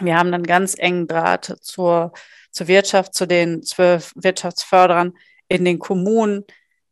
wir 0.00 0.16
haben 0.16 0.30
dann 0.30 0.44
ganz 0.44 0.76
engen 0.78 1.08
Draht 1.08 1.56
zur, 1.60 2.12
zur 2.52 2.68
Wirtschaft, 2.68 3.14
zu 3.14 3.26
den 3.26 3.62
zwölf 3.62 4.12
Wirtschaftsförderern 4.14 5.14
in 5.48 5.64
den 5.64 5.80
Kommunen. 5.80 6.44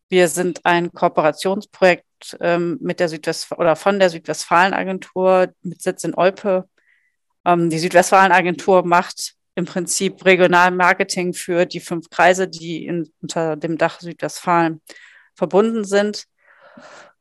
Wir 0.09 0.29
sind 0.29 0.65
ein 0.67 0.93
Kooperationsprojekt 0.93 2.05
ähm, 2.41 2.79
mit 2.81 3.01
der 3.01 3.09
Südwest 3.09 3.53
oder 3.53 3.77
von 3.77 3.99
der 3.99 4.11
Südwestfalen-Agentur 4.11 5.53
mit 5.63 5.83
Sitz 5.83 6.05
in 6.05 6.15
Olpe. 6.15 6.69
Ähm, 7.45 7.71
die 7.71 7.79
Südwestfalen-Agentur 7.79 8.85
macht 8.85 9.35
im 9.55 9.65
Prinzip 9.65 10.25
Regionalmarketing 10.25 11.35
für 11.35 11.67
die 11.67 11.81
fünf 11.81 12.11
Kreise, 12.11 12.49
die 12.49 12.87
in, 12.87 13.13
unter 13.21 13.57
dem 13.57 13.77
Dach 13.77 14.01
Südwestfalen 14.01 14.81
verbunden 15.35 15.85
sind. 15.85 16.27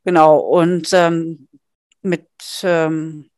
Genau, 0.06 0.38
und 0.38 0.90
ähm, 0.94 1.48
mit, 2.02 2.28
ähm, 2.63 3.30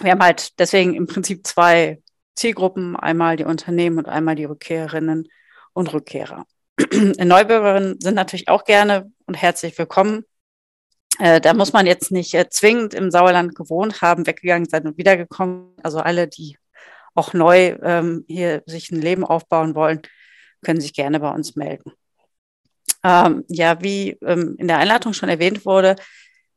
wir 0.00 0.10
haben 0.10 0.22
halt 0.22 0.58
deswegen 0.58 0.94
im 0.94 1.06
Prinzip 1.06 1.46
zwei 1.46 2.02
Zielgruppen, 2.34 2.96
einmal 2.96 3.36
die 3.36 3.44
Unternehmen 3.44 3.98
und 3.98 4.08
einmal 4.08 4.34
die 4.34 4.44
Rückkehrerinnen 4.44 5.28
und 5.72 5.92
Rückkehrer. 5.92 6.46
Neubürgerinnen 6.92 8.00
sind 8.00 8.14
natürlich 8.14 8.48
auch 8.48 8.64
gerne 8.64 9.12
und 9.26 9.34
herzlich 9.34 9.78
willkommen. 9.78 10.24
Äh, 11.18 11.40
da 11.40 11.54
muss 11.54 11.72
man 11.72 11.86
jetzt 11.86 12.10
nicht 12.10 12.34
äh, 12.34 12.48
zwingend 12.48 12.94
im 12.94 13.10
Sauerland 13.10 13.54
gewohnt 13.54 14.02
haben, 14.02 14.26
weggegangen 14.26 14.68
sein 14.68 14.86
und 14.86 14.98
wiedergekommen. 14.98 15.74
Also 15.82 16.00
alle, 16.00 16.28
die 16.28 16.58
auch 17.14 17.32
neu 17.32 17.76
ähm, 17.82 18.24
hier 18.26 18.62
sich 18.66 18.90
ein 18.90 19.00
Leben 19.00 19.24
aufbauen 19.24 19.74
wollen, 19.74 20.02
können 20.64 20.80
sich 20.80 20.92
gerne 20.92 21.20
bei 21.20 21.30
uns 21.30 21.54
melden. 21.54 21.92
Ähm, 23.04 23.44
ja, 23.48 23.80
wie 23.82 24.18
ähm, 24.22 24.56
in 24.58 24.66
der 24.66 24.78
Einleitung 24.78 25.12
schon 25.12 25.28
erwähnt 25.28 25.64
wurde, 25.64 25.96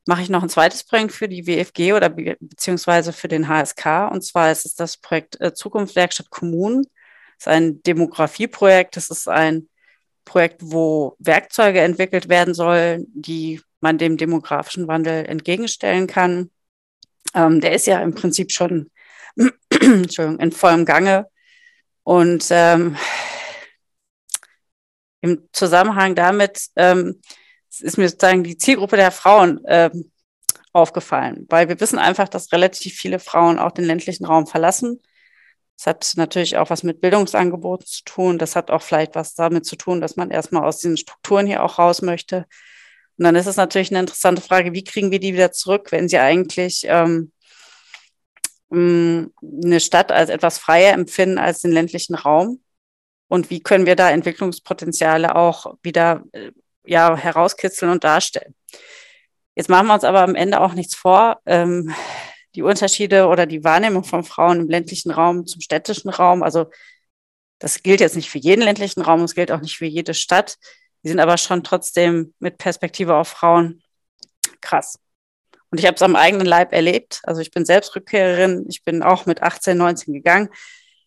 mache 0.07 0.21
ich 0.21 0.29
noch 0.29 0.41
ein 0.41 0.49
zweites 0.49 0.85
Projekt 0.85 1.11
für 1.11 1.27
die 1.27 1.45
WFG 1.45 1.93
oder 1.93 2.09
be 2.09 2.37
beziehungsweise 2.39 3.13
für 3.13 3.27
den 3.27 3.47
HSK. 3.47 4.09
Und 4.11 4.23
zwar 4.23 4.51
ist 4.51 4.65
es 4.65 4.73
das 4.75 4.97
Projekt 4.97 5.39
äh, 5.41 5.53
Zukunftswerkstatt 5.53 6.29
Kommunen. 6.29 6.83
Das 7.37 7.45
ist 7.45 7.47
ein 7.47 7.83
Demografieprojekt. 7.83 8.95
Das 8.95 9.09
ist 9.09 9.27
ein 9.27 9.69
Projekt, 10.25 10.61
wo 10.63 11.15
Werkzeuge 11.19 11.81
entwickelt 11.81 12.29
werden 12.29 12.53
sollen, 12.53 13.05
die 13.13 13.61
man 13.79 13.97
dem 13.97 14.17
demografischen 14.17 14.87
Wandel 14.87 15.25
entgegenstellen 15.25 16.07
kann. 16.07 16.51
Ähm, 17.33 17.61
der 17.61 17.73
ist 17.73 17.87
ja 17.87 18.01
im 18.01 18.15
Prinzip 18.15 18.51
schon 18.51 18.89
in 19.35 20.51
vollem 20.51 20.85
Gange. 20.85 21.27
Und 22.03 22.47
ähm, 22.51 22.97
im 25.21 25.47
Zusammenhang 25.51 26.15
damit 26.15 26.67
ähm, 26.75 27.21
ist 27.79 27.97
mir 27.97 28.09
sozusagen 28.09 28.43
die 28.43 28.57
Zielgruppe 28.57 28.95
der 28.95 29.11
Frauen 29.11 29.59
ähm, 29.67 30.11
aufgefallen, 30.73 31.45
weil 31.49 31.67
wir 31.69 31.79
wissen 31.79 31.99
einfach, 31.99 32.29
dass 32.29 32.51
relativ 32.53 32.95
viele 32.95 33.19
Frauen 33.19 33.59
auch 33.59 33.71
den 33.71 33.85
ländlichen 33.85 34.25
Raum 34.25 34.47
verlassen. 34.47 35.01
Das 35.75 35.87
hat 35.87 36.13
natürlich 36.15 36.57
auch 36.57 36.69
was 36.69 36.83
mit 36.83 37.01
Bildungsangeboten 37.01 37.85
zu 37.85 38.03
tun. 38.03 38.37
Das 38.37 38.55
hat 38.55 38.71
auch 38.71 38.81
vielleicht 38.81 39.15
was 39.15 39.35
damit 39.35 39.65
zu 39.65 39.75
tun, 39.75 40.01
dass 40.01 40.15
man 40.15 40.31
erstmal 40.31 40.63
aus 40.63 40.79
diesen 40.79 40.97
Strukturen 40.97 41.45
hier 41.45 41.63
auch 41.63 41.77
raus 41.77 42.01
möchte. 42.01 42.45
Und 43.17 43.23
dann 43.23 43.35
ist 43.35 43.47
es 43.47 43.57
natürlich 43.57 43.91
eine 43.91 43.99
interessante 43.99 44.41
Frage, 44.41 44.73
wie 44.73 44.83
kriegen 44.83 45.11
wir 45.11 45.19
die 45.19 45.33
wieder 45.33 45.51
zurück, 45.51 45.91
wenn 45.91 46.07
sie 46.07 46.19
eigentlich 46.19 46.85
ähm, 46.87 47.31
eine 48.71 49.79
Stadt 49.79 50.11
als 50.11 50.29
etwas 50.29 50.59
freier 50.59 50.93
empfinden 50.93 51.37
als 51.37 51.61
den 51.61 51.71
ländlichen 51.71 52.15
Raum? 52.15 52.61
Und 53.27 53.49
wie 53.49 53.61
können 53.61 53.85
wir 53.85 53.95
da 53.95 54.09
Entwicklungspotenziale 54.11 55.35
auch 55.35 55.75
wieder 55.81 56.23
äh, 56.31 56.51
ja, 56.85 57.15
herauskitzeln 57.15 57.91
und 57.91 58.03
darstellen? 58.03 58.55
Jetzt 59.55 59.69
machen 59.69 59.87
wir 59.87 59.95
uns 59.95 60.03
aber 60.03 60.21
am 60.21 60.35
Ende 60.35 60.61
auch 60.61 60.73
nichts 60.73 60.95
vor. 60.95 61.41
Ähm, 61.45 61.93
die 62.55 62.61
Unterschiede 62.61 63.27
oder 63.27 63.45
die 63.45 63.63
Wahrnehmung 63.63 64.03
von 64.03 64.23
Frauen 64.23 64.61
im 64.61 64.69
ländlichen 64.69 65.11
Raum 65.11 65.45
zum 65.45 65.61
städtischen 65.61 66.09
Raum, 66.09 66.43
also 66.43 66.67
das 67.59 67.81
gilt 67.83 67.99
jetzt 67.99 68.15
nicht 68.15 68.29
für 68.29 68.37
jeden 68.37 68.61
ländlichen 68.61 69.01
Raum, 69.01 69.23
es 69.23 69.35
gilt 69.35 69.51
auch 69.51 69.61
nicht 69.61 69.77
für 69.77 69.85
jede 69.85 70.13
Stadt. 70.13 70.57
Die 71.07 71.11
sind 71.11 71.21
aber 71.21 71.37
schon 71.37 71.63
trotzdem 71.63 72.33
mit 72.39 72.57
Perspektive 72.57 73.15
auf 73.15 73.29
Frauen 73.29 73.81
krass. 74.59 74.99
Und 75.71 75.79
ich 75.79 75.85
habe 75.85 75.95
es 75.95 76.01
am 76.01 76.17
eigenen 76.17 76.45
Leib 76.45 76.73
erlebt. 76.73 77.21
Also 77.23 77.39
ich 77.39 77.49
bin 77.49 77.63
selbst 77.63 77.95
Rückkehrerin. 77.95 78.65
Ich 78.67 78.83
bin 78.83 79.01
auch 79.01 79.25
mit 79.25 79.41
18, 79.41 79.77
19 79.77 80.13
gegangen. 80.13 80.49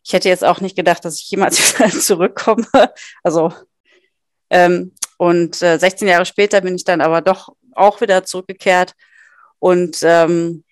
Ich 0.03 0.14
hätte 0.14 0.30
jetzt 0.30 0.42
auch 0.42 0.62
nicht 0.62 0.74
gedacht, 0.74 1.05
dass 1.05 1.18
ich 1.18 1.30
jemals 1.30 1.59
wieder 1.78 1.90
zurückkomme. 1.90 2.66
Also 3.22 3.53
ähm, 4.48 4.92
und 5.18 5.61
äh, 5.61 5.76
16 5.76 6.09
Jahre 6.09 6.24
später 6.24 6.62
bin 6.62 6.76
ich 6.76 6.84
dann 6.84 7.03
aber 7.03 7.20
doch 7.20 7.51
auch 7.74 8.01
wieder 8.01 8.24
zurückgekehrt. 8.24 8.94
Und 9.59 9.98
ähm, 10.03 10.64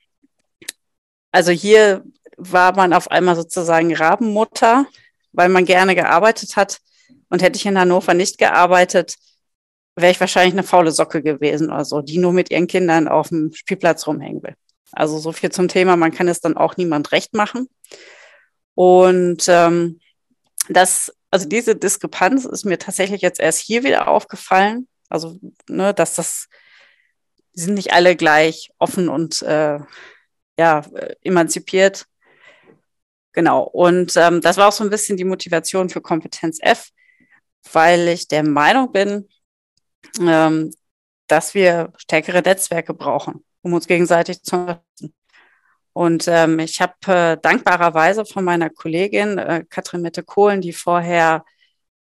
also 1.32 1.52
hier 1.52 2.02
war 2.38 2.74
man 2.74 2.94
auf 2.94 3.10
einmal 3.10 3.36
sozusagen 3.36 3.94
Rabenmutter, 3.94 4.86
weil 5.32 5.50
man 5.50 5.66
gerne 5.66 5.94
gearbeitet 5.94 6.56
hat. 6.56 6.80
Und 7.30 7.42
hätte 7.42 7.56
ich 7.56 7.66
in 7.66 7.78
Hannover 7.78 8.14
nicht 8.14 8.38
gearbeitet, 8.38 9.16
wäre 9.96 10.12
ich 10.12 10.20
wahrscheinlich 10.20 10.54
eine 10.54 10.62
faule 10.62 10.92
Socke 10.92 11.22
gewesen 11.22 11.70
oder 11.70 11.84
so, 11.84 12.00
die 12.00 12.18
nur 12.18 12.32
mit 12.32 12.50
ihren 12.50 12.66
Kindern 12.66 13.08
auf 13.08 13.28
dem 13.28 13.52
Spielplatz 13.52 14.06
rumhängen 14.06 14.42
will. 14.42 14.54
Also 14.92 15.18
so 15.18 15.32
viel 15.32 15.50
zum 15.50 15.68
Thema, 15.68 15.96
man 15.96 16.12
kann 16.12 16.28
es 16.28 16.40
dann 16.40 16.56
auch 16.56 16.76
niemand 16.76 17.12
recht 17.12 17.34
machen. 17.34 17.68
Und 18.74 19.44
ähm, 19.48 20.00
das, 20.68 21.12
also 21.30 21.48
diese 21.48 21.76
Diskrepanz 21.76 22.44
ist 22.44 22.64
mir 22.64 22.78
tatsächlich 22.78 23.22
jetzt 23.22 23.40
erst 23.40 23.60
hier 23.60 23.82
wieder 23.82 24.08
aufgefallen. 24.08 24.88
Also, 25.08 25.38
ne, 25.68 25.92
dass 25.92 26.14
das, 26.14 26.48
die 27.54 27.60
sind 27.60 27.74
nicht 27.74 27.92
alle 27.92 28.16
gleich 28.16 28.70
offen 28.78 29.08
und 29.08 29.42
äh, 29.42 29.78
ja, 30.58 30.84
emanzipiert. 31.22 32.06
Genau. 33.32 33.62
Und 33.62 34.16
ähm, 34.16 34.40
das 34.40 34.56
war 34.56 34.68
auch 34.68 34.72
so 34.72 34.84
ein 34.84 34.90
bisschen 34.90 35.16
die 35.16 35.24
Motivation 35.24 35.88
für 35.88 36.00
Kompetenz 36.00 36.58
F, 36.60 36.90
weil 37.72 38.08
ich 38.08 38.28
der 38.28 38.42
Meinung 38.42 38.92
bin, 38.92 39.28
ähm, 40.20 40.72
dass 41.26 41.54
wir 41.54 41.92
stärkere 41.96 42.42
Netzwerke 42.42 42.94
brauchen, 42.94 43.44
um 43.62 43.74
uns 43.74 43.86
gegenseitig 43.86 44.42
zu 44.42 44.56
unterstützen. 44.56 45.14
Und 45.92 46.28
ähm, 46.28 46.58
ich 46.60 46.80
habe 46.80 46.94
äh, 47.06 47.36
dankbarerweise 47.42 48.24
von 48.24 48.44
meiner 48.44 48.70
Kollegin 48.70 49.36
äh, 49.38 49.64
Katrin 49.68 50.02
Mette-Kohlen, 50.02 50.60
die 50.60 50.72
vorher 50.72 51.44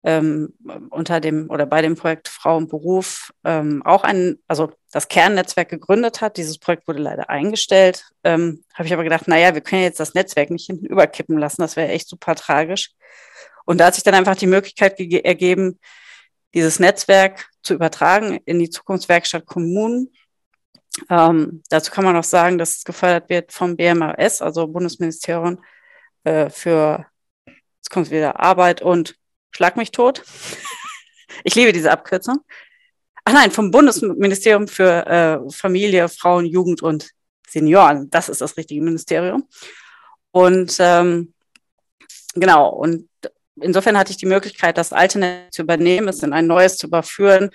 ähm, 0.05 0.55
unter 0.91 1.21
dem 1.21 1.51
oder 1.51 1.67
bei 1.67 1.83
dem 1.83 1.97
Projekt 1.97 2.29
Frau 2.29 2.57
und 2.57 2.69
Beruf 2.69 3.33
ähm, 3.45 3.83
auch 3.85 4.05
ein, 4.05 4.39
also 4.47 4.71
das 4.93 5.09
Kernnetzwerk 5.09 5.71
gegründet 5.71 6.21
hat. 6.21 6.37
Dieses 6.37 6.59
Projekt 6.59 6.87
wurde 6.87 7.01
leider 7.01 7.31
eingestellt. 7.31 8.05
Ähm, 8.25 8.63
habe 8.75 8.87
ich 8.87 8.93
aber 8.93 9.05
gedacht, 9.05 9.27
naja, 9.27 9.55
wir 9.55 9.61
können 9.61 9.83
jetzt 9.83 10.01
das 10.01 10.15
Netzwerk 10.15 10.51
nicht 10.51 10.67
hinten 10.67 10.87
überkippen 10.87 11.39
lassen. 11.39 11.63
Das 11.63 11.77
wäre 11.77 11.89
echt 11.89 12.09
super 12.09 12.35
tragisch. 12.35 12.93
Und 13.69 13.77
da 13.77 13.89
hat 13.89 13.95
sich 13.95 14.03
dann 14.03 14.15
einfach 14.15 14.35
die 14.35 14.47
Möglichkeit 14.47 14.99
ergeben, 14.99 15.79
dieses 16.55 16.79
Netzwerk 16.79 17.51
zu 17.63 17.75
übertragen 17.75 18.41
in 18.47 18.59
die 18.59 18.71
Zukunftswerkstatt 18.71 19.45
Kommunen. 19.45 20.11
Ähm, 21.11 21.63
dazu 21.69 21.93
kann 21.93 22.07
man 22.07 22.17
auch 22.17 22.25
sagen, 22.25 22.57
dass 22.57 22.79
es 22.79 22.85
gefördert 22.85 23.29
wird 23.29 23.53
vom 23.53 23.77
BMAS, 23.77 24.41
also 24.41 24.67
Bundesministerium 24.67 25.63
äh, 26.25 26.49
für, 26.49 27.05
jetzt 27.45 27.91
kommt 27.91 28.11
wieder 28.11 28.41
Arbeit 28.41 28.81
und 28.81 29.17
Schlag 29.51 29.77
mich 29.77 29.91
tot. 29.91 30.23
ich 31.45 31.55
liebe 31.55 31.75
diese 31.75 31.91
Abkürzung. 31.91 32.39
Ach 33.27 33.35
nein, 33.35 33.51
vom 33.51 33.71
Bundesministerium 33.71 34.67
für 34.67 35.07
äh, 35.07 35.53
Familie, 35.53 36.09
Frauen, 36.09 36.47
Jugend 36.47 36.83
und 36.83 37.11
Senioren. 37.47 38.09
Das 38.09 38.31
ist 38.31 38.41
das 38.41 38.57
richtige 38.57 38.81
Ministerium. 38.81 39.47
Und 40.31 40.75
ähm, 40.79 41.35
genau, 42.35 42.71
und 42.71 43.11
insofern 43.63 43.99
hatte 43.99 44.11
ich 44.11 44.17
die 44.17 44.27
Möglichkeit, 44.27 44.79
das 44.79 44.93
alte 44.93 45.19
Netz 45.19 45.57
zu 45.57 45.63
übernehmen, 45.63 46.09
es 46.09 46.23
in 46.23 46.33
ein 46.33 46.47
neues 46.47 46.77
zu 46.77 46.87
überführen 46.87 47.51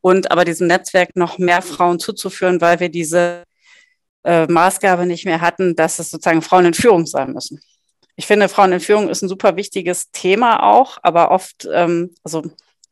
und 0.00 0.30
aber 0.30 0.44
diesem 0.44 0.66
Netzwerk 0.66 1.16
noch 1.16 1.38
mehr 1.38 1.62
Frauen 1.62 1.98
zuzuführen, 1.98 2.60
weil 2.60 2.80
wir 2.80 2.88
diese 2.88 3.44
äh, 4.24 4.46
Maßgabe 4.46 5.06
nicht 5.06 5.24
mehr 5.24 5.40
hatten, 5.40 5.74
dass 5.76 5.98
es 5.98 6.10
sozusagen 6.10 6.42
Frauen 6.42 6.66
in 6.66 6.74
Führung 6.74 7.06
sein 7.06 7.32
müssen. 7.32 7.60
Ich 8.16 8.26
finde, 8.26 8.48
Frauen 8.48 8.72
in 8.72 8.80
Führung 8.80 9.08
ist 9.08 9.22
ein 9.22 9.28
super 9.28 9.56
wichtiges 9.56 10.10
Thema 10.10 10.62
auch, 10.62 10.98
aber 11.02 11.30
oft, 11.30 11.68
ähm, 11.72 12.14
also 12.24 12.42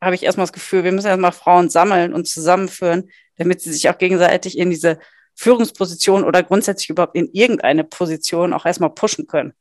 habe 0.01 0.15
ich 0.15 0.23
erstmal 0.23 0.45
das 0.47 0.53
Gefühl, 0.53 0.85
wir 0.85 0.93
müssen 0.93 1.09
erstmal 1.09 1.33
Frauen 1.33 1.69
sammeln 1.69 2.15
und 2.15 2.29
zusammenführen, 2.29 3.11
damit 3.37 3.61
sie 3.61 3.73
sich 3.73 3.89
auch 3.89 3.99
gegenseitig 3.99 4.57
in 4.57 4.71
diese 4.71 4.99
Führungsposition 5.35 6.25
oder 6.25 6.43
grundsätzlich 6.43 6.91
überhaupt 6.91 7.17
in 7.17 7.29
irgendeine 7.33 7.85
Position 7.85 8.53
auch 8.53 8.67
erstmal 8.67 8.91
pushen 8.91 9.27
können. 9.27 9.53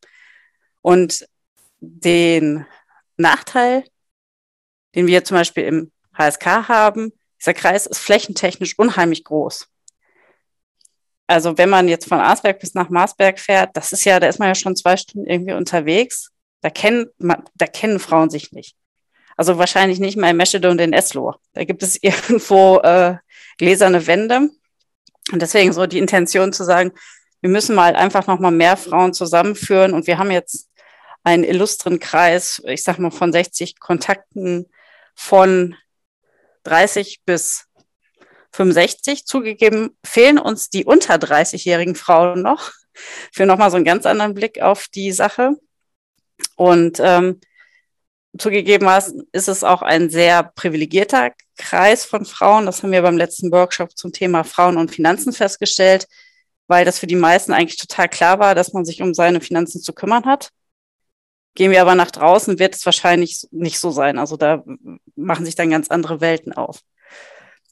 Und 0.82 1.28
den 1.80 2.66
Nachteil, 3.18 3.84
den 4.96 5.08
wir 5.08 5.24
zum 5.24 5.38
Beispiel 5.38 5.64
im 5.64 5.92
HSK 6.18 6.68
haben, 6.68 7.12
dieser 7.40 7.54
Kreis 7.54 7.86
ist 7.86 8.00
flächentechnisch 8.00 8.78
unheimlich 8.80 9.24
groß. 9.24 9.68
Also 11.28 11.58
wenn 11.58 11.70
man 11.70 11.88
jetzt 11.88 12.08
von 12.08 12.20
Arsberg 12.20 12.60
bis 12.60 12.74
nach 12.76 12.90
Marsberg 12.90 13.40
fährt, 13.40 13.76
das 13.76 13.92
ist 13.92 14.06
ja, 14.06 14.20
da 14.20 14.28
ist 14.28 14.40
man 14.40 14.48
ja 14.48 14.56
schon 14.56 14.76
zwei 14.76 14.96
Stunden 14.96 15.28
irgendwie 15.30 15.54
unterwegs. 15.54 16.32
Da 16.62 16.70
kennen, 16.70 17.08
da 17.20 17.68
kennen 17.68 18.00
Frauen 18.00 18.30
sich 18.30 18.52
nicht. 18.52 18.76
Also 19.38 19.58
wahrscheinlich 19.58 20.00
nicht 20.00 20.18
mal 20.18 20.30
in 20.30 20.38
Meschede 20.38 20.70
und 20.70 20.80
in 20.80 20.94
Esloh. 20.94 21.36
Da 21.54 21.64
gibt 21.64 21.84
es 21.84 21.98
irgendwo 22.02 22.80
äh, 22.80 23.18
gläserne 23.58 24.08
Wände. 24.08 24.50
Und 25.32 25.42
deswegen 25.42 25.74
so 25.74 25.88
die 25.88 26.00
Intention 26.00 26.54
zu 26.54 26.64
sagen, 26.64 26.92
wir 27.42 27.50
müssen 27.50 27.76
mal 27.76 27.96
einfach 27.96 28.28
noch 28.28 28.40
mal 28.40 28.52
mehr 28.52 28.78
Frauen 28.78 29.14
zusammenführen. 29.14 29.94
Und 29.94 30.08
wir 30.08 30.18
haben 30.18 30.32
jetzt 30.32 30.70
einen 31.26 31.44
illustren 31.44 32.00
Kreis, 32.00 32.62
ich 32.66 32.84
sag 32.84 33.00
mal 33.00 33.12
von 33.12 33.34
60 33.34 33.80
Kontakten 33.80 34.68
von 35.16 35.76
30 36.64 37.24
bis 37.26 37.66
65. 38.52 39.26
Zugegeben 39.26 39.98
fehlen 40.06 40.38
uns 40.38 40.70
die 40.70 40.86
unter 40.86 41.16
30-jährigen 41.16 41.96
Frauen 41.96 42.42
noch 42.42 42.72
für 43.34 43.46
nochmal 43.46 43.72
so 43.72 43.76
einen 43.76 43.86
ganz 43.86 44.06
anderen 44.06 44.36
Blick 44.36 44.62
auf 44.62 44.88
die 44.88 45.12
Sache. 45.12 45.56
Und 46.56 47.00
ähm, 47.00 47.42
zugegebenermaßen 48.38 49.28
ist 49.32 49.48
es 49.48 49.64
auch 49.64 49.82
ein 49.82 50.12
sehr 50.12 50.44
privilegierter 50.44 51.32
Kreis 51.58 52.06
von 52.06 52.26
Frauen. 52.26 52.68
Das 52.68 52.84
haben 52.84 52.92
wir 52.92 53.02
beim 53.02 53.18
letzten 53.18 53.52
Workshop 53.52 53.98
zum 53.98 54.12
Thema 54.12 54.44
Frauen 54.44 54.78
und 54.78 54.92
Finanzen 54.92 55.34
festgestellt, 55.34 56.08
weil 56.68 56.86
das 56.86 57.00
für 57.00 57.08
die 57.08 57.16
meisten 57.16 57.52
eigentlich 57.52 57.80
total 57.80 58.10
klar 58.10 58.38
war, 58.38 58.54
dass 58.54 58.74
man 58.74 58.86
sich 58.86 59.02
um 59.02 59.16
seine 59.16 59.42
Finanzen 59.42 59.82
zu 59.82 59.92
kümmern 59.92 60.26
hat. 60.26 60.52
Gehen 61.56 61.72
wir 61.72 61.82
aber 61.82 61.96
nach 61.96 62.12
draußen, 62.12 62.60
wird 62.60 62.76
es 62.76 62.86
wahrscheinlich 62.86 63.48
nicht 63.52 63.80
so 63.80 63.90
sein. 63.90 64.20
Also 64.20 64.38
da 64.38 64.64
machen 65.16 65.46
sich 65.46 65.56
dann 65.56 65.70
ganz 65.70 65.90
andere 65.90 66.22
Welten 66.22 66.54
auf. 66.54 66.82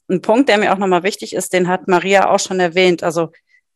Ein 0.08 0.22
Punkt, 0.22 0.48
der 0.48 0.58
mir 0.58 0.72
auch 0.72 0.78
nochmal 0.78 1.02
wichtig 1.02 1.34
ist, 1.34 1.52
den 1.52 1.68
hat 1.68 1.86
Maria 1.86 2.30
auch 2.30 2.40
schon 2.40 2.60
erwähnt. 2.60 3.02
Also 3.02 3.30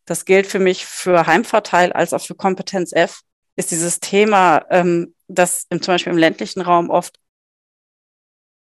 das 0.06 0.24
gilt 0.24 0.46
für 0.46 0.58
mich 0.58 0.86
für 0.86 1.26
Heimvorteil 1.26 1.92
als 1.92 2.14
auch 2.14 2.22
für 2.22 2.34
Kompetenz 2.34 2.92
F, 2.92 3.20
ist 3.56 3.70
dieses 3.70 4.00
Thema, 4.00 4.64
ähm, 4.70 5.14
dass 5.28 5.66
im, 5.68 5.82
zum 5.82 5.94
Beispiel 5.94 6.12
im 6.12 6.18
ländlichen 6.18 6.62
Raum 6.62 6.88
oft 6.88 7.18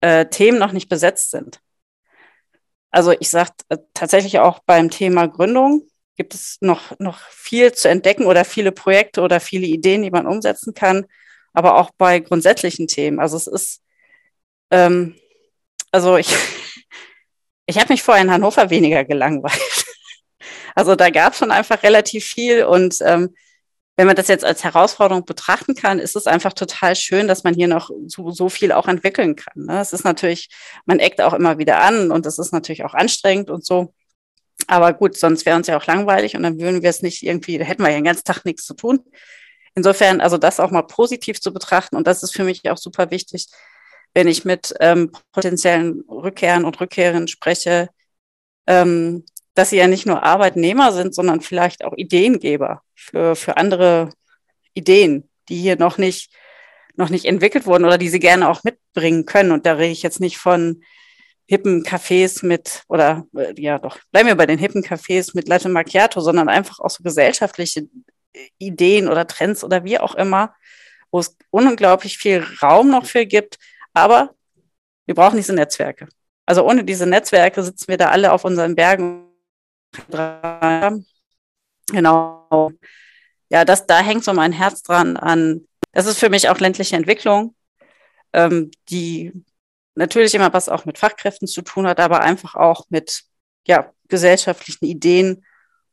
äh, 0.00 0.26
Themen 0.26 0.58
noch 0.58 0.72
nicht 0.72 0.88
besetzt 0.88 1.30
sind. 1.30 1.60
also 2.90 3.12
ich 3.18 3.28
sage 3.30 3.52
äh, 3.68 3.78
tatsächlich 3.94 4.38
auch 4.40 4.60
beim 4.60 4.90
Thema 4.90 5.26
Gründung 5.26 5.88
gibt 6.16 6.34
es 6.34 6.58
noch, 6.60 6.98
noch 6.98 7.20
viel 7.20 7.72
zu 7.72 7.88
entdecken 7.88 8.26
oder 8.26 8.44
viele 8.44 8.72
Projekte 8.72 9.20
oder 9.20 9.38
viele 9.40 9.66
Ideen, 9.66 10.02
die 10.02 10.10
man 10.10 10.26
umsetzen 10.26 10.74
kann, 10.74 11.06
aber 11.58 11.76
auch 11.76 11.90
bei 11.98 12.20
grundsätzlichen 12.20 12.86
Themen. 12.86 13.18
Also 13.18 13.36
es 13.36 13.48
ist, 13.48 13.82
ähm, 14.70 15.16
also 15.90 16.16
ich, 16.16 16.32
ich 17.66 17.78
habe 17.78 17.92
mich 17.92 18.02
vorher 18.02 18.22
in 18.22 18.30
Hannover 18.30 18.70
weniger 18.70 19.04
gelangweilt. 19.04 19.60
Also 20.74 20.94
da 20.94 21.10
gab 21.10 21.32
es 21.32 21.40
schon 21.40 21.50
einfach 21.50 21.82
relativ 21.82 22.24
viel 22.24 22.62
und 22.62 22.98
ähm, 23.00 23.34
wenn 23.96 24.06
man 24.06 24.14
das 24.14 24.28
jetzt 24.28 24.44
als 24.44 24.62
Herausforderung 24.62 25.24
betrachten 25.24 25.74
kann, 25.74 25.98
ist 25.98 26.14
es 26.14 26.28
einfach 26.28 26.52
total 26.52 26.94
schön, 26.94 27.26
dass 27.26 27.42
man 27.42 27.52
hier 27.52 27.66
noch 27.66 27.90
so, 28.06 28.30
so 28.30 28.48
viel 28.48 28.70
auch 28.70 28.86
entwickeln 28.86 29.34
kann. 29.34 29.64
Ne? 29.64 29.80
Es 29.80 29.92
ist 29.92 30.04
natürlich, 30.04 30.50
man 30.86 31.00
eckt 31.00 31.20
auch 31.20 31.32
immer 31.32 31.58
wieder 31.58 31.82
an 31.82 32.12
und 32.12 32.26
es 32.26 32.38
ist 32.38 32.52
natürlich 32.52 32.84
auch 32.84 32.94
anstrengend 32.94 33.50
und 33.50 33.66
so. 33.66 33.92
Aber 34.68 34.92
gut, 34.92 35.16
sonst 35.18 35.46
wäre 35.46 35.56
uns 35.56 35.66
ja 35.66 35.76
auch 35.76 35.86
langweilig 35.86 36.36
und 36.36 36.44
dann 36.44 36.60
würden 36.60 36.82
wir 36.82 36.90
es 36.90 37.02
nicht 37.02 37.24
irgendwie, 37.24 37.58
da 37.58 37.64
hätten 37.64 37.82
wir 37.82 37.90
ja 37.90 37.96
den 37.96 38.04
ganzen 38.04 38.24
Tag 38.24 38.44
nichts 38.44 38.64
zu 38.64 38.74
tun. 38.74 39.00
Insofern, 39.78 40.20
also 40.20 40.38
das 40.38 40.58
auch 40.58 40.72
mal 40.72 40.82
positiv 40.82 41.40
zu 41.40 41.52
betrachten 41.52 41.94
und 41.94 42.08
das 42.08 42.24
ist 42.24 42.32
für 42.32 42.42
mich 42.42 42.68
auch 42.68 42.76
super 42.76 43.12
wichtig, 43.12 43.46
wenn 44.12 44.26
ich 44.26 44.44
mit 44.44 44.74
ähm, 44.80 45.12
potenziellen 45.30 46.00
Rückkehrern 46.08 46.64
und 46.64 46.80
Rückkehrern 46.80 47.28
spreche, 47.28 47.90
ähm, 48.66 49.24
dass 49.54 49.70
sie 49.70 49.76
ja 49.76 49.86
nicht 49.86 50.04
nur 50.04 50.24
Arbeitnehmer 50.24 50.92
sind, 50.92 51.14
sondern 51.14 51.42
vielleicht 51.42 51.84
auch 51.84 51.92
Ideengeber 51.96 52.82
für, 52.96 53.36
für 53.36 53.56
andere 53.56 54.10
Ideen, 54.74 55.30
die 55.48 55.60
hier 55.60 55.76
noch 55.76 55.96
nicht, 55.96 56.32
noch 56.96 57.08
nicht 57.08 57.26
entwickelt 57.26 57.64
wurden 57.64 57.84
oder 57.84 57.98
die 57.98 58.08
sie 58.08 58.18
gerne 58.18 58.48
auch 58.48 58.64
mitbringen 58.64 59.26
können. 59.26 59.52
Und 59.52 59.64
da 59.64 59.74
rede 59.74 59.92
ich 59.92 60.02
jetzt 60.02 60.18
nicht 60.18 60.38
von 60.38 60.82
hippen 61.46 61.84
Cafés 61.84 62.44
mit, 62.44 62.82
oder 62.88 63.28
äh, 63.36 63.54
ja 63.56 63.78
doch, 63.78 63.96
bleiben 64.10 64.26
wir 64.26 64.34
bei 64.34 64.46
den 64.46 64.58
hippen 64.58 64.82
Cafés 64.82 65.30
mit 65.34 65.46
Latte 65.46 65.68
Macchiato, 65.68 66.20
sondern 66.20 66.48
einfach 66.48 66.80
auch 66.80 66.90
so 66.90 67.04
gesellschaftliche 67.04 67.86
Ideen 68.58 69.08
oder 69.08 69.26
Trends 69.26 69.64
oder 69.64 69.84
wie 69.84 69.98
auch 69.98 70.14
immer, 70.14 70.54
wo 71.10 71.20
es 71.20 71.36
unglaublich 71.50 72.18
viel 72.18 72.44
Raum 72.62 72.90
noch 72.90 73.06
für 73.06 73.26
gibt. 73.26 73.58
Aber 73.94 74.34
wir 75.06 75.14
brauchen 75.14 75.36
diese 75.36 75.54
Netzwerke. 75.54 76.08
Also 76.46 76.64
ohne 76.64 76.84
diese 76.84 77.06
Netzwerke 77.06 77.62
sitzen 77.62 77.88
wir 77.88 77.96
da 77.96 78.10
alle 78.10 78.32
auf 78.32 78.44
unseren 78.44 78.74
Bergen 78.74 79.28
Genau. 81.90 82.72
Ja, 83.50 83.64
das, 83.64 83.86
da 83.86 84.00
hängt 84.00 84.24
so 84.24 84.32
mein 84.32 84.52
Herz 84.52 84.82
dran 84.82 85.16
an. 85.16 85.66
Das 85.92 86.06
ist 86.06 86.18
für 86.18 86.28
mich 86.28 86.48
auch 86.48 86.58
ländliche 86.58 86.96
Entwicklung, 86.96 87.54
ähm, 88.32 88.70
die 88.90 89.32
natürlich 89.94 90.34
immer 90.34 90.52
was 90.52 90.68
auch 90.68 90.84
mit 90.84 90.98
Fachkräften 90.98 91.48
zu 91.48 91.62
tun 91.62 91.86
hat, 91.86 91.98
aber 91.98 92.20
einfach 92.20 92.54
auch 92.54 92.84
mit 92.90 93.22
ja, 93.66 93.92
gesellschaftlichen 94.08 94.84
Ideen 94.84 95.44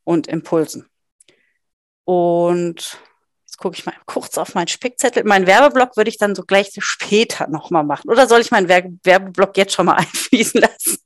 und 0.04 0.28
Impulsen. 0.28 0.88
Und 2.06 2.99
jetzt 3.41 3.58
gucke 3.58 3.78
ich 3.78 3.86
mal 3.86 3.95
kurz 4.06 4.38
auf 4.38 4.56
meinen 4.56 4.68
Spickzettel. 4.68 5.24
Mein 5.26 5.47
Werbeblock 5.47 5.97
würde 5.97 6.10
ich 6.10 6.18
dann 6.18 6.36
so 6.36 6.43
gleich 6.43 6.72
später 6.80 7.47
nochmal 7.47 7.84
machen. 7.84 8.10
Oder 8.10 8.28
soll 8.28 8.41
ich 8.41 8.51
meinen 8.51 8.70
Werbeblock 8.70 9.58
jetzt 9.58 9.74
schon 9.74 9.88
mal 9.88 9.95
einfließen 9.97 10.62
lassen? 10.62 10.97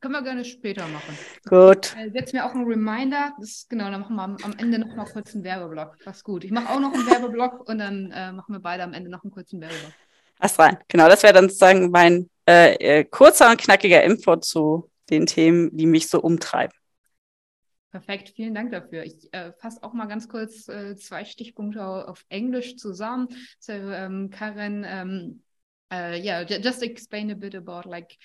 Können 0.00 0.14
wir 0.14 0.22
gerne 0.22 0.44
später 0.44 0.86
machen. 0.88 1.16
Gut. 1.48 1.96
Äh, 1.96 2.10
setz 2.10 2.32
mir 2.32 2.44
auch 2.44 2.50
einen 2.50 2.66
Reminder. 2.66 3.32
Das, 3.40 3.66
genau, 3.68 3.90
dann 3.90 4.00
machen 4.02 4.16
wir 4.16 4.22
am, 4.22 4.36
am 4.42 4.54
Ende 4.58 4.78
noch 4.78 4.94
mal 4.94 5.06
kurz 5.06 5.34
einen 5.34 5.44
Werbeblock. 5.44 5.96
Ist 6.04 6.24
gut. 6.24 6.44
Ich 6.44 6.50
mache 6.50 6.68
auch 6.68 6.80
noch 6.80 6.92
einen 6.92 7.06
Werbeblock 7.06 7.66
und 7.68 7.78
dann 7.78 8.10
äh, 8.10 8.32
machen 8.32 8.52
wir 8.52 8.60
beide 8.60 8.82
am 8.82 8.92
Ende 8.92 9.08
noch 9.08 9.22
einen 9.22 9.30
kurzen 9.30 9.60
Werbeblock. 9.60 9.92
Hast 10.40 10.58
rein. 10.58 10.76
Genau, 10.88 11.08
das 11.08 11.22
wäre 11.22 11.32
dann 11.32 11.48
sozusagen 11.48 11.90
mein 11.90 12.28
äh, 12.46 12.74
äh, 12.74 13.04
kurzer 13.04 13.50
und 13.50 13.58
knackiger 13.58 14.02
Info 14.02 14.36
zu 14.36 14.90
den 15.08 15.26
Themen, 15.26 15.74
die 15.76 15.86
mich 15.86 16.08
so 16.08 16.20
umtreiben. 16.20 16.76
Perfekt, 17.94 18.30
vielen 18.30 18.54
Dank 18.54 18.72
dafür. 18.72 19.04
Ich 19.04 19.32
äh, 19.32 19.52
fasse 19.52 19.80
auch 19.84 19.92
mal 19.92 20.06
ganz 20.06 20.28
kurz 20.28 20.68
äh, 20.68 20.96
zwei 20.96 21.24
Stichpunkte 21.24 22.08
auf 22.08 22.24
Englisch 22.28 22.74
zusammen. 22.74 23.28
So, 23.60 23.72
um, 23.72 23.92
ähm, 23.92 24.30
Karen, 24.30 24.84
um, 24.84 25.42
uh, 25.92 26.16
yeah, 26.20 26.42
just 26.42 26.82
explain 26.82 27.30
a 27.30 27.36
bit 27.36 27.54
about 27.54 27.88
like 27.88 28.16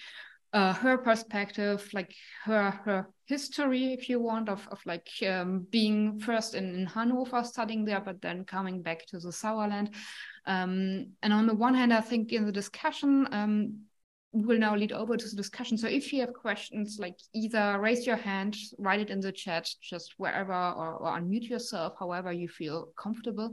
uh, 0.53 0.73
her 0.73 0.97
perspective, 0.97 1.87
like 1.93 2.15
her 2.45 2.81
her 2.83 3.13
history, 3.25 3.93
if 3.93 4.09
you 4.09 4.19
want, 4.19 4.49
of, 4.49 4.67
of 4.69 4.83
like 4.87 5.07
um, 5.21 5.67
being 5.69 6.19
first 6.19 6.55
in, 6.55 6.73
in 6.73 6.87
Hanover 6.87 7.43
studying 7.43 7.85
there, 7.85 8.01
but 8.01 8.19
then 8.23 8.45
coming 8.45 8.81
back 8.81 9.05
to 9.05 9.19
the 9.19 9.29
Sauerland. 9.29 9.93
Um, 10.47 11.13
and 11.21 11.31
on 11.31 11.45
the 11.45 11.53
one 11.53 11.75
hand, 11.75 11.93
I 11.93 12.01
think 12.01 12.31
in 12.31 12.47
the 12.47 12.51
discussion, 12.51 13.27
um, 13.31 13.81
we'll 14.31 14.59
now 14.59 14.75
lead 14.75 14.91
over 14.91 15.17
to 15.17 15.27
the 15.27 15.35
discussion. 15.35 15.77
So 15.77 15.87
if 15.87 16.13
you 16.13 16.21
have 16.21 16.33
questions, 16.33 16.97
like 16.99 17.17
either 17.33 17.79
raise 17.79 18.05
your 18.05 18.15
hand, 18.15 18.55
write 18.77 18.99
it 18.99 19.09
in 19.09 19.19
the 19.19 19.31
chat, 19.31 19.69
just 19.81 20.13
wherever, 20.17 20.53
or, 20.53 20.95
or 20.95 21.17
unmute 21.17 21.49
yourself, 21.49 21.93
however 21.99 22.31
you 22.31 22.47
feel 22.47 22.89
comfortable. 22.97 23.51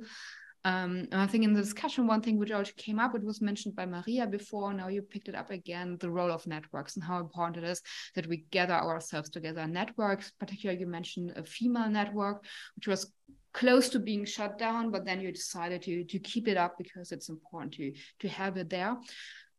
Um, 0.65 1.07
I 1.13 1.29
think 1.29 1.45
in 1.45 1.55
the 1.55 1.63
discussion, 1.63 2.09
one 2.09 2.23
thing 2.23 2.39
which 2.39 2.51
also 2.51 2.73
came 2.77 2.99
up, 2.99 3.15
it 3.15 3.23
was 3.23 3.41
mentioned 3.41 3.77
by 3.77 3.87
Maria 3.87 4.27
before, 4.27 4.75
now 4.75 4.89
you 4.89 5.01
picked 5.01 5.29
it 5.29 5.37
up 5.37 5.53
again, 5.53 5.97
the 6.01 6.11
role 6.11 6.33
of 6.33 6.45
networks 6.47 6.97
and 6.97 7.05
how 7.05 7.21
important 7.21 7.65
it 7.65 7.71
is 7.71 7.81
that 8.17 8.27
we 8.27 8.47
gather 8.51 8.75
ourselves 8.75 9.31
together. 9.31 9.65
Networks, 9.69 10.33
particularly 10.41 10.81
you 10.81 10.89
mentioned 10.89 11.33
a 11.37 11.45
female 11.45 11.89
network, 11.89 12.45
which 12.75 12.89
was 12.89 13.13
close 13.53 13.89
to 13.91 14.01
being 14.01 14.25
shut 14.25 14.59
down, 14.59 14.91
but 14.91 15.05
then 15.05 15.21
you 15.21 15.31
decided 15.31 15.83
to, 15.83 16.05
to 16.05 16.19
keep 16.19 16.49
it 16.49 16.57
up 16.57 16.77
because 16.77 17.13
it's 17.13 17.29
important 17.29 17.73
to, 17.73 17.93
to 18.19 18.29
have 18.29 18.57
it 18.57 18.69
there. 18.69 18.97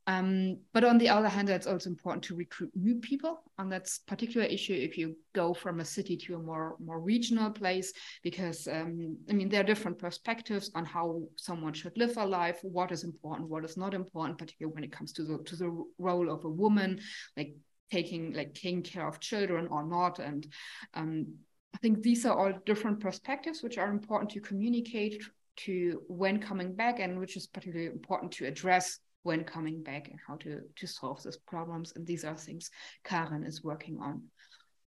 Um, 0.08 0.60
but 0.74 0.86
on 0.86 0.97
the 0.97 1.10
other 1.10 1.28
hand, 1.28 1.49
it's 1.49 1.68
also 1.68 1.89
important 1.89 2.24
to 2.26 2.36
recruit 2.36 2.72
new 2.74 2.95
people. 2.95 3.43
on 3.60 3.70
that 3.70 3.89
particular 4.08 4.45
issue 4.45 4.74
if 4.74 4.97
you 4.97 5.16
go 5.34 5.53
from 5.53 5.80
a 5.80 5.86
city 5.86 6.16
to 6.16 6.36
a 6.36 6.39
more, 6.39 6.76
more 6.80 6.99
regional 6.99 7.51
place, 7.51 7.91
because 8.24 8.68
um, 8.68 9.18
I 9.30 9.34
mean, 9.34 9.49
there 9.49 9.62
are 9.62 9.66
different 9.66 9.97
perspectives 9.97 10.72
on 10.76 10.86
how 10.86 11.24
someone 11.36 11.74
should 11.74 11.97
live 11.97 12.16
a 12.18 12.26
life, 12.26 12.60
what 12.62 12.91
is 12.91 13.03
important, 13.03 13.49
what 13.49 13.66
is 13.66 13.76
not 13.76 13.93
important, 13.93 14.38
particularly 14.38 14.74
when 14.74 14.84
it 14.84 14.91
comes 14.91 15.12
to 15.14 15.24
the, 15.24 15.39
to 15.43 15.55
the 15.55 15.86
role 15.97 16.32
of 16.32 16.45
a 16.45 16.49
woman, 16.49 16.99
like 17.36 17.55
taking, 17.91 18.34
like 18.34 18.53
taking 18.53 18.84
care 18.84 19.08
of 19.08 19.20
children 19.20 19.68
or 19.72 19.84
not. 19.86 20.20
And 20.20 20.47
um, 20.93 21.26
I 21.74 21.80
think 21.80 22.01
these 22.01 22.26
are 22.26 22.38
all 22.38 22.53
different 22.66 22.99
perspectives, 22.99 23.62
which 23.62 23.78
are 23.78 23.89
important 23.89 24.32
to 24.32 24.39
communicate 24.39 25.22
to 25.58 26.03
when 26.08 26.39
coming 26.39 26.76
back 26.76 26.99
and 26.99 27.20
which 27.20 27.36
is 27.36 27.47
particularly 27.47 27.91
important 27.91 28.32
to 28.34 28.45
address 28.45 28.99
when 29.28 29.45
coming 29.45 29.84
back 29.84 30.09
and 30.09 30.19
how 30.28 30.38
to, 30.39 30.61
to 30.75 30.88
solve 30.88 31.21
these 31.21 31.38
problems. 31.38 31.91
And 31.95 32.07
these 32.07 32.25
are 32.25 32.38
things 32.38 32.71
Karen 33.03 33.43
is 33.43 33.63
working 33.63 33.99
on. 33.99 34.32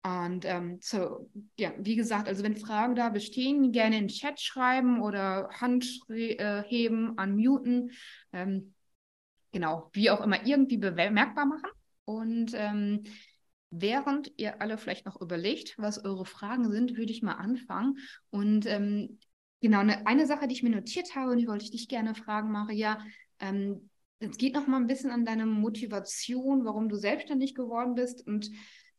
Und 0.04 0.44
ähm, 0.46 0.78
so, 0.80 1.30
ja, 1.56 1.72
wie 1.78 1.94
gesagt, 1.94 2.26
also 2.26 2.42
wenn 2.42 2.56
Fragen 2.56 2.96
da 2.96 3.08
bestehen, 3.08 3.70
gerne 3.70 3.98
in 3.98 4.08
den 4.08 4.08
Chat 4.08 4.40
schreiben 4.40 5.00
oder 5.00 5.48
Hand 5.60 6.00
äh, 6.08 6.62
heben, 6.64 7.10
unmuten. 7.10 7.92
Ähm, 8.32 8.74
genau, 9.52 9.90
wie 9.92 10.10
auch 10.10 10.20
immer, 10.20 10.44
irgendwie 10.44 10.78
bemerkbar 10.78 11.46
machen. 11.46 11.70
Und 12.04 12.52
ähm, 12.54 13.04
während 13.70 14.32
ihr 14.38 14.60
alle 14.60 14.76
vielleicht 14.76 15.06
noch 15.06 15.20
überlegt, 15.20 15.78
was 15.78 16.04
eure 16.04 16.26
Fragen 16.26 16.72
sind, 16.72 16.96
würde 16.96 17.12
ich 17.12 17.22
mal 17.22 17.34
anfangen. 17.34 17.98
Und 18.30 18.66
ähm, 18.66 19.20
genau, 19.60 19.78
eine, 19.80 20.04
eine 20.06 20.26
Sache, 20.26 20.48
die 20.48 20.54
ich 20.54 20.64
mir 20.64 20.70
notiert 20.70 21.14
habe, 21.14 21.30
und 21.30 21.38
die 21.38 21.46
wollte 21.46 21.64
ich 21.64 21.70
dich 21.70 21.86
gerne 21.86 22.16
fragen, 22.16 22.50
Maria. 22.50 22.98
Ähm, 23.38 23.88
es 24.22 24.38
geht 24.38 24.54
noch 24.54 24.66
mal 24.66 24.76
ein 24.76 24.86
bisschen 24.86 25.10
an 25.10 25.24
deine 25.24 25.46
Motivation, 25.46 26.64
warum 26.64 26.88
du 26.88 26.96
selbstständig 26.96 27.54
geworden 27.54 27.94
bist. 27.94 28.26
Und 28.26 28.50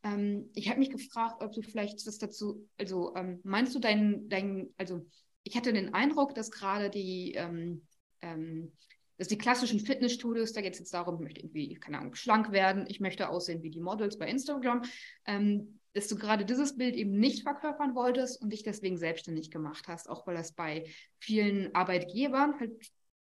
ähm, 0.02 0.50
ich 0.54 0.68
habe 0.68 0.78
mich 0.78 0.90
gefragt, 0.90 1.42
ob 1.42 1.52
du 1.52 1.62
vielleicht 1.62 2.06
was 2.06 2.18
dazu, 2.18 2.68
also 2.78 3.14
ähm, 3.16 3.40
meinst 3.42 3.74
du 3.74 3.78
dein, 3.78 4.28
dein, 4.28 4.68
also 4.76 5.06
ich 5.42 5.56
hatte 5.56 5.72
den 5.72 5.94
Eindruck, 5.94 6.34
dass 6.34 6.50
gerade 6.50 6.90
die, 6.90 7.32
ähm, 7.32 7.86
ähm 8.20 8.72
dass 9.16 9.28
die 9.28 9.38
klassischen 9.38 9.78
Fitnessstudios, 9.78 10.52
da 10.54 10.60
geht 10.60 10.72
es 10.72 10.80
jetzt 10.80 10.92
darum, 10.92 11.14
ich 11.14 11.20
möchte 11.20 11.40
irgendwie, 11.40 11.74
keine 11.74 12.00
Ahnung, 12.00 12.16
schlank 12.16 12.50
werden, 12.50 12.84
ich 12.88 12.98
möchte 12.98 13.28
aussehen 13.28 13.62
wie 13.62 13.70
die 13.70 13.80
Models 13.80 14.18
bei 14.18 14.28
Instagram, 14.28 14.82
ähm, 15.24 15.78
dass 15.92 16.08
du 16.08 16.16
gerade 16.16 16.44
dieses 16.44 16.76
Bild 16.76 16.96
eben 16.96 17.12
nicht 17.12 17.44
verkörpern 17.44 17.94
wolltest 17.94 18.42
und 18.42 18.52
dich 18.52 18.64
deswegen 18.64 18.98
selbstständig 18.98 19.52
gemacht 19.52 19.86
hast, 19.86 20.10
auch 20.10 20.26
weil 20.26 20.34
das 20.34 20.52
bei 20.52 20.86
vielen 21.20 21.72
Arbeitgebern 21.76 22.58
halt 22.58 22.72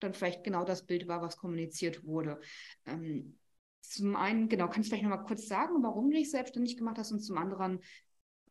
dann 0.03 0.13
vielleicht 0.13 0.43
genau 0.43 0.65
das 0.65 0.85
Bild 0.85 1.07
war, 1.07 1.21
was 1.21 1.37
kommuniziert 1.37 2.05
wurde. 2.05 2.39
Ähm, 2.85 3.37
zum 3.81 4.15
einen, 4.15 4.49
genau, 4.49 4.67
kannst 4.67 4.87
du 4.87 4.95
vielleicht 4.95 5.03
nochmal 5.03 5.25
kurz 5.25 5.47
sagen, 5.47 5.83
warum 5.83 6.09
du 6.09 6.17
dich 6.17 6.31
selbstständig 6.31 6.77
gemacht 6.77 6.97
hast 6.97 7.11
und 7.11 7.19
zum 7.19 7.37
anderen, 7.37 7.79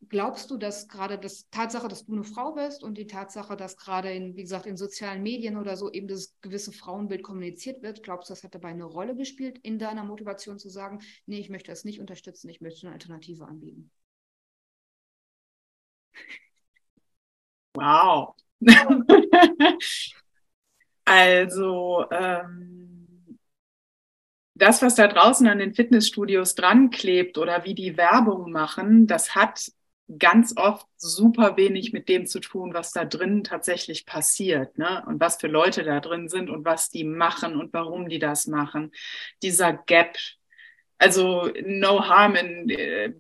glaubst 0.09 0.51
du, 0.51 0.57
dass 0.59 0.89
gerade 0.89 1.19
das 1.19 1.49
Tatsache, 1.51 1.89
dass 1.89 2.05
du 2.07 2.13
eine 2.13 2.25
Frau 2.25 2.53
bist 2.53 2.83
und 2.83 2.99
die 2.99 3.07
Tatsache, 3.07 3.57
dass 3.57 3.77
gerade 3.77 4.13
in, 4.13 4.37
wie 4.37 4.43
gesagt, 4.43 4.67
in 4.67 4.77
sozialen 4.77 5.23
Medien 5.23 5.57
oder 5.57 5.77
so 5.77 5.91
eben 5.91 6.09
das 6.09 6.35
gewisse 6.41 6.73
Frauenbild 6.73 7.23
kommuniziert 7.23 7.83
wird, 7.83 8.03
glaubst 8.03 8.29
du, 8.31 8.35
das 8.35 8.45
hat 8.45 8.55
dabei 8.55 8.69
eine 8.69 8.85
Rolle 8.85 9.15
gespielt 9.17 9.59
in 9.63 9.79
deiner 9.79 10.05
Motivation 10.05 10.59
zu 10.59 10.69
sagen, 10.69 11.01
nee, 11.27 11.39
ich 11.41 11.51
möchte 11.51 11.71
das 11.71 11.85
nicht 11.85 12.01
unterstützen, 12.01 12.49
ich 12.49 12.61
möchte 12.61 12.87
eine 12.87 12.95
Alternative 12.95 13.47
anbieten? 13.47 13.91
Wow. 17.75 18.35
Also, 21.15 22.07
ähm, 22.11 23.39
das, 24.55 24.81
was 24.81 24.95
da 24.95 25.09
draußen 25.09 25.47
an 25.47 25.59
den 25.59 25.75
Fitnessstudios 25.75 26.55
dran 26.55 26.89
klebt 26.89 27.37
oder 27.37 27.65
wie 27.65 27.75
die 27.75 27.99
Werbung 27.99 28.51
machen, 28.51 29.07
das 29.07 29.35
hat 29.35 29.71
ganz 30.19 30.55
oft 30.57 30.87
super 30.97 31.59
wenig 31.59 31.93
mit 31.93 32.09
dem 32.09 32.27
zu 32.27 32.41
tun, 32.41 32.73
was 32.73 32.93
da 32.93 33.05
drin 33.05 33.45
tatsächlich 33.45 34.07
passiert, 34.07 34.79
ne? 34.79 35.05
Und 35.07 35.21
was 35.21 35.37
für 35.37 35.49
Leute 35.49 35.85
da 35.85 36.01
drin 36.01 36.31
sind 36.31 36.49
und 36.49 36.65
was 36.65 36.89
die 36.89 37.05
machen 37.05 37.57
und 37.57 37.75
warum 37.75 38.09
die 38.09 38.19
das 38.19 38.47
machen. 38.47 38.91
Dieser 39.43 39.75
Gap, 39.75 40.17
also 41.03 41.51
no 41.65 42.09
harm 42.09 42.37
in 42.37 42.71
äh, 42.71 43.13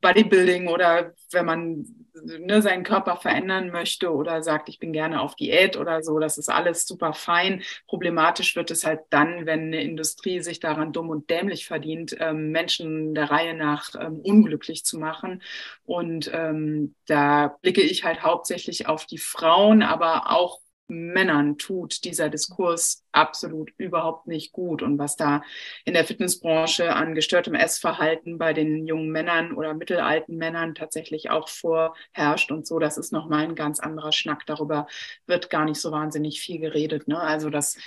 Bodybuilding 0.00 0.68
oder 0.68 1.14
wenn 1.32 1.46
man 1.46 1.86
ne, 2.22 2.60
seinen 2.60 2.84
Körper 2.84 3.16
verändern 3.16 3.70
möchte 3.70 4.12
oder 4.12 4.42
sagt, 4.42 4.68
ich 4.68 4.78
bin 4.78 4.92
gerne 4.92 5.20
auf 5.20 5.34
Diät 5.34 5.76
oder 5.76 6.02
so, 6.02 6.18
das 6.18 6.36
ist 6.36 6.50
alles 6.50 6.86
super 6.86 7.14
fein. 7.14 7.62
Problematisch 7.86 8.56
wird 8.56 8.70
es 8.70 8.84
halt 8.84 9.00
dann, 9.10 9.46
wenn 9.46 9.60
eine 9.60 9.82
Industrie 9.82 10.40
sich 10.40 10.60
daran 10.60 10.92
dumm 10.92 11.08
und 11.08 11.30
dämlich 11.30 11.66
verdient, 11.66 12.14
ähm, 12.20 12.50
Menschen 12.50 13.14
der 13.14 13.30
Reihe 13.30 13.54
nach 13.54 13.90
ähm, 13.98 14.20
unglücklich 14.20 14.84
zu 14.84 14.98
machen. 14.98 15.42
Und 15.84 16.30
ähm, 16.34 16.94
da 17.06 17.56
blicke 17.62 17.80
ich 17.80 18.04
halt 18.04 18.22
hauptsächlich 18.22 18.86
auf 18.86 19.06
die 19.06 19.18
Frauen, 19.18 19.82
aber 19.82 20.30
auch 20.30 20.60
Männern 20.90 21.56
tut 21.56 22.04
dieser 22.04 22.28
Diskurs 22.28 23.04
absolut 23.12 23.70
überhaupt 23.78 24.26
nicht 24.26 24.52
gut. 24.52 24.82
Und 24.82 24.98
was 24.98 25.16
da 25.16 25.42
in 25.84 25.94
der 25.94 26.04
Fitnessbranche 26.04 26.94
an 26.94 27.14
gestörtem 27.14 27.54
Essverhalten 27.54 28.38
bei 28.38 28.52
den 28.52 28.86
jungen 28.86 29.10
Männern 29.10 29.54
oder 29.54 29.74
mittelalten 29.74 30.36
Männern 30.36 30.74
tatsächlich 30.74 31.30
auch 31.30 31.48
vorherrscht 31.48 32.50
und 32.50 32.66
so, 32.66 32.78
das 32.78 32.98
ist 32.98 33.12
nochmal 33.12 33.44
ein 33.44 33.54
ganz 33.54 33.80
anderer 33.80 34.12
Schnack. 34.12 34.44
Darüber 34.46 34.86
wird 35.26 35.50
gar 35.50 35.64
nicht 35.64 35.80
so 35.80 35.92
wahnsinnig 35.92 36.40
viel 36.40 36.58
geredet. 36.58 37.08
Ne? 37.08 37.18
Also 37.18 37.50
das 37.50 37.78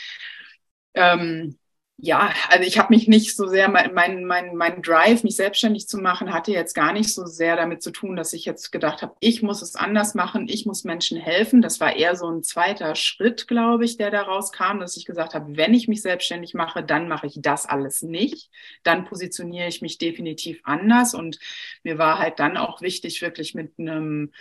ähm, 0.95 1.57
ja, 1.97 2.33
also 2.49 2.67
ich 2.67 2.77
habe 2.79 2.93
mich 2.93 3.07
nicht 3.07 3.35
so 3.35 3.47
sehr, 3.47 3.69
mein, 3.69 3.93
mein, 3.93 4.25
mein, 4.25 4.55
mein 4.55 4.81
Drive, 4.81 5.23
mich 5.23 5.35
selbstständig 5.37 5.87
zu 5.87 5.99
machen, 5.99 6.33
hatte 6.33 6.51
jetzt 6.51 6.73
gar 6.73 6.91
nicht 6.91 7.13
so 7.13 7.25
sehr 7.25 7.55
damit 7.55 7.81
zu 7.81 7.91
tun, 7.91 8.15
dass 8.15 8.33
ich 8.33 8.45
jetzt 8.45 8.71
gedacht 8.71 9.01
habe, 9.01 9.15
ich 9.19 9.41
muss 9.41 9.61
es 9.61 9.75
anders 9.75 10.13
machen, 10.15 10.47
ich 10.49 10.65
muss 10.65 10.83
Menschen 10.83 11.17
helfen. 11.17 11.61
Das 11.61 11.79
war 11.79 11.95
eher 11.95 12.15
so 12.15 12.27
ein 12.29 12.43
zweiter 12.43 12.95
Schritt, 12.95 13.47
glaube 13.47 13.85
ich, 13.85 13.95
der 13.97 14.11
daraus 14.11 14.51
kam, 14.51 14.79
dass 14.79 14.97
ich 14.97 15.05
gesagt 15.05 15.33
habe, 15.33 15.55
wenn 15.55 15.73
ich 15.73 15.87
mich 15.87 16.01
selbstständig 16.01 16.53
mache, 16.55 16.83
dann 16.83 17.07
mache 17.07 17.27
ich 17.27 17.39
das 17.41 17.65
alles 17.65 18.01
nicht. 18.01 18.49
Dann 18.83 19.05
positioniere 19.05 19.67
ich 19.67 19.81
mich 19.81 19.97
definitiv 19.97 20.59
anders. 20.63 21.13
Und 21.13 21.39
mir 21.83 21.97
war 21.97 22.19
halt 22.19 22.39
dann 22.39 22.57
auch 22.57 22.81
wichtig, 22.81 23.21
wirklich 23.21 23.53
mit 23.53 23.79
einem 23.79 24.31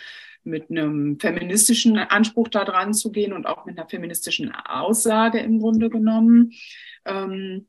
mit 0.43 0.69
einem 0.69 1.19
feministischen 1.19 1.97
Anspruch 1.97 2.49
da 2.49 2.65
dran 2.65 2.93
zu 2.93 3.11
gehen 3.11 3.33
und 3.33 3.45
auch 3.45 3.65
mit 3.65 3.77
einer 3.77 3.87
feministischen 3.87 4.53
Aussage 4.53 5.39
im 5.39 5.59
Grunde 5.59 5.89
genommen. 5.89 6.53
Ähm, 7.05 7.67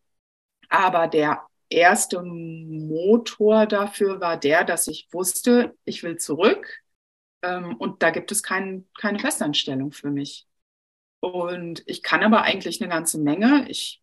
aber 0.68 1.08
der 1.08 1.42
erste 1.68 2.22
Motor 2.22 3.66
dafür 3.66 4.20
war 4.20 4.38
der, 4.38 4.64
dass 4.64 4.86
ich 4.86 5.08
wusste, 5.12 5.74
ich 5.84 6.02
will 6.02 6.16
zurück 6.16 6.80
ähm, 7.42 7.76
und 7.76 8.02
da 8.02 8.10
gibt 8.10 8.32
es 8.32 8.42
kein, 8.42 8.86
keine 8.98 9.18
Festanstellung 9.18 9.92
für 9.92 10.10
mich. 10.10 10.46
Und 11.20 11.82
ich 11.86 12.02
kann 12.02 12.22
aber 12.22 12.42
eigentlich 12.42 12.82
eine 12.82 12.90
ganze 12.90 13.18
Menge. 13.18 13.66
Ich 13.68 14.02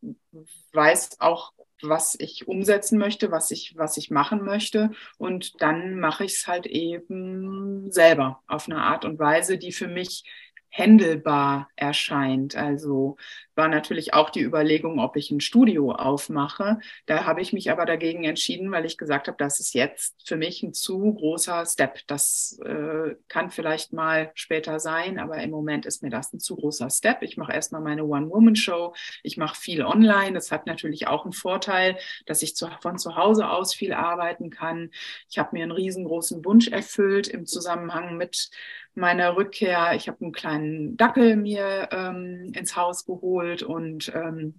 weiß 0.73 1.19
auch, 1.19 1.53
was 1.83 2.15
ich 2.19 2.47
umsetzen 2.47 2.97
möchte, 2.97 3.31
was 3.31 3.51
ich, 3.51 3.75
was 3.77 3.97
ich 3.97 4.11
machen 4.11 4.43
möchte. 4.43 4.91
Und 5.17 5.61
dann 5.61 5.99
mache 5.99 6.25
ich 6.25 6.33
es 6.33 6.47
halt 6.47 6.65
eben 6.65 7.91
selber 7.91 8.41
auf 8.47 8.67
eine 8.67 8.81
Art 8.81 9.05
und 9.05 9.19
Weise, 9.19 9.57
die 9.57 9.71
für 9.71 9.87
mich 9.87 10.23
händelbar 10.69 11.69
erscheint. 11.75 12.55
Also 12.55 13.17
war 13.61 13.67
natürlich 13.67 14.15
auch 14.15 14.31
die 14.31 14.41
Überlegung, 14.41 14.97
ob 14.97 15.15
ich 15.15 15.29
ein 15.29 15.39
Studio 15.39 15.91
aufmache. 15.91 16.79
Da 17.05 17.25
habe 17.25 17.41
ich 17.41 17.53
mich 17.53 17.69
aber 17.69 17.85
dagegen 17.85 18.23
entschieden, 18.23 18.71
weil 18.71 18.85
ich 18.85 18.97
gesagt 18.97 19.27
habe, 19.27 19.37
das 19.37 19.59
ist 19.59 19.75
jetzt 19.75 20.27
für 20.27 20.35
mich 20.35 20.63
ein 20.63 20.73
zu 20.73 21.13
großer 21.13 21.63
Step. 21.67 21.99
Das 22.07 22.59
äh, 22.65 23.17
kann 23.27 23.51
vielleicht 23.51 23.93
mal 23.93 24.31
später 24.33 24.79
sein, 24.79 25.19
aber 25.19 25.37
im 25.43 25.51
Moment 25.51 25.85
ist 25.85 26.01
mir 26.01 26.09
das 26.09 26.33
ein 26.33 26.39
zu 26.39 26.55
großer 26.55 26.89
Step. 26.89 27.21
Ich 27.21 27.37
mache 27.37 27.53
erstmal 27.53 27.81
meine 27.81 28.03
One-Woman-Show. 28.03 28.95
Ich 29.21 29.37
mache 29.37 29.55
viel 29.55 29.83
online. 29.83 30.33
Das 30.33 30.51
hat 30.51 30.65
natürlich 30.65 31.05
auch 31.05 31.23
einen 31.23 31.33
Vorteil, 31.33 31.99
dass 32.25 32.41
ich 32.41 32.55
zu, 32.55 32.67
von 32.81 32.97
zu 32.97 33.15
Hause 33.15 33.47
aus 33.47 33.75
viel 33.75 33.93
arbeiten 33.93 34.49
kann. 34.49 34.89
Ich 35.29 35.37
habe 35.37 35.49
mir 35.53 35.61
einen 35.61 35.71
riesengroßen 35.71 36.43
Wunsch 36.45 36.67
erfüllt 36.69 37.27
im 37.27 37.45
Zusammenhang 37.45 38.17
mit 38.17 38.49
meiner 38.93 39.35
Rückkehr. 39.37 39.93
Ich 39.95 40.07
habe 40.07 40.21
einen 40.21 40.33
kleinen 40.33 40.97
Dackel 40.97 41.35
mir 41.35 41.89
ähm, 41.91 42.51
ins 42.53 42.75
Haus 42.75 43.05
geholt 43.05 43.50
und 43.63 44.11
ähm, 44.15 44.55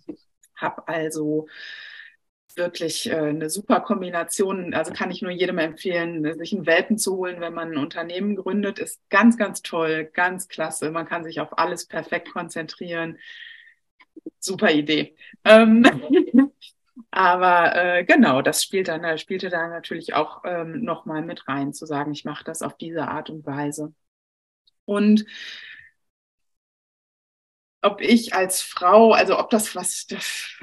habe 0.57 0.87
also 0.89 1.47
wirklich 2.57 3.11
äh, 3.11 3.17
eine 3.17 3.51
super 3.51 3.81
Kombination. 3.81 4.75
Also 4.75 4.93
kann 4.93 5.11
ich 5.11 5.23
nur 5.23 5.31
jedem 5.31 5.59
empfehlen, 5.59 6.39
sich 6.39 6.53
einen 6.53 6.67
Welpen 6.67 6.99
zu 6.99 7.17
holen, 7.17 7.41
wenn 7.41 7.55
man 7.55 7.73
ein 7.73 7.79
Unternehmen 7.79 8.37
gründet. 8.37 8.79
Ist 8.79 9.01
ganz, 9.11 9.37
ganz 9.37 9.63
toll, 9.63 10.05
ganz 10.13 10.49
klasse. 10.49 10.91
Man 10.91 11.07
kann 11.07 11.25
sich 11.25 11.41
auf 11.41 11.59
alles 11.59 11.87
perfekt 11.87 12.31
konzentrieren. 12.33 13.19
Super 14.39 14.71
Idee. 14.73 15.17
Ähm, 15.45 15.85
aber 17.11 17.75
äh, 17.77 18.05
genau, 18.05 18.43
das 18.43 18.63
spielt 18.63 18.89
dann, 18.89 19.19
spielte 19.19 19.49
da 19.49 19.69
natürlich 19.69 20.15
auch 20.15 20.43
ähm, 20.45 20.83
nochmal 20.83 21.23
mit 21.23 21.49
rein, 21.49 21.73
zu 21.73 21.87
sagen, 21.87 22.13
ich 22.13 22.25
mache 22.25 22.45
das 22.45 22.63
auf 22.63 22.77
diese 22.77 23.09
Art 23.09 23.31
und 23.31 23.47
Weise. 23.47 23.95
Und 24.85 25.25
ob 27.83 28.01
ich 28.01 28.33
als 28.33 28.63
Frau, 28.63 29.13
also 29.13 29.39
ob 29.39 29.51
das 29.51 29.75
was, 29.75 30.07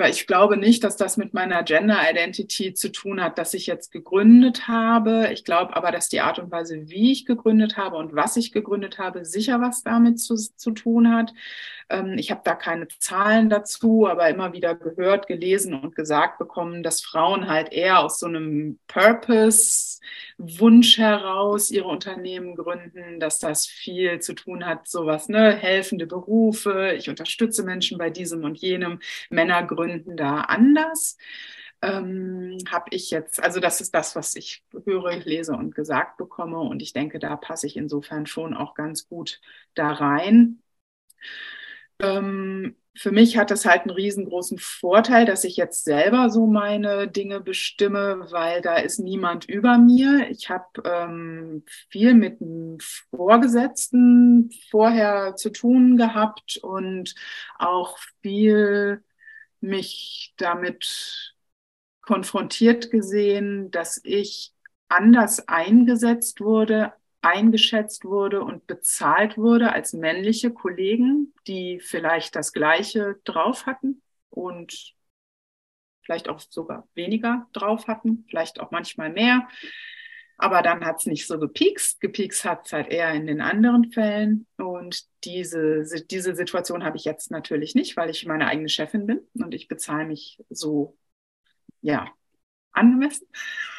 ich 0.09 0.25
glaube 0.25 0.55
nicht, 0.55 0.85
dass 0.85 0.95
das 0.95 1.17
mit 1.17 1.33
meiner 1.33 1.63
Gender 1.63 1.99
Identity 2.09 2.73
zu 2.73 2.91
tun 2.91 3.21
hat, 3.21 3.37
dass 3.37 3.53
ich 3.53 3.67
jetzt 3.67 3.91
gegründet 3.91 4.69
habe. 4.69 5.29
Ich 5.33 5.43
glaube 5.43 5.75
aber, 5.75 5.91
dass 5.91 6.07
die 6.07 6.21
Art 6.21 6.39
und 6.39 6.49
Weise, 6.49 6.89
wie 6.89 7.11
ich 7.11 7.25
gegründet 7.25 7.75
habe 7.75 7.97
und 7.97 8.15
was 8.15 8.37
ich 8.37 8.53
gegründet 8.53 8.99
habe, 8.99 9.25
sicher 9.25 9.59
was 9.59 9.83
damit 9.83 10.19
zu, 10.19 10.35
zu 10.35 10.71
tun 10.71 11.13
hat. 11.13 11.33
Ähm, 11.89 12.17
ich 12.17 12.31
habe 12.31 12.41
da 12.43 12.55
keine 12.55 12.87
Zahlen 12.99 13.49
dazu, 13.49 14.07
aber 14.07 14.29
immer 14.29 14.53
wieder 14.53 14.75
gehört, 14.75 15.27
gelesen 15.27 15.73
und 15.73 15.95
gesagt 15.95 16.37
bekommen, 16.37 16.83
dass 16.83 17.01
Frauen 17.01 17.47
halt 17.49 17.71
eher 17.73 17.99
aus 17.99 18.19
so 18.19 18.27
einem 18.27 18.79
Purpose-Wunsch 18.87 20.97
heraus 20.97 21.71
ihre 21.71 21.87
Unternehmen 21.87 22.55
gründen, 22.55 23.19
dass 23.19 23.39
das 23.39 23.65
viel 23.65 24.19
zu 24.19 24.33
tun 24.33 24.65
hat, 24.65 24.87
sowas, 24.87 25.29
ne, 25.29 25.55
helfende 25.55 26.07
Berufe. 26.07 26.93
Ich 26.97 27.09
unterstütze 27.09 27.63
Menschen 27.63 27.97
bei 27.97 28.09
diesem 28.09 28.43
und 28.43 28.57
jenem. 28.59 28.99
Männer 29.29 29.63
gründen 29.65 30.17
da 30.17 30.41
anders. 30.41 31.17
Ähm, 31.81 32.57
habe 32.69 32.87
ich 32.91 33.09
jetzt, 33.09 33.41
also 33.41 33.59
das 33.61 33.79
ist 33.81 33.95
das, 33.95 34.15
was 34.15 34.35
ich 34.35 34.63
höre, 34.85 35.15
lese 35.17 35.53
und 35.53 35.73
gesagt 35.75 36.17
bekomme. 36.17 36.59
Und 36.59 36.81
ich 36.81 36.93
denke, 36.93 37.19
da 37.19 37.35
passe 37.37 37.67
ich 37.67 37.77
insofern 37.77 38.25
schon 38.25 38.53
auch 38.53 38.73
ganz 38.75 39.07
gut 39.07 39.39
da 39.75 39.91
rein. 39.93 40.61
Ähm, 41.99 42.75
für 42.95 43.11
mich 43.11 43.37
hat 43.37 43.51
das 43.51 43.65
halt 43.65 43.81
einen 43.83 43.91
riesengroßen 43.91 44.57
Vorteil, 44.59 45.25
dass 45.25 45.43
ich 45.43 45.55
jetzt 45.57 45.85
selber 45.85 46.29
so 46.29 46.47
meine 46.47 47.07
Dinge 47.07 47.39
bestimme, 47.39 48.25
weil 48.31 48.61
da 48.61 48.75
ist 48.77 48.99
niemand 48.99 49.45
über 49.45 49.77
mir. 49.77 50.29
Ich 50.29 50.49
habe 50.49 50.65
ähm, 50.85 51.63
viel 51.89 52.13
mit 52.13 52.41
einem 52.41 52.77
Vorgesetzten 53.11 54.51
vorher 54.69 55.35
zu 55.35 55.49
tun 55.51 55.95
gehabt 55.97 56.57
und 56.61 57.15
auch 57.57 57.97
viel 58.21 59.03
mich 59.61 60.33
damit 60.37 61.35
konfrontiert 62.01 62.91
gesehen, 62.91 63.71
dass 63.71 64.01
ich 64.03 64.53
anders 64.89 65.47
eingesetzt 65.47 66.41
wurde, 66.41 66.93
eingeschätzt 67.21 68.05
wurde 68.05 68.41
und 68.43 68.67
bezahlt 68.67 69.37
wurde 69.37 69.73
als 69.73 69.93
männliche 69.93 70.51
Kollegen, 70.51 71.33
die 71.47 71.79
vielleicht 71.79 72.35
das 72.35 72.53
Gleiche 72.53 73.19
drauf 73.25 73.65
hatten 73.65 74.01
und 74.29 74.95
vielleicht 76.01 76.29
auch 76.29 76.39
sogar 76.39 76.87
weniger 76.95 77.47
drauf 77.53 77.87
hatten, 77.87 78.25
vielleicht 78.29 78.59
auch 78.59 78.71
manchmal 78.71 79.11
mehr. 79.11 79.47
Aber 80.41 80.61
dann 80.61 80.85
hat 80.85 80.99
es 80.99 81.05
nicht 81.05 81.27
so 81.27 81.37
gepiekst. 81.37 81.99
Gepiekst 81.99 82.45
hat 82.45 82.65
es 82.65 82.71
halt 82.71 82.87
eher 82.87 83.13
in 83.13 83.27
den 83.27 83.41
anderen 83.41 83.91
Fällen. 83.91 84.47
Und 84.57 85.03
diese, 85.25 85.83
diese 86.09 86.33
Situation 86.33 86.85
habe 86.85 86.95
ich 86.95 87.03
jetzt 87.03 87.29
natürlich 87.29 87.75
nicht, 87.75 87.97
weil 87.97 88.09
ich 88.09 88.25
meine 88.25 88.47
eigene 88.47 88.69
Chefin 88.69 89.05
bin 89.05 89.19
und 89.33 89.53
ich 89.53 89.67
bezahle 89.67 90.07
mich 90.07 90.41
so, 90.49 90.97
ja, 91.81 92.07
angemessen. 92.71 93.27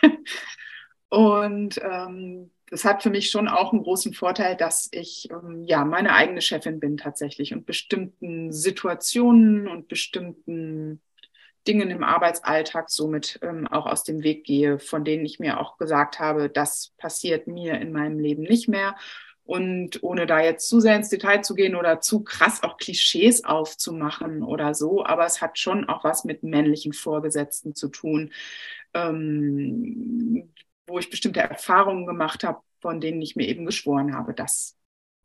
und 1.08 1.80
ähm, 1.82 2.50
das 2.70 2.84
hat 2.84 3.02
für 3.02 3.10
mich 3.10 3.30
schon 3.30 3.48
auch 3.48 3.72
einen 3.72 3.82
großen 3.82 4.14
Vorteil, 4.14 4.56
dass 4.56 4.88
ich 4.92 5.28
ähm, 5.30 5.64
ja 5.64 5.84
meine 5.84 6.14
eigene 6.14 6.40
Chefin 6.40 6.78
bin 6.78 6.96
tatsächlich 6.96 7.52
und 7.52 7.66
bestimmten 7.66 8.52
Situationen 8.52 9.66
und 9.68 9.88
bestimmten 9.88 11.00
Dingen 11.66 11.90
im 11.90 12.04
Arbeitsalltag 12.04 12.88
somit 12.88 13.38
ähm, 13.42 13.66
auch 13.66 13.86
aus 13.86 14.04
dem 14.04 14.22
Weg 14.22 14.44
gehe, 14.44 14.78
von 14.78 15.04
denen 15.04 15.26
ich 15.26 15.40
mir 15.40 15.60
auch 15.60 15.76
gesagt 15.78 16.18
habe, 16.20 16.48
das 16.48 16.94
passiert 16.96 17.48
mir 17.48 17.74
in 17.74 17.92
meinem 17.92 18.18
Leben 18.18 18.44
nicht 18.44 18.68
mehr. 18.68 18.96
Und 19.44 20.02
ohne 20.04 20.26
da 20.26 20.40
jetzt 20.40 20.68
zu 20.68 20.78
sehr 20.78 20.94
ins 20.94 21.08
Detail 21.08 21.42
zu 21.42 21.56
gehen 21.56 21.74
oder 21.74 22.00
zu 22.00 22.22
krass 22.22 22.62
auch 22.62 22.76
Klischees 22.76 23.44
aufzumachen 23.44 24.44
oder 24.44 24.74
so, 24.74 25.04
aber 25.04 25.26
es 25.26 25.42
hat 25.42 25.58
schon 25.58 25.88
auch 25.88 26.04
was 26.04 26.24
mit 26.24 26.44
männlichen 26.44 26.92
Vorgesetzten 26.92 27.74
zu 27.74 27.88
tun, 27.88 28.30
ähm, 28.94 30.50
wo 30.90 30.98
ich 30.98 31.10
bestimmte 31.10 31.40
Erfahrungen 31.40 32.06
gemacht 32.06 32.44
habe, 32.44 32.60
von 32.80 33.00
denen 33.00 33.22
ich 33.22 33.36
mir 33.36 33.48
eben 33.48 33.66
geschworen 33.66 34.14
habe, 34.14 34.34
dass 34.34 34.76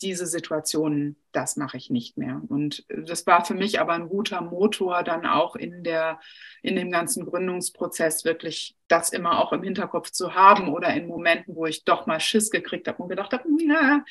diese 0.01 0.26
Situationen, 0.26 1.16
das 1.32 1.55
mache 1.55 1.78
ich 1.78 1.89
nicht 1.89 2.18
mehr. 2.18 2.41
Und 2.49 2.86
das 2.89 3.26
war 3.26 3.45
für 3.45 3.53
mich 3.53 3.80
aber 3.80 3.93
ein 3.93 4.09
guter 4.09 4.41
Motor, 4.41 5.03
dann 5.03 5.26
auch 5.26 5.55
in 5.55 5.84
der, 5.84 6.20
in 6.61 6.76
dem 6.76 6.91
ganzen 6.91 7.26
Gründungsprozess 7.26 8.26
wirklich 8.26 8.76
das 8.88 9.11
immer 9.11 9.39
auch 9.39 9.53
im 9.53 9.63
Hinterkopf 9.63 10.11
zu 10.11 10.36
haben 10.36 10.74
oder 10.74 10.93
in 10.93 11.07
Momenten, 11.07 11.55
wo 11.55 11.66
ich 11.66 11.86
doch 11.86 12.07
mal 12.07 12.20
Schiss 12.20 12.51
gekriegt 12.51 12.88
habe 12.88 13.01
und 13.01 13.09
gedacht 13.09 13.32
habe, 13.32 13.45
na, 13.66 14.03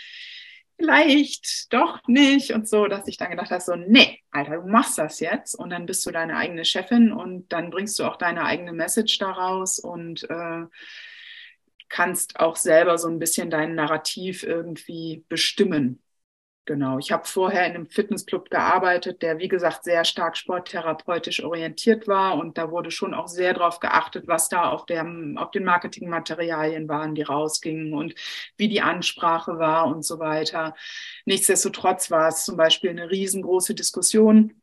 vielleicht 0.79 1.73
doch 1.73 2.01
nicht 2.09 2.53
und 2.53 2.69
so, 2.69 2.87
dass 2.87 3.07
ich 3.07 3.17
dann 3.17 3.31
gedacht 3.31 3.51
habe, 3.51 3.61
so, 3.61 3.77
nee, 3.77 4.21
Alter, 4.31 4.57
du 4.57 4.67
machst 4.67 4.99
das 4.99 5.21
jetzt 5.21 5.55
und 5.55 5.71
dann 5.71 5.87
bist 5.87 6.05
du 6.07 6.11
deine 6.11 6.37
eigene 6.37 6.65
Chefin 6.65 7.13
und 7.13 7.53
dann 7.53 7.71
bringst 7.71 7.99
du 7.99 8.05
auch 8.05 8.17
deine 8.17 8.45
eigene 8.45 8.73
Message 8.73 9.19
daraus 9.19 9.79
und 9.79 10.29
äh, 10.29 10.65
kannst 11.95 12.41
auch 12.41 12.57
selber 12.57 12.99
so 12.99 13.07
ein 13.07 13.21
bisschen 13.21 13.51
dein 13.51 13.77
Narrativ 13.77 14.43
irgendwie 14.43 15.25
bestimmen. 15.29 16.03
Genau. 16.65 16.99
Ich 16.99 17.13
habe 17.13 17.25
vorher 17.25 17.67
in 17.67 17.75
einem 17.75 17.87
Fitnessclub 17.87 18.51
gearbeitet, 18.51 19.23
der 19.23 19.39
wie 19.39 19.47
gesagt 19.47 19.85
sehr 19.85 20.05
stark 20.05 20.37
sporttherapeutisch 20.37 21.45
orientiert 21.45 22.09
war 22.09 22.37
und 22.37 22.59
da 22.59 22.73
wurde 22.73 22.91
schon 22.91 23.15
auch 23.15 23.29
sehr 23.29 23.55
darauf 23.55 23.79
geachtet, 23.79 24.27
was 24.27 24.49
da 24.49 24.71
auf, 24.71 24.87
der, 24.87 25.07
auf 25.37 25.53
den 25.53 25.63
Marketingmaterialien 25.63 26.89
waren, 26.89 27.15
die 27.15 27.23
rausgingen 27.23 27.95
und 27.95 28.15
wie 28.57 28.69
die 28.69 28.81
Ansprache 28.81 29.59
war 29.61 29.87
und 29.87 30.05
so 30.05 30.19
weiter. 30.19 30.75
Nichtsdestotrotz 31.27 32.11
war 32.11 32.27
es 32.29 32.45
zum 32.45 32.57
Beispiel 32.57 32.91
eine 32.91 33.09
riesengroße 33.09 33.75
Diskussion 33.77 34.61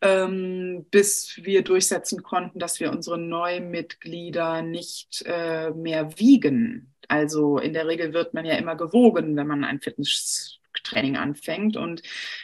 ähm, 0.00 0.86
bis 0.90 1.40
wir 1.42 1.62
durchsetzen 1.62 2.22
konnten, 2.22 2.58
dass 2.58 2.80
wir 2.80 2.90
unsere 2.92 3.18
Neumitglieder 3.18 4.62
nicht 4.62 5.24
äh, 5.26 5.70
mehr 5.70 6.18
wiegen. 6.18 6.94
Also 7.08 7.58
in 7.58 7.72
der 7.72 7.86
Regel 7.86 8.12
wird 8.12 8.34
man 8.34 8.44
ja 8.44 8.56
immer 8.56 8.76
gewogen, 8.76 9.36
wenn 9.36 9.46
man 9.46 9.64
ein 9.64 9.80
Fitnesstraining 9.80 11.16
anfängt 11.16 11.76
und 11.76 12.02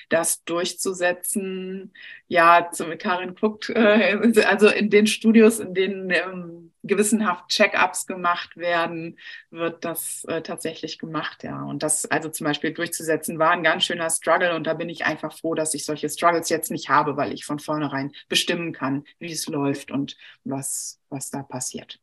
das 0.08 0.42
durchzusetzen, 0.44 1.92
ja, 2.28 2.70
Karin 2.98 3.34
guckt, 3.34 3.70
äh, 3.70 4.32
also 4.46 4.68
in 4.68 4.90
den 4.90 5.06
Studios, 5.06 5.60
in 5.60 5.74
denen 5.74 6.10
ähm, 6.10 6.63
gewissenhaft 6.84 7.48
Check-ups 7.48 8.06
gemacht 8.06 8.56
werden, 8.56 9.18
wird 9.50 9.84
das 9.84 10.24
äh, 10.26 10.42
tatsächlich 10.42 10.98
gemacht, 10.98 11.42
ja. 11.42 11.62
Und 11.64 11.82
das 11.82 12.06
also 12.06 12.28
zum 12.28 12.44
Beispiel 12.44 12.72
durchzusetzen 12.72 13.38
war 13.38 13.50
ein 13.50 13.62
ganz 13.62 13.84
schöner 13.84 14.10
Struggle 14.10 14.54
und 14.54 14.66
da 14.66 14.74
bin 14.74 14.88
ich 14.88 15.04
einfach 15.04 15.36
froh, 15.36 15.54
dass 15.54 15.74
ich 15.74 15.84
solche 15.84 16.08
Struggles 16.08 16.48
jetzt 16.50 16.70
nicht 16.70 16.88
habe, 16.90 17.16
weil 17.16 17.32
ich 17.32 17.44
von 17.44 17.58
vornherein 17.58 18.12
bestimmen 18.28 18.72
kann, 18.72 19.04
wie 19.18 19.32
es 19.32 19.46
läuft 19.46 19.90
und 19.90 20.16
was, 20.44 21.00
was 21.08 21.30
da 21.30 21.42
passiert. 21.42 21.98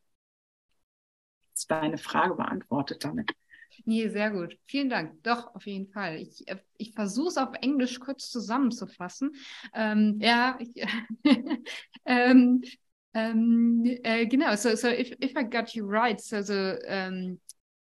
Ist 1.54 1.70
deine 1.70 1.98
Frage 1.98 2.34
beantwortet 2.34 3.04
damit? 3.04 3.32
Nee, 3.84 4.08
sehr 4.08 4.30
gut. 4.30 4.58
Vielen 4.66 4.88
Dank. 4.90 5.22
Doch, 5.22 5.54
auf 5.54 5.66
jeden 5.66 5.88
Fall. 5.88 6.16
Ich, 6.20 6.46
äh, 6.48 6.58
ich 6.76 6.92
versuche 6.92 7.28
es 7.28 7.36
auf 7.36 7.54
Englisch 7.60 7.98
kurz 8.00 8.30
zusammenzufassen. 8.30 9.34
Ähm, 9.74 10.18
ja, 10.20 10.58
ich, 10.60 10.86
ähm, 12.04 12.62
um, 13.14 13.84
uh, 14.04 14.24
genau. 14.24 14.54
So, 14.54 14.74
so 14.74 14.88
if, 14.88 15.12
if 15.20 15.36
I 15.36 15.42
got 15.42 15.74
you 15.74 15.86
right, 15.86 16.20
so 16.20 16.42
the 16.42 16.80
um, 16.88 17.38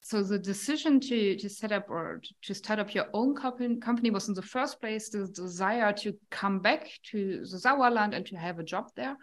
so 0.00 0.22
the 0.22 0.38
decision 0.38 1.00
to 1.00 1.36
to 1.36 1.48
set 1.48 1.72
up 1.72 1.88
or 1.88 2.20
to 2.42 2.54
start 2.54 2.78
up 2.78 2.94
your 2.94 3.06
own 3.14 3.34
company, 3.34 3.76
company 3.76 4.10
was 4.10 4.28
in 4.28 4.34
the 4.34 4.42
first 4.42 4.80
place 4.80 5.10
the 5.10 5.26
desire 5.28 5.92
to 5.92 6.14
come 6.30 6.60
back 6.60 6.90
to 7.10 7.44
the 7.50 7.56
Sauerland 7.56 8.14
and 8.14 8.26
to 8.26 8.36
have 8.36 8.58
a 8.58 8.64
job 8.64 8.90
there, 8.96 9.16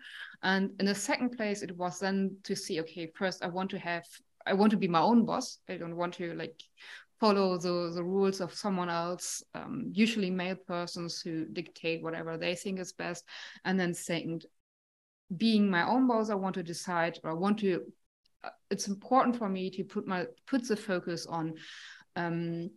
and 0.44 0.72
in 0.80 0.86
the 0.86 0.96
second 0.96 1.38
place 1.38 1.62
it 1.62 1.76
was 1.76 2.00
then 2.00 2.38
to 2.44 2.56
see 2.56 2.80
okay 2.82 3.12
first 3.16 3.44
I 3.44 3.48
want 3.48 3.70
to 3.72 3.80
have 3.80 4.06
I 4.46 4.54
want 4.54 4.72
to 4.72 4.78
be 4.78 4.88
my 4.88 5.02
own 5.02 5.26
boss. 5.26 5.60
I 5.70 5.78
don't 5.78 5.98
want 5.98 6.14
to 6.16 6.34
like 6.36 6.60
follow 7.20 7.58
the, 7.58 7.92
the 7.94 8.04
rules 8.04 8.42
of 8.42 8.52
someone 8.52 8.90
else, 8.90 9.44
um, 9.54 9.92
usually 9.94 10.32
male 10.32 10.56
persons 10.56 11.22
who 11.22 11.46
dictate 11.46 12.02
whatever 12.02 12.36
they 12.36 12.56
think 12.56 12.80
is 12.80 12.94
best. 12.94 13.24
And 13.64 13.80
then 13.80 13.94
second, 13.94 14.48
being 15.38 15.70
my 15.70 15.88
own 15.88 16.08
boss, 16.08 16.30
I 16.30 16.36
want 16.36 16.56
to 16.56 16.64
decide 16.64 17.20
or 17.24 17.32
I 17.32 17.34
want 17.34 17.60
to. 17.60 17.84
Uh, 18.44 18.50
it's 18.70 18.88
important 18.88 19.36
for 19.36 19.48
me 19.48 19.70
to 19.70 19.84
put 19.84 20.08
my 20.08 20.26
put 20.48 20.68
the 20.68 20.76
focus 20.76 21.26
on 21.26 21.54
um, 22.16 22.72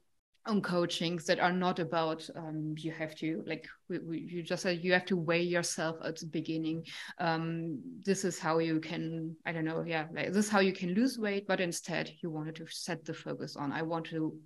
on 0.46 0.61
coachings 0.61 1.24
that 1.24 1.40
are 1.40 1.52
not 1.52 1.78
about 1.78 2.28
um, 2.36 2.74
you 2.76 2.92
have 2.92 3.14
to 3.14 3.42
like 3.46 3.66
we, 3.88 3.98
we, 3.98 4.18
you 4.18 4.42
just 4.42 4.62
said 4.62 4.84
you 4.84 4.92
have 4.92 5.07
to 5.07 5.16
weigh 5.16 5.42
yourself 5.42 5.96
at 6.05 6.18
the 6.18 6.26
beginning 6.26 6.84
um, 7.18 7.80
this 8.05 8.24
is 8.24 8.38
how 8.38 8.59
you 8.59 8.78
can 8.78 9.34
i 9.46 9.52
don't 9.52 9.64
know 9.64 9.82
yeah 9.86 10.07
like 10.14 10.28
this 10.28 10.46
is 10.46 10.50
how 10.50 10.61
you 10.61 10.72
can 10.72 10.92
lose 10.94 11.18
weight 11.18 11.46
but 11.46 11.61
instead 11.61 12.11
you 12.22 12.30
wanted 12.30 12.55
to 12.55 12.66
set 12.68 13.05
the 13.05 13.14
focus 13.14 13.57
on 13.57 13.72
i 13.72 13.80
want 13.80 14.05
to 14.05 14.36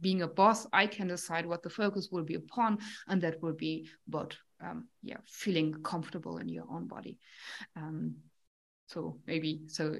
being 0.00 0.22
a 0.22 0.28
boss 0.28 0.66
i 0.72 0.86
can 0.86 1.06
decide 1.06 1.46
what 1.46 1.62
the 1.62 1.70
focus 1.70 2.08
will 2.10 2.24
be 2.24 2.34
upon 2.34 2.78
and 3.08 3.22
that 3.22 3.40
will 3.42 3.54
be 3.54 3.88
about 4.08 4.36
um, 4.62 4.88
yeah 5.02 5.18
feeling 5.26 5.72
comfortable 5.82 6.38
in 6.38 6.48
your 6.48 6.66
own 6.70 6.86
body. 6.86 7.18
Um, 7.76 8.16
so 8.86 9.18
maybe 9.26 9.62
so 9.66 9.96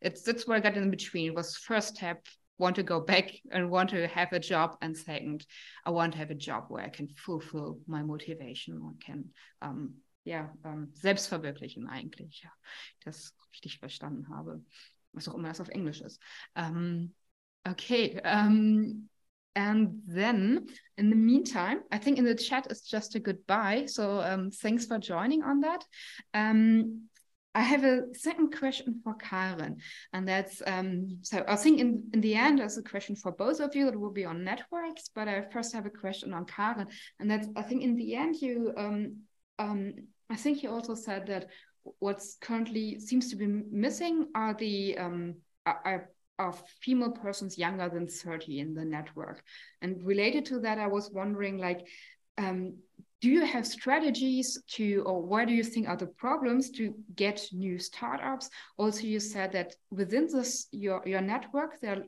it's 0.00 0.22
that's 0.22 0.46
where 0.46 0.56
i 0.56 0.60
got 0.60 0.76
in 0.76 0.90
between 0.90 1.26
it 1.26 1.34
was 1.34 1.56
first 1.56 1.96
step 1.96 2.26
want 2.58 2.76
to 2.76 2.82
go 2.82 3.00
back 3.00 3.30
and 3.50 3.70
want 3.70 3.90
to 3.90 4.06
have 4.08 4.32
a 4.32 4.38
job 4.38 4.76
and 4.82 4.96
second 4.96 5.46
i 5.84 5.90
want 5.90 6.12
to 6.12 6.18
have 6.18 6.30
a 6.30 6.34
job 6.34 6.64
where 6.68 6.84
i 6.84 6.88
can 6.88 7.08
fulfill 7.16 7.78
my 7.86 8.02
motivation 8.02 8.74
and 8.74 9.00
can 9.04 9.24
um, 9.62 9.94
um, 10.64 10.88
selbst 10.92 11.28
verwirklichen 11.28 11.88
eigentlich 11.88 12.42
ja. 12.42 12.50
Das 13.04 13.34
richtig 13.52 13.78
verstanden 13.78 14.28
habe 14.28 14.60
was 15.12 15.28
auch 15.28 15.34
immer 15.34 15.48
das 15.48 15.60
auf 15.60 15.68
englisch 15.70 16.00
ist. 16.02 16.20
Um, 16.54 17.14
okay 17.66 18.20
um, 18.24 19.08
And 19.56 20.02
then 20.06 20.66
in 20.98 21.10
the 21.10 21.16
meantime, 21.16 21.80
I 21.90 21.98
think 21.98 22.18
in 22.18 22.24
the 22.24 22.34
chat 22.34 22.70
is 22.70 22.82
just 22.82 23.14
a 23.14 23.20
goodbye. 23.20 23.86
So 23.86 24.20
um, 24.20 24.50
thanks 24.50 24.86
for 24.86 24.98
joining 24.98 25.42
on 25.42 25.60
that. 25.62 25.82
Um, 26.34 27.08
I 27.54 27.62
have 27.62 27.84
a 27.84 28.02
second 28.12 28.54
question 28.54 29.00
for 29.02 29.14
Karen, 29.14 29.78
and 30.12 30.28
that's 30.28 30.60
um, 30.66 31.20
so 31.22 31.42
I 31.48 31.56
think 31.56 31.80
in, 31.80 32.04
in 32.12 32.20
the 32.20 32.34
end 32.34 32.58
there's 32.58 32.76
a 32.76 32.82
question 32.82 33.16
for 33.16 33.32
both 33.32 33.60
of 33.60 33.74
you 33.74 33.86
that 33.86 33.98
will 33.98 34.12
be 34.12 34.26
on 34.26 34.44
networks, 34.44 35.08
but 35.14 35.26
I 35.26 35.40
first 35.40 35.72
have 35.72 35.86
a 35.86 35.90
question 35.90 36.34
on 36.34 36.44
Karen, 36.44 36.86
and 37.18 37.30
that's 37.30 37.48
I 37.56 37.62
think 37.62 37.82
in 37.82 37.96
the 37.96 38.14
end 38.14 38.36
you 38.36 38.74
um, 38.76 39.16
um, 39.58 39.94
I 40.28 40.36
think 40.36 40.62
you 40.62 40.70
also 40.70 40.94
said 40.94 41.28
that 41.28 41.46
what's 41.98 42.36
currently 42.42 43.00
seems 43.00 43.30
to 43.30 43.36
be 43.36 43.46
missing 43.46 44.26
are 44.34 44.52
the 44.52 44.98
um, 44.98 45.36
are, 45.64 46.10
of 46.38 46.62
female 46.80 47.12
persons 47.12 47.58
younger 47.58 47.88
than 47.88 48.08
30 48.08 48.60
in 48.60 48.74
the 48.74 48.84
network. 48.84 49.42
And 49.80 50.04
related 50.04 50.44
to 50.46 50.60
that, 50.60 50.78
I 50.78 50.86
was 50.86 51.10
wondering 51.10 51.58
like, 51.58 51.86
um, 52.38 52.76
do 53.22 53.30
you 53.30 53.44
have 53.46 53.66
strategies 53.66 54.62
to, 54.72 55.02
or 55.06 55.22
where 55.22 55.46
do 55.46 55.54
you 55.54 55.64
think 55.64 55.88
are 55.88 55.96
the 55.96 56.06
problems 56.06 56.70
to 56.72 56.94
get 57.14 57.46
new 57.52 57.78
startups? 57.78 58.50
Also, 58.76 59.02
you 59.02 59.20
said 59.20 59.52
that 59.52 59.74
within 59.90 60.26
this 60.26 60.68
your 60.70 61.02
your 61.06 61.22
network, 61.22 61.80
there 61.80 62.04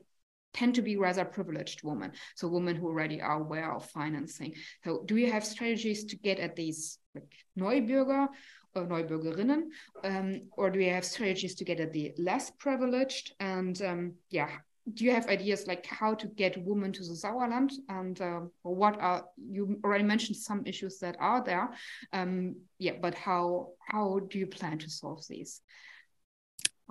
tend 0.53 0.75
to 0.75 0.81
be 0.81 0.97
rather 0.97 1.25
privileged 1.25 1.83
women, 1.83 2.11
so 2.35 2.47
women 2.47 2.75
who 2.75 2.87
already 2.87 3.21
are 3.21 3.41
aware 3.41 3.73
of 3.73 3.85
financing. 3.89 4.53
So, 4.83 5.03
do 5.05 5.17
you 5.17 5.31
have 5.31 5.45
strategies 5.45 6.05
to 6.05 6.15
get 6.15 6.39
at 6.39 6.55
these 6.55 6.99
like 7.15 7.31
Neubürger 7.57 8.27
or 8.75 8.85
Neubürgerinnen, 8.85 9.69
um, 10.03 10.41
or 10.57 10.69
do 10.69 10.79
you 10.79 10.91
have 10.91 11.05
strategies 11.05 11.55
to 11.55 11.65
get 11.65 11.79
at 11.79 11.93
the 11.93 12.13
less 12.17 12.51
privileged? 12.51 13.33
And 13.39 13.81
um, 13.81 14.13
yeah, 14.29 14.49
do 14.93 15.03
you 15.05 15.11
have 15.11 15.27
ideas 15.27 15.67
like 15.67 15.85
how 15.85 16.13
to 16.15 16.27
get 16.27 16.57
women 16.63 16.91
to 16.93 17.03
the 17.03 17.13
Sauerland? 17.13 17.71
And 17.89 18.19
uh, 18.21 18.41
what 18.63 18.99
are 18.99 19.25
you 19.37 19.79
already 19.83 20.03
mentioned 20.03 20.37
some 20.37 20.63
issues 20.65 20.99
that 20.99 21.17
are 21.19 21.43
there. 21.43 21.69
Um, 22.13 22.55
yeah 22.77 22.93
but 23.01 23.15
how 23.15 23.73
how 23.79 24.19
do 24.19 24.39
you 24.39 24.47
plan 24.47 24.77
to 24.79 24.89
solve 24.89 25.25
these? 25.27 25.61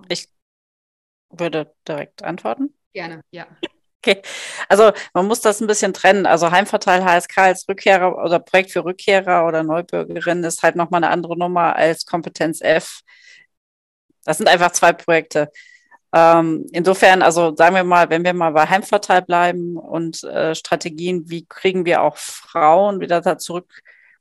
Ich 0.09 0.29
würde 1.31 1.75
direkt 1.85 2.23
antworten. 2.23 2.75
Gerne 2.93 3.23
ja 3.31 3.47
Okay, 4.09 4.23
also 4.69 4.93
man 5.13 5.27
muss 5.27 5.41
das 5.43 5.61
ein 5.61 5.67
bisschen 5.67 5.93
trennen. 5.93 6.25
Also 6.27 6.51
Heimverteil 6.51 7.05
HSK 7.05 7.39
als 7.39 7.69
Rückkehrer 7.69 8.17
oder 8.25 8.39
Projekt 8.39 8.71
für 8.71 8.85
Rückkehrer 8.85 9.47
oder 9.47 9.63
Neubürgerinnen 9.63 10.45
ist 10.45 10.63
halt 10.63 10.77
nochmal 10.77 11.05
eine 11.05 11.13
andere 11.13 11.37
Nummer 11.39 11.77
als 11.77 12.07
Kompetenz 12.07 12.61
F. 12.63 13.01
Das 14.25 14.39
sind 14.39 14.49
einfach 14.49 14.73
zwei 14.73 14.93
Projekte. 14.93 15.51
Ähm, 16.15 16.67
insofern, 16.73 17.23
also 17.23 17.55
sagen 17.55 17.75
wir 17.77 17.85
mal, 17.85 18.09
wenn 18.11 18.25
wir 18.25 18.33
mal 18.33 18.53
bei 18.53 18.67
Heimverteil 18.67 19.23
bleiben 19.23 19.77
und 19.77 20.25
äh, 20.25 20.55
Strategien, 20.55 21.29
wie 21.29 21.47
kriegen 21.47 21.85
wir 21.85 22.03
auch 22.03 22.17
Frauen 22.17 23.01
wieder 23.01 23.21
da 23.21 23.37
zurück 23.37 23.71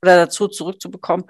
oder 0.02 0.18
dazu 0.18 0.50
zurückzubekommen, 0.50 1.26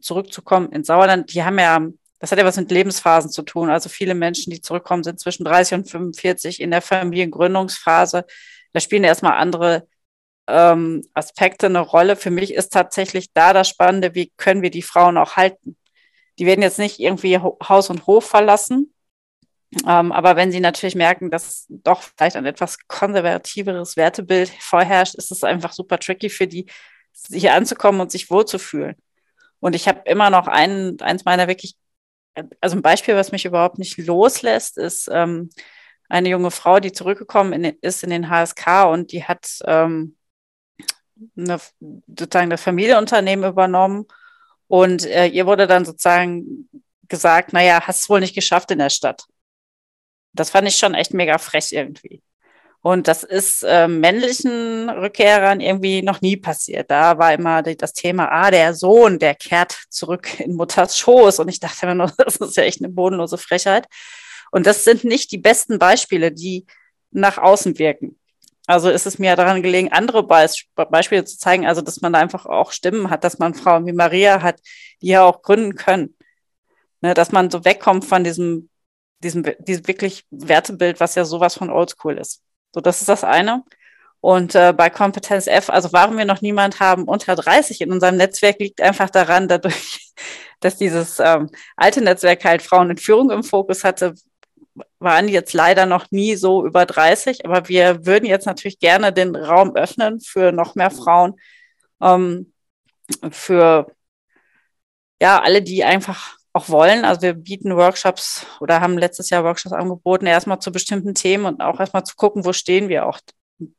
zurückzukommen 0.00 0.70
ins 0.72 0.86
Sauerland, 0.86 1.34
die 1.34 1.42
haben 1.42 1.58
ja, 1.58 1.80
das 2.20 2.30
hat 2.30 2.38
ja 2.38 2.44
was 2.44 2.56
mit 2.56 2.70
Lebensphasen 2.70 3.30
zu 3.30 3.42
tun. 3.42 3.70
Also 3.70 3.88
viele 3.88 4.14
Menschen, 4.14 4.50
die 4.50 4.60
zurückkommen, 4.60 5.02
sind 5.02 5.18
zwischen 5.18 5.44
30 5.44 5.78
und 5.78 5.90
45 5.90 6.60
in 6.60 6.70
der 6.70 6.82
Familiengründungsphase. 6.82 8.24
Da 8.72 8.80
spielen 8.80 9.04
erstmal 9.04 9.32
andere 9.32 9.88
ähm, 10.46 11.02
Aspekte 11.14 11.66
eine 11.66 11.80
Rolle. 11.80 12.16
Für 12.16 12.30
mich 12.30 12.54
ist 12.54 12.72
tatsächlich 12.72 13.32
da 13.32 13.52
das 13.52 13.68
Spannende, 13.68 14.14
wie 14.14 14.32
können 14.36 14.62
wir 14.62 14.70
die 14.70 14.82
Frauen 14.82 15.16
auch 15.16 15.36
halten. 15.36 15.76
Die 16.38 16.46
werden 16.46 16.62
jetzt 16.62 16.78
nicht 16.78 17.00
irgendwie 17.00 17.38
Haus 17.38 17.90
und 17.90 18.06
Hof 18.06 18.26
verlassen, 18.26 18.92
ähm, 19.86 20.10
aber 20.10 20.36
wenn 20.36 20.50
sie 20.50 20.60
natürlich 20.60 20.96
merken, 20.96 21.30
dass 21.30 21.66
doch 21.68 22.02
vielleicht 22.02 22.36
ein 22.36 22.46
etwas 22.46 22.78
konservativeres 22.88 23.96
Wertebild 23.96 24.50
vorherrscht, 24.58 25.14
ist 25.14 25.30
es 25.30 25.44
einfach 25.44 25.72
super 25.72 25.98
tricky 25.98 26.28
für 26.28 26.46
die, 26.48 26.66
hier 27.28 27.54
anzukommen 27.54 28.00
und 28.00 28.10
sich 28.10 28.30
wohlzufühlen. 28.30 28.96
Und 29.60 29.76
ich 29.76 29.86
habe 29.86 30.02
immer 30.06 30.30
noch 30.30 30.48
ein, 30.48 31.00
eins 31.00 31.24
meiner 31.24 31.46
wirklich, 31.46 31.76
also 32.60 32.76
ein 32.76 32.82
Beispiel, 32.82 33.16
was 33.16 33.32
mich 33.32 33.44
überhaupt 33.44 33.78
nicht 33.78 33.98
loslässt, 33.98 34.78
ist 34.78 35.08
ähm, 35.12 35.50
eine 36.08 36.28
junge 36.28 36.50
Frau, 36.50 36.80
die 36.80 36.92
zurückgekommen 36.92 37.52
in, 37.52 37.76
ist 37.80 38.02
in 38.02 38.10
den 38.10 38.28
HSK 38.30 38.84
und 38.90 39.12
die 39.12 39.24
hat 39.24 39.58
ähm, 39.64 40.16
eine, 41.36 41.60
sozusagen 42.06 42.50
das 42.50 42.62
Familienunternehmen 42.62 43.48
übernommen 43.48 44.06
und 44.66 45.04
äh, 45.06 45.26
ihr 45.26 45.46
wurde 45.46 45.66
dann 45.66 45.84
sozusagen 45.84 46.68
gesagt, 47.08 47.52
naja, 47.52 47.80
hast 47.86 48.00
es 48.00 48.08
wohl 48.08 48.20
nicht 48.20 48.34
geschafft 48.34 48.70
in 48.70 48.78
der 48.78 48.90
Stadt. 48.90 49.24
Das 50.32 50.50
fand 50.50 50.68
ich 50.68 50.76
schon 50.76 50.94
echt 50.94 51.12
mega 51.12 51.38
frech 51.38 51.72
irgendwie. 51.72 52.22
Und 52.82 53.08
das 53.08 53.24
ist 53.24 53.62
äh, 53.62 53.88
männlichen 53.88 54.88
Rückkehrern 54.88 55.60
irgendwie 55.60 56.02
noch 56.02 56.22
nie 56.22 56.36
passiert. 56.36 56.90
Da 56.90 57.18
war 57.18 57.34
immer 57.34 57.62
die, 57.62 57.76
das 57.76 57.92
Thema, 57.92 58.28
ah, 58.30 58.50
der 58.50 58.74
Sohn, 58.74 59.18
der 59.18 59.34
kehrt 59.34 59.76
zurück 59.90 60.40
in 60.40 60.54
Mutters 60.54 60.98
Schoß. 60.98 61.40
Und 61.40 61.48
ich 61.48 61.60
dachte 61.60 61.84
immer 61.86 61.94
nur, 61.94 62.12
das 62.18 62.36
ist 62.36 62.56
ja 62.56 62.62
echt 62.62 62.80
eine 62.80 62.88
bodenlose 62.92 63.36
Frechheit. 63.36 63.86
Und 64.50 64.66
das 64.66 64.84
sind 64.84 65.04
nicht 65.04 65.30
die 65.32 65.38
besten 65.38 65.78
Beispiele, 65.78 66.32
die 66.32 66.66
nach 67.10 67.38
außen 67.38 67.78
wirken. 67.78 68.18
Also 68.66 68.88
ist 68.88 69.06
es 69.06 69.18
mir 69.18 69.36
daran 69.36 69.62
gelegen, 69.62 69.92
andere 69.92 70.22
Beispiele 70.22 71.24
zu 71.24 71.38
zeigen, 71.38 71.66
also 71.66 71.82
dass 71.82 72.00
man 72.00 72.12
da 72.12 72.20
einfach 72.20 72.46
auch 72.46 72.72
Stimmen 72.72 73.10
hat, 73.10 73.24
dass 73.24 73.38
man 73.38 73.54
Frauen 73.54 73.86
wie 73.86 73.92
Maria 73.92 74.42
hat, 74.42 74.60
die 75.02 75.08
ja 75.08 75.24
auch 75.24 75.42
gründen 75.42 75.74
können. 75.74 76.16
Ne, 77.00 77.14
dass 77.14 77.32
man 77.32 77.50
so 77.50 77.64
wegkommt 77.64 78.04
von 78.04 78.24
diesem 78.24 78.70
diesem, 79.22 79.44
diesem 79.58 79.86
wirklich 79.86 80.24
Wertebild, 80.30 81.00
was 81.00 81.14
ja 81.14 81.24
sowas 81.24 81.54
von 81.54 81.70
oldschool 81.70 82.18
ist. 82.18 82.42
So, 82.72 82.80
das 82.80 83.00
ist 83.00 83.08
das 83.08 83.24
eine. 83.24 83.64
Und 84.20 84.54
äh, 84.54 84.74
bei 84.76 84.90
Kompetenz 84.90 85.46
F, 85.46 85.70
also 85.70 85.92
warum 85.92 86.18
wir 86.18 86.26
noch 86.26 86.42
niemand 86.42 86.78
haben 86.80 87.04
unter 87.04 87.34
30 87.36 87.80
in 87.80 87.92
unserem 87.92 88.16
Netzwerk, 88.16 88.58
liegt 88.58 88.80
einfach 88.82 89.10
daran, 89.10 89.48
dadurch, 89.48 90.12
dass 90.60 90.76
dieses 90.76 91.18
ähm, 91.20 91.50
alte 91.76 92.02
Netzwerk 92.02 92.44
halt 92.44 92.62
Frauen 92.62 92.90
in 92.90 92.98
Führung 92.98 93.30
im 93.30 93.42
Fokus 93.42 93.82
hatte, 93.84 94.14
waren 94.98 95.28
jetzt 95.28 95.54
leider 95.54 95.86
noch 95.86 96.10
nie 96.10 96.36
so 96.36 96.66
über 96.66 96.86
30. 96.86 97.46
Aber 97.46 97.68
wir 97.68 98.06
würden 98.06 98.26
jetzt 98.26 98.46
natürlich 98.46 98.78
gerne 98.78 99.12
den 99.12 99.34
Raum 99.36 99.74
öffnen 99.74 100.20
für 100.20 100.52
noch 100.52 100.74
mehr 100.74 100.90
Frauen, 100.90 101.40
ähm, 102.02 102.52
für 103.30 103.86
ja 105.20 105.40
alle, 105.40 105.62
die 105.62 105.84
einfach 105.84 106.39
auch 106.52 106.68
wollen. 106.68 107.04
Also 107.04 107.22
wir 107.22 107.34
bieten 107.34 107.76
Workshops 107.76 108.46
oder 108.60 108.80
haben 108.80 108.98
letztes 108.98 109.30
Jahr 109.30 109.44
Workshops 109.44 109.72
angeboten, 109.72 110.26
erstmal 110.26 110.58
zu 110.58 110.72
bestimmten 110.72 111.14
Themen 111.14 111.46
und 111.46 111.60
auch 111.60 111.80
erstmal 111.80 112.04
zu 112.04 112.16
gucken, 112.16 112.44
wo 112.44 112.52
stehen 112.52 112.88
wir 112.88 113.06
auch 113.06 113.20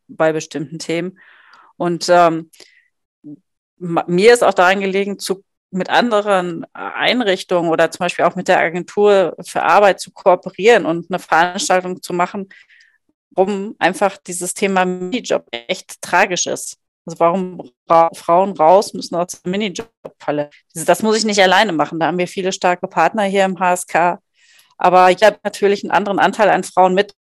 bei 0.08 0.32
bestimmten 0.32 0.80
Themen. 0.80 1.20
Und 1.78 2.08
ähm, 2.10 2.52
mir 3.78 4.34
ist 4.34 4.44
auch 4.44 4.54
daran 4.54 4.80
gelegen, 4.80 5.20
zu, 5.20 5.44
mit 5.72 5.90
anderen 5.90 6.66
Einrichtungen 6.74 7.72
oder 7.72 7.90
zum 7.92 8.00
Beispiel 8.06 8.26
auch 8.26 8.36
mit 8.36 8.48
der 8.48 8.60
Agentur 8.60 9.36
für 9.42 9.64
Arbeit 9.64 10.00
zu 10.00 10.12
kooperieren 10.12 10.86
und 10.86 11.10
eine 11.10 11.20
Veranstaltung 11.20 12.02
zu 12.02 12.14
machen, 12.14 12.50
um 13.34 13.76
einfach 13.80 14.18
dieses 14.18 14.54
Thema 14.54 14.86
Minijob 14.86 15.48
echt 15.52 16.02
tragisch 16.02 16.46
ist. 16.46 16.78
Also 17.06 17.20
warum 17.20 17.72
ra 17.90 18.10
Frauen 18.14 18.52
raus 18.56 18.94
müssen 18.94 19.16
aus 19.16 19.42
der 19.42 19.50
Minijob-Falle. 19.52 20.50
Das 20.74 21.02
muss 21.02 21.18
ich 21.18 21.26
nicht 21.26 21.42
alleine 21.42 21.72
machen. 21.72 22.00
Da 22.00 22.08
haben 22.08 22.18
wir 22.18 22.28
viele 22.28 22.52
starke 22.52 22.88
Partner 22.88 23.24
hier 23.24 23.46
im 23.46 23.60
HSK. 23.60 24.20
Aber 24.78 25.12
ich 25.12 25.24
habe 25.24 25.40
natürlich 25.44 25.84
einen 25.84 25.92
anderen 25.92 26.20
Anteil 26.20 26.50
an 26.50 26.64
Frauen 26.64 26.94
mit. 26.94 27.14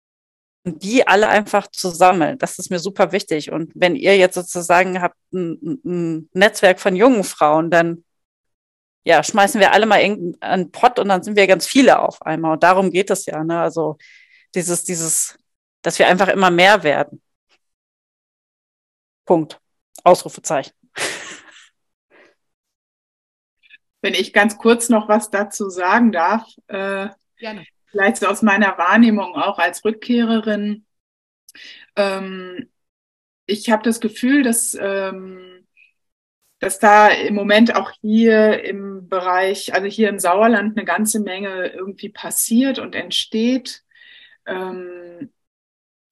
Und 0.65 0.83
die 0.83 1.07
alle 1.07 1.29
einfach 1.29 1.69
zu 1.69 1.89
sammeln, 1.89 2.37
das 2.39 2.59
ist 2.59 2.71
mir 2.71 2.79
super 2.79 3.13
wichtig. 3.13 3.51
Und 3.51 3.73
wenn 3.75 3.97
ihr 3.97 4.19
jetzt 4.19 4.35
sozusagen 4.35 5.01
habt 5.01 5.17
ein, 5.33 5.81
ein 5.85 6.31
Netzwerk 6.35 6.81
von 6.81 6.95
jungen 6.97 7.25
Frauen, 7.25 7.71
dann 7.71 8.05
ja, 9.05 9.23
schmeißen 9.23 9.61
wir 9.61 9.73
alle 9.73 9.87
mal 9.87 10.01
einen 10.41 10.71
Pott 10.73 10.99
und 10.99 11.09
dann 11.09 11.23
sind 11.23 11.37
wir 11.37 11.47
ganz 11.47 11.67
viele 11.67 11.99
auf 12.01 12.21
einmal. 12.23 12.53
Und 12.53 12.63
darum 12.63 12.91
geht 12.91 13.11
es 13.11 13.27
ja. 13.27 13.43
Ne? 13.45 13.61
Also 13.61 13.97
dieses, 14.55 14.85
dieses, 14.85 15.39
dass 15.83 15.99
wir 15.99 16.07
einfach 16.09 16.29
immer 16.29 16.51
mehr 16.51 16.83
werden. 16.83 17.23
Punkt. 19.25 19.61
Ausrufezeichen. 20.05 20.73
Wenn 24.03 24.15
ich 24.15 24.33
ganz 24.33 24.57
kurz 24.57 24.89
noch 24.89 25.09
was 25.09 25.31
dazu 25.31 25.69
sagen 25.69 26.11
darf, 26.11 26.47
äh, 26.69 27.09
Gerne. 27.37 27.67
vielleicht 27.91 28.17
so 28.19 28.27
aus 28.27 28.43
meiner 28.43 28.79
Wahrnehmung 28.79 29.35
auch 29.35 29.59
als 29.59 29.85
Rückkehrerin. 29.85 30.87
Ähm, 31.97 32.71
ich 33.47 33.71
habe 33.71 33.83
das 33.83 34.01
Gefühl, 34.01 34.43
dass, 34.43 34.75
ähm, 34.81 35.67
dass 36.61 36.79
da 36.79 37.09
im 37.09 37.35
Moment 37.35 37.75
auch 37.75 37.91
hier 38.01 38.65
im 38.65 39.09
Bereich, 39.09 39.75
also 39.75 39.87
hier 39.87 40.09
im 40.09 40.19
Sauerland, 40.19 40.77
eine 40.79 40.87
ganze 40.87 41.21
Menge 41.21 41.67
irgendwie 41.69 42.11
passiert 42.11 42.79
und 42.79 42.95
entsteht. 42.95 43.83
Ähm, 44.47 45.31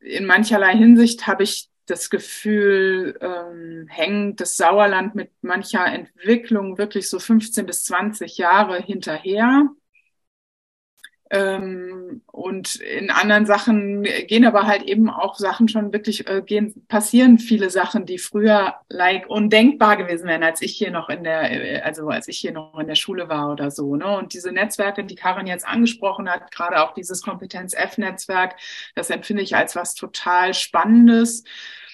in 0.00 0.26
mancherlei 0.26 0.76
Hinsicht 0.76 1.26
habe 1.26 1.42
ich 1.42 1.68
das 1.90 2.10
Gefühl, 2.10 3.18
ähm, 3.20 3.86
hängt 3.88 4.40
das 4.40 4.56
Sauerland 4.56 5.14
mit 5.14 5.30
mancher 5.42 5.86
Entwicklung 5.86 6.78
wirklich 6.78 7.08
so 7.08 7.18
15 7.18 7.66
bis 7.66 7.84
20 7.84 8.38
Jahre 8.38 8.80
hinterher. 8.80 9.68
Ähm, 11.30 12.22
und 12.26 12.76
in 12.76 13.10
anderen 13.10 13.44
Sachen 13.44 14.02
gehen 14.02 14.46
aber 14.46 14.66
halt 14.66 14.82
eben 14.82 15.10
auch 15.10 15.36
Sachen 15.36 15.68
schon 15.68 15.92
wirklich, 15.92 16.26
äh, 16.28 16.42
gehen, 16.44 16.86
passieren 16.88 17.38
viele 17.38 17.68
Sachen, 17.68 18.06
die 18.06 18.18
früher 18.18 18.76
like 18.88 19.28
undenkbar 19.28 19.96
gewesen 19.96 20.26
wären, 20.26 20.42
als 20.42 20.62
ich 20.62 20.74
hier 20.76 20.90
noch 20.90 21.10
in 21.10 21.24
der, 21.24 21.50
äh, 21.50 21.80
also 21.80 22.08
als 22.08 22.28
ich 22.28 22.38
hier 22.38 22.52
noch 22.52 22.78
in 22.78 22.86
der 22.86 22.94
Schule 22.94 23.28
war 23.28 23.52
oder 23.52 23.70
so. 23.70 23.96
Ne? 23.96 24.16
Und 24.16 24.32
diese 24.32 24.52
Netzwerke, 24.52 25.04
die 25.04 25.16
Karin 25.16 25.46
jetzt 25.46 25.66
angesprochen 25.66 26.30
hat, 26.30 26.50
gerade 26.50 26.82
auch 26.82 26.94
dieses 26.94 27.22
Kompetenz-F-Netzwerk, 27.22 28.56
das 28.94 29.10
empfinde 29.10 29.42
ich 29.42 29.54
als 29.54 29.76
was 29.76 29.94
total 29.94 30.54
Spannendes 30.54 31.44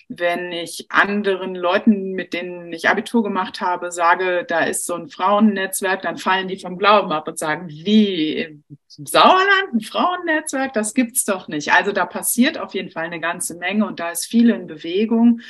wenn 0.08 0.52
ich 0.52 0.86
anderen 0.90 1.54
Leuten, 1.54 2.12
mit 2.12 2.32
denen 2.32 2.72
ich 2.72 2.88
Abitur 2.88 3.22
gemacht 3.22 3.60
habe, 3.60 3.90
sage, 3.90 4.44
da 4.46 4.60
ist 4.60 4.86
so 4.86 4.94
ein 4.94 5.08
Frauennetzwerk, 5.08 6.02
dann 6.02 6.18
fallen 6.18 6.48
die 6.48 6.58
vom 6.58 6.78
Glauben 6.78 7.12
ab 7.12 7.28
und 7.28 7.38
sagen, 7.38 7.68
wie 7.68 8.34
im 8.38 8.64
Sauerland 8.88 9.72
ein 9.74 9.80
Frauennetzwerk, 9.80 10.72
das 10.72 10.94
gibt's 10.94 11.24
doch 11.24 11.48
nicht. 11.48 11.72
Also 11.72 11.92
da 11.92 12.06
passiert 12.06 12.58
auf 12.58 12.74
jeden 12.74 12.90
Fall 12.90 13.04
eine 13.04 13.20
ganze 13.20 13.56
Menge 13.56 13.86
und 13.86 14.00
da 14.00 14.10
ist 14.10 14.26
viel 14.26 14.50
in 14.50 14.66
Bewegung. 14.66 15.40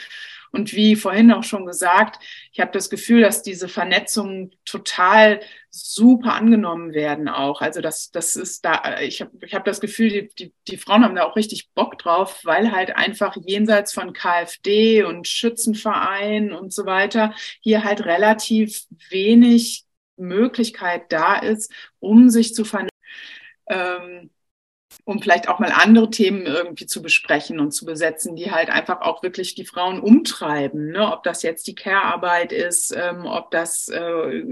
Und 0.55 0.72
wie 0.72 0.94
vorhin 0.94 1.32
auch 1.32 1.42
schon 1.42 1.66
gesagt, 1.66 2.22
ich 2.52 2.61
habe 2.61 2.70
das 2.70 2.88
Gefühl, 2.88 3.22
dass 3.22 3.42
diese 3.42 3.68
Vernetzungen 3.68 4.55
total 4.64 5.40
super 5.70 6.34
angenommen 6.34 6.94
werden 6.94 7.28
auch. 7.28 7.61
Also 7.61 7.80
das, 7.80 8.12
das 8.12 8.36
ist 8.36 8.64
da, 8.64 9.00
ich 9.00 9.20
habe 9.20 9.32
ich 9.44 9.52
hab 9.52 9.64
das 9.64 9.80
Gefühl, 9.80 10.11
die, 10.11 10.28
die, 10.38 10.55
die 10.68 10.76
Frauen 10.76 11.02
haben 11.02 11.16
da 11.16 11.24
auch 11.24 11.34
richtig 11.34 11.70
Bock 11.74 11.98
drauf, 11.98 12.40
weil 12.44 12.70
halt 12.70 12.94
einfach 12.94 13.36
jenseits 13.44 13.92
von 13.92 14.12
KfD 14.12 15.02
und 15.02 15.26
Schützenverein 15.26 16.52
und 16.52 16.72
so 16.72 16.86
weiter 16.86 17.34
hier 17.61 17.82
halt 17.82 18.05
relativ 18.05 18.84
wenig 19.11 19.86
Möglichkeit 20.16 21.11
da 21.11 21.34
ist, 21.34 21.72
um 21.98 22.30
sich 22.30 22.55
zu 22.55 22.64
vernetzen. 22.64 22.90
Ähm, 23.68 24.30
um 25.05 25.20
vielleicht 25.20 25.49
auch 25.49 25.59
mal 25.59 25.72
andere 25.72 26.11
Themen 26.11 26.47
irgendwie 26.47 26.86
zu 26.86 27.03
besprechen 27.03 27.61
und 27.61 27.72
zu 27.72 27.84
besetzen, 27.84 28.36
die 28.36 28.51
halt 28.51 28.70
einfach 28.70 29.01
auch 29.01 29.22
wirklich 29.22 29.55
die 29.55 29.64
Frauen 29.64 30.01
umtreiben. 30.01 30.90
Ne? 30.90 31.12
Ob 31.12 31.22
das 31.22 31.42
jetzt 31.42 31.66
die 31.66 31.74
Care-Arbeit 31.74 32.53
ist, 32.53 32.95
ähm, 32.97 33.26
ob 33.26 33.51
das 33.51 33.88
äh, 33.88 34.45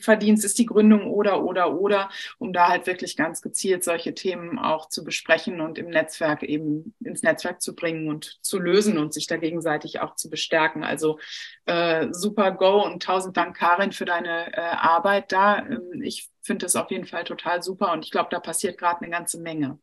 Verdienst 0.00 0.44
ist, 0.44 0.58
die 0.58 0.66
Gründung 0.66 1.06
oder, 1.10 1.44
oder, 1.44 1.78
oder, 1.78 2.08
um 2.38 2.52
da 2.52 2.68
halt 2.68 2.86
wirklich 2.86 3.16
ganz 3.16 3.42
gezielt 3.42 3.84
solche 3.84 4.14
Themen 4.14 4.58
auch 4.58 4.88
zu 4.88 5.04
besprechen 5.04 5.60
und 5.60 5.78
im 5.78 5.88
Netzwerk 5.88 6.42
eben 6.42 6.94
ins 7.04 7.22
Netzwerk 7.22 7.60
zu 7.60 7.74
bringen 7.74 8.08
und 8.08 8.38
zu 8.42 8.58
lösen 8.58 8.98
und 8.98 9.12
sich 9.14 9.26
da 9.26 9.36
gegenseitig 9.36 10.00
auch 10.00 10.14
zu 10.14 10.30
bestärken. 10.30 10.84
Also 10.84 11.18
äh, 11.66 12.08
super 12.12 12.52
Go 12.52 12.84
und 12.84 13.02
tausend 13.02 13.36
Dank, 13.36 13.56
Karin, 13.56 13.92
für 13.92 14.04
deine 14.04 14.52
äh, 14.54 14.60
Arbeit 14.60 15.32
da. 15.32 15.58
Ähm, 15.58 16.02
ich 16.02 16.28
finde 16.48 16.66
das 16.66 16.74
auf 16.74 16.90
jeden 16.90 17.06
Fall 17.06 17.22
total 17.22 17.62
super 17.62 17.92
und 17.92 18.04
ich 18.04 18.10
glaube, 18.10 18.30
da 18.30 18.40
passiert 18.40 18.76
gerade 18.76 19.02
eine 19.02 19.10
ganze 19.10 19.40
Menge. 19.40 19.78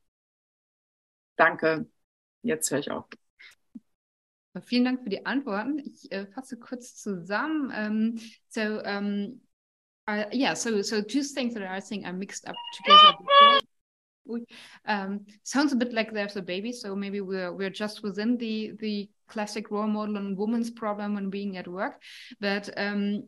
Danke. 1.37 1.89
Jetzt 2.41 2.69
höre 2.71 2.79
ich 2.79 2.91
auf. 2.91 3.05
Vielen 4.65 4.85
Dank 4.85 5.03
für 5.03 5.09
die 5.09 5.25
Antworten. 5.25 5.79
Ich 5.79 6.11
äh, 6.11 6.27
fasse 6.27 6.57
kurz 6.57 6.95
zusammen. 6.95 7.71
Um, 7.71 8.19
so, 8.49 8.81
um, 8.83 9.41
uh, 10.09 10.25
yeah, 10.33 10.55
so 10.55 10.81
so 10.81 11.01
two 11.01 11.21
things 11.21 11.53
that 11.53 11.63
I 11.63 11.81
think 11.81 12.05
are 12.05 12.13
mixed 12.13 12.47
up 12.47 12.55
together 12.77 13.17
um, 14.85 15.25
sounds 15.43 15.73
a 15.73 15.75
bit 15.75 15.93
like 15.93 16.11
there's 16.11 16.35
a 16.35 16.41
baby, 16.41 16.71
so 16.71 16.95
maybe 16.95 17.21
we're 17.21 17.53
we're 17.53 17.69
just 17.69 18.03
within 18.03 18.37
the 18.37 18.73
the 18.79 19.09
classic 19.27 19.71
role 19.71 19.87
model 19.87 20.17
and 20.17 20.37
woman's 20.37 20.71
problem 20.71 21.15
when 21.15 21.29
being 21.29 21.57
at 21.57 21.67
work. 21.67 22.01
But 22.39 22.69
um, 22.77 23.23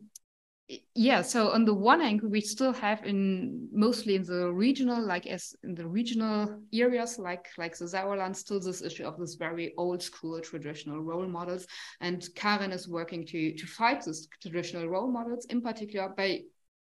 yeah 0.94 1.22
so 1.22 1.50
on 1.52 1.64
the 1.64 1.72
one 1.72 2.00
hand 2.00 2.20
we 2.22 2.40
still 2.42 2.74
have 2.74 3.02
in 3.04 3.68
mostly 3.72 4.16
in 4.16 4.22
the 4.24 4.52
regional 4.52 5.02
like 5.02 5.26
as 5.26 5.54
in 5.64 5.74
the 5.74 5.86
regional 5.86 6.60
areas 6.74 7.18
like 7.18 7.46
like 7.56 7.76
the 7.78 7.86
sauerland 7.86 8.36
still 8.36 8.60
this 8.60 8.82
issue 8.82 9.04
of 9.04 9.18
this 9.18 9.34
very 9.36 9.72
old 9.78 10.02
school 10.02 10.38
traditional 10.40 11.00
role 11.00 11.26
models. 11.26 11.66
And 12.00 12.28
karen 12.34 12.72
is 12.72 12.86
working 12.86 13.24
to 13.26 13.54
to 13.54 13.66
fight 13.66 14.04
these 14.04 14.28
traditional 14.42 14.88
role 14.88 15.10
models 15.10 15.46
in 15.46 15.62
particular 15.62 16.12
by 16.14 16.42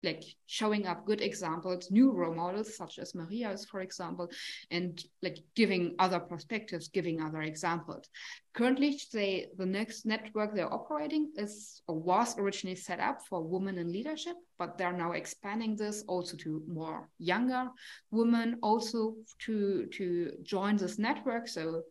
like 0.03 0.23
showing 0.47 0.87
up 0.87 1.05
good 1.07 1.21
examples, 1.21 1.91
new 1.91 2.13
role 2.13 2.35
models, 2.35 2.77
such 2.77 2.99
as 2.99 3.15
Maria's, 3.15 3.65
for 3.65 3.81
example, 3.81 4.31
and 4.71 5.03
like 5.23 5.39
giving 5.57 5.95
other 5.99 6.21
perspectives, 6.21 6.89
giving 6.89 7.21
other 7.21 7.43
examples. 7.43 8.09
Currently, 8.55 9.01
they, 9.13 9.47
the 9.57 9.67
next 9.67 10.07
network 10.07 10.55
they're 10.55 10.73
operating 10.73 11.33
is 11.37 11.83
or 11.89 11.99
was 11.99 12.39
originally 12.39 12.77
set 12.77 13.01
up 13.01 13.23
for 13.29 13.43
women 13.43 13.79
in 13.79 13.93
leadership, 13.93 14.37
but 14.59 14.79
they're 14.79 14.93
now 14.93 15.13
expanding 15.13 15.77
this 15.77 16.05
also 16.07 16.37
to 16.39 16.63
more 16.67 17.09
younger 17.19 17.69
women, 18.11 18.59
also 18.63 19.17
to 19.41 19.87
to 19.87 20.33
join 20.43 20.77
this 20.77 20.99
network. 20.99 21.49
So 21.49 21.83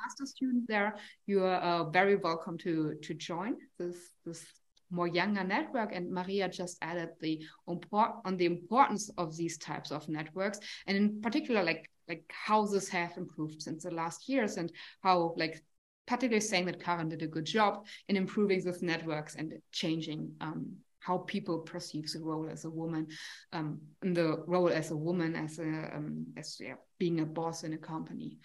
master 0.00 0.26
student 0.26 0.66
there, 0.66 0.96
you 1.26 1.44
are 1.44 1.60
uh, 1.60 1.84
very 1.90 2.16
welcome 2.16 2.58
to 2.58 2.94
to 3.02 3.14
join 3.14 3.56
this 3.78 3.96
this 4.24 4.44
more 4.90 5.06
younger 5.06 5.44
network 5.44 5.92
and 5.92 6.10
maria 6.10 6.48
just 6.48 6.78
added 6.82 7.10
the 7.20 7.40
on 7.66 8.36
the 8.36 8.46
importance 8.46 9.10
of 9.18 9.36
these 9.36 9.58
types 9.58 9.90
of 9.90 10.08
networks 10.08 10.58
and 10.86 10.96
in 10.96 11.20
particular 11.20 11.62
like 11.62 11.90
like 12.08 12.24
how 12.28 12.66
this 12.66 12.88
have 12.88 13.16
improved 13.16 13.62
since 13.62 13.84
the 13.84 13.90
last 13.90 14.28
years 14.28 14.56
and 14.56 14.72
how 15.02 15.32
like 15.36 15.62
particularly 16.06 16.40
saying 16.40 16.66
that 16.66 16.82
karen 16.82 17.08
did 17.08 17.22
a 17.22 17.26
good 17.26 17.44
job 17.44 17.86
in 18.08 18.16
improving 18.16 18.62
these 18.64 18.82
networks 18.82 19.36
and 19.36 19.52
changing 19.72 20.32
um, 20.40 20.72
how 21.00 21.18
people 21.18 21.58
perceive 21.58 22.10
the 22.12 22.20
role 22.20 22.48
as 22.48 22.64
a 22.64 22.70
woman, 22.70 23.08
um, 23.52 23.80
the 24.02 24.44
role 24.46 24.68
as 24.68 24.90
a 24.90 24.96
woman 24.96 25.34
as 25.34 25.58
a 25.58 25.90
um, 25.96 26.26
as 26.36 26.58
yeah, 26.60 26.74
being 26.98 27.20
a 27.20 27.24
boss 27.24 27.64
in 27.64 27.72
a 27.72 27.78
company 27.78 28.38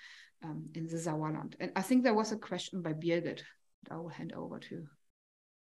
um, 0.44 0.66
in 0.74 0.88
the 0.88 0.96
Sauerland. 0.96 1.54
And 1.60 1.72
I 1.76 1.82
think 1.82 2.04
there 2.04 2.14
was 2.14 2.32
a 2.32 2.38
question 2.38 2.82
by 2.82 2.94
Birgit 2.94 3.42
that 3.84 3.92
I 3.92 3.98
will 3.98 4.10
hand 4.10 4.34
over 4.34 4.60
to. 4.60 4.86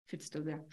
Fitzt 0.06 0.36
du 0.36 0.44
sehr? 0.44 0.66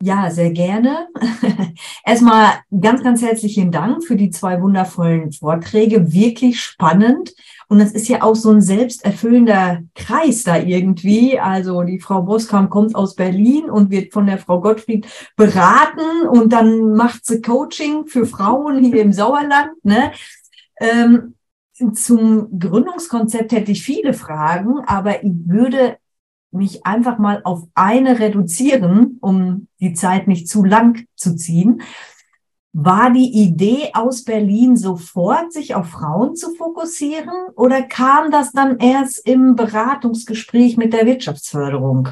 Ja, 0.00 0.30
sehr 0.30 0.52
gerne. 0.52 1.08
Erstmal 2.06 2.60
ganz, 2.80 3.02
ganz 3.02 3.20
herzlichen 3.20 3.72
Dank 3.72 4.04
für 4.04 4.14
die 4.14 4.30
zwei 4.30 4.62
wundervollen 4.62 5.32
Vorträge. 5.32 6.12
Wirklich 6.12 6.60
spannend. 6.60 7.34
Und 7.68 7.80
es 7.80 7.92
ist 7.92 8.06
ja 8.06 8.22
auch 8.22 8.36
so 8.36 8.50
ein 8.52 8.60
selbsterfüllender 8.60 9.82
Kreis 9.96 10.44
da 10.44 10.56
irgendwie. 10.56 11.40
Also 11.40 11.82
die 11.82 11.98
Frau 11.98 12.22
Boskamp 12.22 12.70
kommt 12.70 12.94
aus 12.94 13.16
Berlin 13.16 13.68
und 13.68 13.90
wird 13.90 14.12
von 14.12 14.26
der 14.26 14.38
Frau 14.38 14.60
Gottfried 14.60 15.04
beraten 15.36 16.28
und 16.30 16.52
dann 16.52 16.94
macht 16.94 17.26
sie 17.26 17.42
Coaching 17.42 18.06
für 18.06 18.24
Frauen 18.24 18.84
hier 18.84 19.02
im 19.02 19.12
Sauerland. 19.12 19.84
Ne? 19.84 20.12
Ähm, 20.80 21.34
zum 21.94 22.58
Gründungskonzept 22.58 23.50
hätte 23.50 23.72
ich 23.72 23.82
viele 23.82 24.14
Fragen, 24.14 24.78
aber 24.86 25.24
ich 25.24 25.32
würde 25.44 25.98
mich 26.50 26.86
einfach 26.86 27.18
mal 27.18 27.42
auf 27.44 27.64
eine 27.74 28.18
reduzieren, 28.18 29.18
um 29.20 29.68
die 29.80 29.94
Zeit 29.94 30.28
nicht 30.28 30.48
zu 30.48 30.64
lang 30.64 31.06
zu 31.16 31.36
ziehen. 31.36 31.82
War 32.72 33.10
die 33.10 33.32
Idee 33.32 33.90
aus 33.94 34.24
Berlin 34.24 34.76
sofort, 34.76 35.52
sich 35.52 35.74
auf 35.74 35.88
Frauen 35.88 36.36
zu 36.36 36.54
fokussieren 36.54 37.30
oder 37.56 37.82
kam 37.82 38.30
das 38.30 38.52
dann 38.52 38.78
erst 38.78 39.26
im 39.26 39.56
Beratungsgespräch 39.56 40.76
mit 40.76 40.92
der 40.92 41.06
Wirtschaftsförderung? 41.06 42.10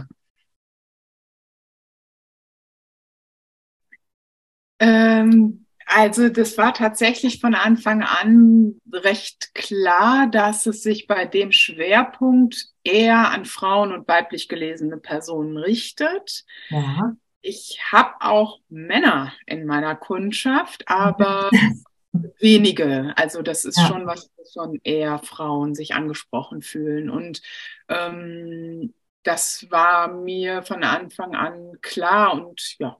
Ähm, 4.78 5.66
also 5.87 6.28
das 6.28 6.59
war 6.59 6.74
tatsächlich 6.74 7.41
von 7.41 7.55
Anfang 7.55 8.03
an 8.03 8.80
recht 8.93 9.55
klar, 9.55 10.26
dass 10.26 10.66
es 10.66 10.82
sich 10.82 11.07
bei 11.07 11.24
dem 11.26 11.53
Schwerpunkt 11.53 12.66
eher 12.82 13.30
an 13.30 13.45
Frauen 13.45 13.93
und 13.93 14.09
weiblich 14.09 14.49
gelesene 14.49 14.97
Personen 14.97 15.57
richtet. 15.57 16.45
Ja. 16.70 17.14
Ich 17.41 17.78
habe 17.93 18.14
auch 18.18 18.59
Männer 18.68 19.32
in 19.47 19.64
meiner 19.64 19.95
Kundschaft, 19.95 20.82
aber 20.89 21.51
wenige. 22.41 23.12
Also 23.16 23.43
das 23.43 23.64
ist 23.64 23.78
ja. 23.78 23.87
schon 23.87 24.07
was, 24.07 24.28
wo 24.37 24.45
schon 24.53 24.80
eher 24.82 25.20
Frauen 25.20 25.76
sich 25.76 25.95
angesprochen 25.95 26.62
fühlen. 26.62 27.11
Und 27.11 27.43
ähm, 27.89 28.93
das 29.22 29.70
war 29.70 30.09
mir 30.09 30.62
von 30.62 30.82
Anfang 30.82 31.37
an 31.37 31.78
klar 31.80 32.32
und 32.32 32.76
ja, 32.80 32.97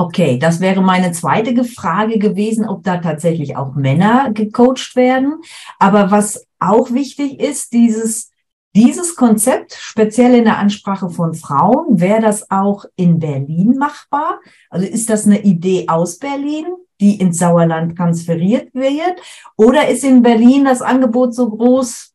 Okay, 0.00 0.38
das 0.38 0.60
wäre 0.60 0.80
meine 0.80 1.12
zweite 1.12 1.62
Frage 1.62 2.18
gewesen, 2.18 2.66
ob 2.66 2.82
da 2.84 2.96
tatsächlich 2.96 3.56
auch 3.56 3.74
Männer 3.74 4.30
gecoacht 4.32 4.96
werden. 4.96 5.42
Aber 5.78 6.10
was 6.10 6.46
auch 6.58 6.90
wichtig 6.90 7.38
ist, 7.38 7.74
dieses, 7.74 8.30
dieses 8.74 9.14
Konzept, 9.14 9.74
speziell 9.78 10.34
in 10.36 10.44
der 10.44 10.56
Ansprache 10.56 11.10
von 11.10 11.34
Frauen, 11.34 12.00
wäre 12.00 12.22
das 12.22 12.50
auch 12.50 12.86
in 12.96 13.18
Berlin 13.18 13.76
machbar? 13.76 14.40
Also 14.70 14.86
ist 14.86 15.10
das 15.10 15.26
eine 15.26 15.42
Idee 15.42 15.86
aus 15.86 16.18
Berlin, 16.18 16.64
die 16.98 17.20
ins 17.20 17.36
Sauerland 17.36 17.98
transferiert 17.98 18.72
wird? 18.72 19.20
Oder 19.58 19.88
ist 19.88 20.02
in 20.02 20.22
Berlin 20.22 20.64
das 20.64 20.80
Angebot 20.80 21.34
so 21.34 21.50
groß, 21.50 22.14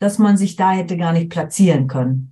dass 0.00 0.18
man 0.18 0.36
sich 0.36 0.56
da 0.56 0.72
hätte 0.72 0.96
gar 0.96 1.12
nicht 1.12 1.30
platzieren 1.30 1.86
können? 1.86 2.31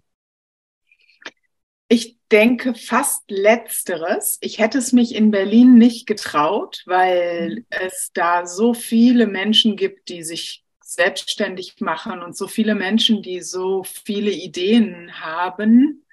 Denke 2.31 2.75
fast 2.75 3.31
letzteres. 3.31 4.39
Ich 4.41 4.59
hätte 4.59 4.79
es 4.79 4.93
mich 4.93 5.15
in 5.15 5.31
Berlin 5.31 5.77
nicht 5.77 6.07
getraut, 6.07 6.83
weil 6.87 7.65
es 7.71 8.11
da 8.15 8.47
so 8.47 8.73
viele 8.75 9.27
Menschen 9.27 9.77
gibt, 9.77 10.09
die 10.09 10.23
sich 10.23 10.65
selbstständig 10.81 11.77
machen 11.81 12.23
und 12.23 12.37
so 12.37 12.47
viele 12.47 12.75
Menschen, 12.75 13.23
die 13.23 13.41
so 13.41 13.85
viele 13.85 14.31
Ideen 14.31 15.21
haben 15.21 16.05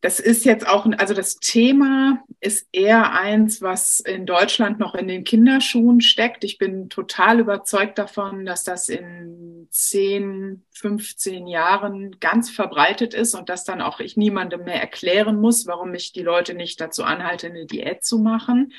das 0.00 0.18
ist 0.18 0.44
jetzt 0.46 0.66
auch, 0.66 0.86
also 0.96 1.12
das 1.12 1.36
Thema 1.36 2.24
ist 2.40 2.66
eher 2.72 3.12
eins, 3.12 3.60
was 3.60 4.00
in 4.00 4.24
Deutschland 4.24 4.78
noch 4.78 4.94
in 4.94 5.08
den 5.08 5.24
Kinderschuhen 5.24 6.00
steckt. 6.00 6.42
Ich 6.42 6.56
bin 6.56 6.88
total 6.88 7.40
überzeugt 7.40 7.98
davon, 7.98 8.46
dass 8.46 8.64
das 8.64 8.88
in 8.88 9.68
10, 9.70 10.64
15 10.70 11.46
Jahren 11.46 12.18
ganz 12.18 12.48
verbreitet 12.48 13.12
ist 13.12 13.34
und 13.34 13.50
dass 13.50 13.64
dann 13.64 13.82
auch 13.82 14.00
ich 14.00 14.16
niemandem 14.16 14.64
mehr 14.64 14.80
erklären 14.80 15.38
muss, 15.38 15.66
warum 15.66 15.92
ich 15.92 16.12
die 16.12 16.22
Leute 16.22 16.54
nicht 16.54 16.80
dazu 16.80 17.04
anhalte, 17.04 17.48
eine 17.48 17.66
Diät 17.66 18.02
zu 18.02 18.18
machen. 18.18 18.72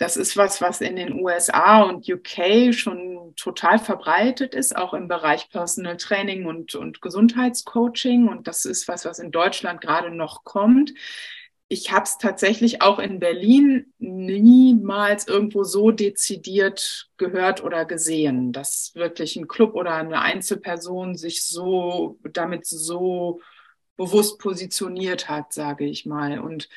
Das 0.00 0.16
ist 0.16 0.38
was, 0.38 0.62
was 0.62 0.80
in 0.80 0.96
den 0.96 1.12
USA 1.12 1.82
und 1.82 2.08
UK 2.08 2.72
schon 2.72 3.34
total 3.36 3.78
verbreitet 3.78 4.54
ist, 4.54 4.74
auch 4.74 4.94
im 4.94 5.08
Bereich 5.08 5.50
Personal 5.50 5.98
Training 5.98 6.46
und, 6.46 6.74
und 6.74 7.02
Gesundheitscoaching. 7.02 8.26
Und 8.26 8.48
das 8.48 8.64
ist 8.64 8.88
was, 8.88 9.04
was 9.04 9.18
in 9.18 9.30
Deutschland 9.30 9.82
gerade 9.82 10.10
noch 10.10 10.42
kommt. 10.42 10.94
Ich 11.68 11.92
habe 11.92 12.04
es 12.04 12.16
tatsächlich 12.16 12.80
auch 12.80 12.98
in 12.98 13.20
Berlin 13.20 13.92
niemals 13.98 15.28
irgendwo 15.28 15.64
so 15.64 15.90
dezidiert 15.90 17.10
gehört 17.18 17.62
oder 17.62 17.84
gesehen, 17.84 18.52
dass 18.52 18.92
wirklich 18.94 19.36
ein 19.36 19.48
Club 19.48 19.74
oder 19.74 19.96
eine 19.96 20.22
Einzelperson 20.22 21.14
sich 21.14 21.44
so 21.44 22.18
damit 22.32 22.64
so 22.64 23.42
bewusst 23.98 24.38
positioniert 24.38 25.28
hat, 25.28 25.52
sage 25.52 25.84
ich 25.84 26.06
mal. 26.06 26.38
Und 26.38 26.70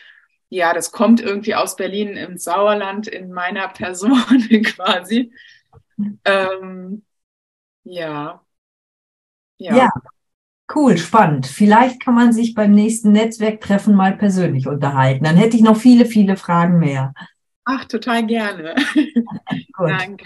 ja, 0.54 0.72
das 0.72 0.91
kommt 0.91 1.20
irgendwie 1.20 1.56
aus 1.56 1.76
Berlin 1.76 2.10
ins 2.10 2.43
Sauerland 2.43 3.08
in 3.08 3.32
meiner 3.32 3.68
Person 3.70 4.12
quasi. 4.64 5.34
Ähm, 6.26 7.04
ja. 7.84 8.45
ja. 9.58 9.76
Ja. 9.76 9.89
Cool, 10.74 10.97
spannend. 10.97 11.47
Vielleicht 11.47 11.99
kann 12.04 12.14
man 12.14 12.34
sich 12.34 12.54
beim 12.54 12.72
nächsten 12.72 13.12
Netzwerktreffen 13.12 13.95
mal 13.95 14.16
persönlich 14.16 14.68
unterhalten. 14.68 15.24
Dann 15.24 15.38
hätte 15.38 15.58
ich 15.58 15.64
noch 15.64 15.76
viele, 15.76 16.06
viele 16.06 16.38
Fragen 16.38 16.78
mehr. 16.78 17.14
Ach, 17.66 17.86
total 17.86 18.26
gerne. 18.26 18.76
Danke. 19.78 20.26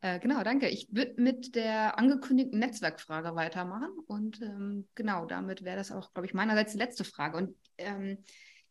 Äh, 0.00 0.20
genau, 0.20 0.42
danke. 0.42 0.68
Ich 0.68 0.88
würde 0.90 1.20
mit 1.20 1.54
der 1.54 1.98
angekündigten 1.98 2.58
Netzwerkfrage 2.58 3.34
weitermachen. 3.34 3.90
Und 4.06 4.40
ähm, 4.42 4.88
genau, 4.94 5.26
damit 5.26 5.64
wäre 5.64 5.76
das 5.76 5.90
auch, 5.90 6.12
glaube 6.12 6.26
ich, 6.26 6.34
meinerseits 6.34 6.72
die 6.72 6.78
letzte 6.78 7.04
Frage. 7.04 7.38
Und 7.38 7.56
ähm, 7.78 8.18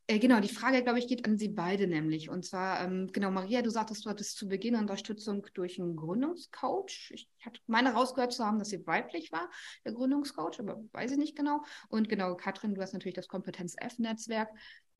äh, 0.07 0.19
genau, 0.19 0.39
die 0.39 0.49
Frage, 0.49 0.83
glaube 0.83 0.99
ich, 0.99 1.07
geht 1.07 1.25
an 1.25 1.37
Sie 1.39 1.47
beide 1.47 1.87
nämlich. 1.87 2.29
Und 2.29 2.45
zwar, 2.45 2.83
ähm, 2.83 3.09
genau, 3.11 3.31
Maria, 3.31 3.63
du 3.63 3.71
sagtest, 3.71 4.05
du 4.05 4.09
hattest 4.11 4.37
zu 4.37 4.47
Beginn 4.47 4.75
Unterstützung 4.75 5.45
durch 5.55 5.79
einen 5.79 5.95
Gründungscoach. 5.95 7.11
Ich 7.11 7.27
hatte 7.43 7.59
meine 7.65 7.93
rausgehört 7.93 8.31
zu 8.31 8.45
haben, 8.45 8.59
dass 8.59 8.69
sie 8.69 8.85
weiblich 8.85 9.31
war, 9.31 9.49
der 9.83 9.93
Gründungscoach, 9.93 10.59
aber 10.59 10.83
weiß 10.91 11.11
ich 11.11 11.17
nicht 11.17 11.35
genau. 11.35 11.63
Und 11.89 12.07
genau, 12.07 12.35
Katrin, 12.35 12.75
du 12.75 12.81
hast 12.81 12.93
natürlich 12.93 13.15
das 13.15 13.27
Kompetenz-F-Netzwerk. 13.27 14.49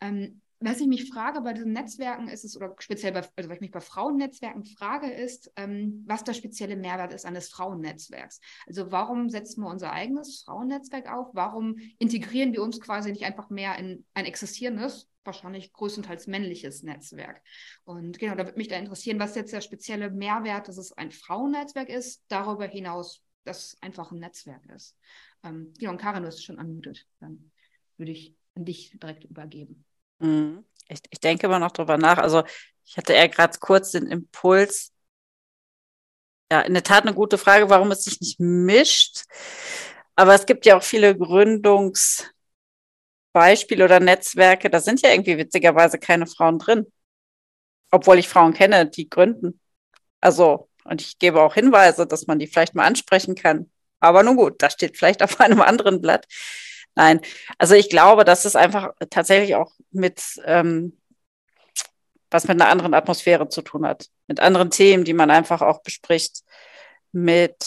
Ähm, 0.01 0.41
was 0.59 0.79
ich 0.79 0.87
mich 0.87 1.09
frage 1.09 1.41
bei 1.41 1.53
diesen 1.53 1.73
Netzwerken 1.73 2.27
ist 2.27 2.45
es, 2.45 2.55
oder 2.55 2.75
speziell 2.79 3.11
bei, 3.11 3.27
also 3.35 3.49
was 3.49 3.57
ich 3.57 3.61
mich 3.61 3.71
bei 3.71 3.81
Frauennetzwerken 3.81 4.65
frage, 4.65 5.11
ist, 5.11 5.51
ähm, 5.55 6.03
was 6.07 6.23
der 6.23 6.33
spezielle 6.33 6.75
Mehrwert 6.75 7.13
ist 7.13 7.25
eines 7.25 7.49
Frauennetzwerks. 7.49 8.39
Also 8.65 8.91
warum 8.91 9.29
setzen 9.29 9.61
wir 9.61 9.69
unser 9.69 9.91
eigenes 9.91 10.43
Frauennetzwerk 10.43 11.11
auf? 11.11 11.27
Warum 11.33 11.77
integrieren 11.99 12.53
wir 12.53 12.63
uns 12.63 12.79
quasi 12.79 13.11
nicht 13.11 13.25
einfach 13.25 13.49
mehr 13.49 13.77
in 13.77 14.05
ein 14.13 14.25
existierendes, 14.25 15.09
wahrscheinlich 15.23 15.73
größtenteils 15.73 16.27
männliches 16.27 16.83
Netzwerk? 16.83 17.41
Und 17.83 18.17
genau, 18.19 18.35
da 18.35 18.45
würde 18.45 18.57
mich 18.57 18.69
da 18.69 18.77
interessieren, 18.77 19.19
was 19.19 19.35
jetzt 19.35 19.53
der 19.53 19.61
spezielle 19.61 20.09
Mehrwert, 20.09 20.67
dass 20.67 20.77
es 20.77 20.93
ein 20.93 21.11
Frauennetzwerk 21.11 21.89
ist, 21.89 22.23
darüber 22.29 22.65
hinaus, 22.65 23.21
dass 23.43 23.65
es 23.65 23.81
einfach 23.81 24.11
ein 24.11 24.19
Netzwerk 24.19 24.65
ist. 24.73 24.97
Ähm, 25.43 25.73
genau, 25.77 25.91
und 25.91 26.01
Karin, 26.01 26.23
du 26.23 26.27
hast 26.27 26.35
es 26.35 26.43
schon 26.43 26.59
anmutet. 26.59 27.05
Dann 27.19 27.51
würde 27.97 28.11
ich 28.11 28.35
an 28.55 28.65
dich 28.65 28.97
direkt 28.99 29.25
übergeben. 29.25 29.84
Mhm. 30.19 30.65
Ich, 30.87 30.99
ich 31.09 31.19
denke 31.19 31.47
immer 31.47 31.59
noch 31.59 31.71
drüber 31.71 31.97
nach. 31.97 32.17
Also 32.17 32.43
ich 32.85 32.97
hatte 32.97 33.13
eher 33.13 33.29
gerade 33.29 33.57
kurz 33.59 33.91
den 33.91 34.07
Impuls, 34.07 34.91
ja, 36.51 36.61
in 36.61 36.73
der 36.73 36.83
Tat 36.83 37.03
eine 37.03 37.13
gute 37.13 37.37
Frage, 37.37 37.69
warum 37.69 37.91
es 37.91 38.03
sich 38.03 38.19
nicht 38.21 38.39
mischt. 38.39 39.23
Aber 40.15 40.35
es 40.35 40.45
gibt 40.45 40.65
ja 40.65 40.77
auch 40.77 40.83
viele 40.83 41.17
Gründungsbeispiele 41.17 42.33
oder 43.83 43.99
Netzwerke, 43.99 44.69
da 44.69 44.79
sind 44.79 45.01
ja 45.01 45.11
irgendwie 45.11 45.37
witzigerweise 45.37 45.99
keine 45.99 46.27
Frauen 46.27 46.59
drin. 46.59 46.85
Obwohl 47.91 48.19
ich 48.19 48.27
Frauen 48.27 48.53
kenne, 48.53 48.85
die 48.89 49.09
gründen. 49.09 49.59
Also, 50.21 50.69
und 50.85 51.01
ich 51.01 51.19
gebe 51.19 51.41
auch 51.41 51.55
Hinweise, 51.55 52.07
dass 52.07 52.27
man 52.27 52.39
die 52.39 52.47
vielleicht 52.47 52.75
mal 52.75 52.85
ansprechen 52.85 53.35
kann. 53.35 53.71
Aber 53.99 54.23
nun 54.23 54.35
gut, 54.37 54.61
das 54.61 54.73
steht 54.73 54.97
vielleicht 54.97 55.23
auf 55.23 55.39
einem 55.39 55.61
anderen 55.61 56.01
Blatt. 56.01 56.27
Nein, 56.95 57.21
also 57.57 57.75
ich 57.75 57.89
glaube, 57.89 58.23
dass 58.23 58.45
es 58.45 58.55
einfach 58.55 58.93
tatsächlich 59.09 59.55
auch 59.55 59.73
mit 59.91 60.21
ähm, 60.45 60.97
was 62.35 62.47
mit 62.47 62.61
einer 62.61 62.69
anderen 62.69 62.93
Atmosphäre 62.93 63.49
zu 63.49 63.61
tun 63.61 63.85
hat, 63.85 64.09
mit 64.27 64.39
anderen 64.39 64.69
Themen, 64.69 65.03
die 65.03 65.13
man 65.13 65.31
einfach 65.31 65.61
auch 65.61 65.81
bespricht, 65.81 66.43
mit 67.11 67.57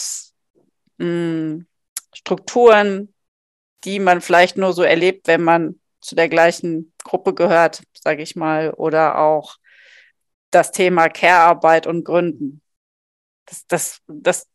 mh, 0.97 1.05
hm, 1.05 1.67
Strukturen, 2.13 3.13
die 3.83 3.99
man 3.99 4.21
vielleicht 4.21 4.57
nur 4.57 4.73
so 4.73 4.83
erlebt, 4.83 5.27
wenn 5.27 5.43
man 5.43 5.79
zu 6.01 6.15
der 6.15 6.29
gleichen 6.29 6.93
Gruppe 7.03 7.33
gehört, 7.33 7.81
sage 7.93 8.23
ich 8.23 8.35
mal, 8.35 8.71
oder 8.71 9.17
auch 9.19 9.57
das 10.51 10.71
Thema 10.71 11.09
Care-Arbeit 11.09 11.87
und 11.87 12.03
Gründen. 12.03 12.61
Das, 13.45 13.65
das, 13.67 14.01
das 14.07 14.47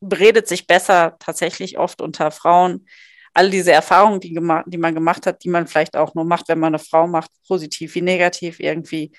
beredet 0.00 0.48
sich 0.48 0.66
besser 0.66 1.16
tatsächlich 1.18 1.78
oft 1.78 2.00
unter 2.00 2.30
Frauen, 2.30 2.86
all 3.34 3.50
diese 3.50 3.72
Erfahrungen, 3.72 4.20
die, 4.20 4.30
die 4.66 4.78
man 4.78 4.94
gemacht 4.94 5.26
hat, 5.26 5.44
die 5.44 5.48
man 5.48 5.66
vielleicht 5.66 5.96
auch 5.96 6.14
nur 6.14 6.24
macht, 6.24 6.48
wenn 6.48 6.58
man 6.58 6.74
eine 6.74 6.82
Frau 6.82 7.06
macht, 7.06 7.30
positiv 7.46 7.94
wie 7.94 8.02
negativ 8.02 8.60
irgendwie. 8.60 9.12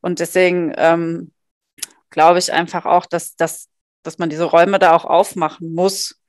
Und 0.00 0.18
deswegen 0.18 0.72
ähm, 0.76 1.32
glaube 2.10 2.38
ich 2.38 2.52
einfach 2.52 2.84
auch, 2.86 3.06
dass, 3.06 3.36
dass, 3.36 3.68
dass 4.02 4.18
man 4.18 4.30
diese 4.30 4.44
Räume 4.44 4.78
da 4.78 4.94
auch 4.94 5.04
aufmachen 5.04 5.72
muss. 5.74 6.20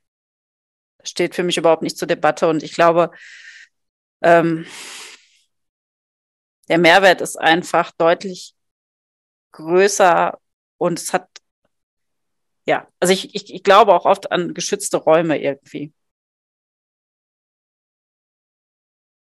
steht 1.04 1.34
für 1.34 1.42
mich 1.42 1.56
überhaupt 1.58 1.82
nicht 1.82 1.98
zur 1.98 2.08
Debatte. 2.08 2.48
Und 2.48 2.62
ich 2.62 2.74
glaube, 2.74 3.10
ähm, 4.22 4.66
der 6.68 6.78
Mehrwert 6.78 7.20
ist 7.20 7.36
einfach 7.36 7.92
deutlich 7.92 8.54
größer 9.52 10.38
und 10.78 10.98
es 10.98 11.12
hat, 11.12 11.28
ja, 12.66 12.88
also 13.00 13.12
ich, 13.12 13.34
ich, 13.34 13.52
ich 13.52 13.62
glaube 13.62 13.92
auch 13.94 14.04
oft 14.04 14.30
an 14.32 14.54
geschützte 14.54 14.96
Räume 14.98 15.40
irgendwie. 15.40 15.92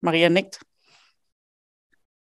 Maria 0.01 0.29
nickt. 0.29 0.59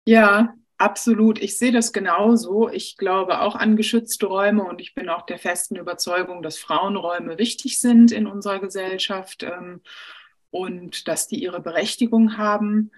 Ja, 0.05 0.53
absolut. 0.77 1.41
Ich 1.41 1.57
sehe 1.57 1.71
das 1.71 1.91
genauso. 1.93 2.69
Ich 2.69 2.97
glaube 2.97 3.41
auch 3.41 3.55
an 3.55 3.75
geschützte 3.75 4.27
Räume 4.27 4.63
und 4.63 4.81
ich 4.81 4.93
bin 4.93 5.09
auch 5.09 5.25
der 5.25 5.39
festen 5.39 5.75
Überzeugung, 5.75 6.41
dass 6.43 6.57
Frauenräume 6.57 7.37
wichtig 7.37 7.79
sind 7.79 8.11
in 8.11 8.27
unserer 8.27 8.59
Gesellschaft 8.59 9.43
ähm, 9.43 9.81
und 10.51 11.07
dass 11.07 11.27
die 11.27 11.41
ihre 11.41 11.61
Berechtigung 11.61 12.37
haben. 12.37 12.91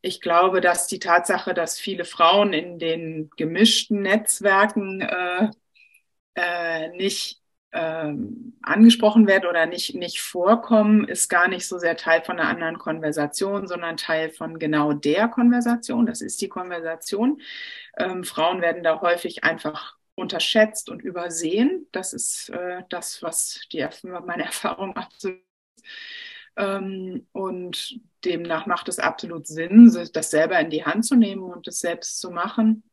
Ich 0.00 0.20
glaube, 0.20 0.60
dass 0.60 0.86
die 0.86 0.98
Tatsache, 0.98 1.54
dass 1.54 1.78
viele 1.78 2.04
Frauen 2.04 2.52
in 2.52 2.78
den 2.78 3.30
gemischten 3.36 4.02
Netzwerken 4.02 5.00
äh, 5.00 5.50
äh, 6.34 6.88
nicht 6.96 7.43
ähm, 7.74 8.54
angesprochen 8.62 9.26
werden 9.26 9.48
oder 9.48 9.66
nicht, 9.66 9.94
nicht 9.94 10.20
vorkommen, 10.20 11.08
ist 11.08 11.28
gar 11.28 11.48
nicht 11.48 11.66
so 11.66 11.78
sehr 11.78 11.96
Teil 11.96 12.22
von 12.22 12.38
einer 12.38 12.48
anderen 12.48 12.78
Konversation, 12.78 13.66
sondern 13.66 13.96
Teil 13.96 14.30
von 14.30 14.58
genau 14.58 14.92
der 14.92 15.28
Konversation. 15.28 16.06
Das 16.06 16.20
ist 16.20 16.40
die 16.40 16.48
Konversation. 16.48 17.40
Ähm, 17.98 18.24
Frauen 18.24 18.62
werden 18.62 18.84
da 18.84 19.00
häufig 19.00 19.42
einfach 19.42 19.96
unterschätzt 20.14 20.88
und 20.88 21.02
übersehen. 21.02 21.88
Das 21.90 22.12
ist 22.12 22.48
äh, 22.50 22.82
das, 22.88 23.22
was 23.22 23.60
die, 23.72 23.84
meine 24.24 24.44
Erfahrung 24.44 24.96
absolut 24.96 25.42
ähm, 26.56 27.26
und 27.32 27.98
demnach 28.24 28.66
macht 28.66 28.88
es 28.88 28.98
absolut 28.98 29.46
Sinn, 29.46 29.92
das 30.12 30.30
selber 30.30 30.58
in 30.60 30.70
die 30.70 30.84
Hand 30.84 31.04
zu 31.04 31.16
nehmen 31.16 31.42
und 31.42 31.66
es 31.66 31.80
selbst 31.80 32.20
zu 32.20 32.30
machen. 32.30 32.84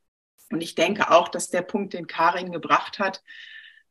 Und 0.51 0.61
ich 0.61 0.75
denke 0.75 1.11
auch, 1.11 1.29
dass 1.29 1.49
der 1.49 1.61
Punkt, 1.61 1.93
den 1.93 2.07
Karin 2.07 2.51
gebracht 2.51 2.99
hat, 2.99 3.21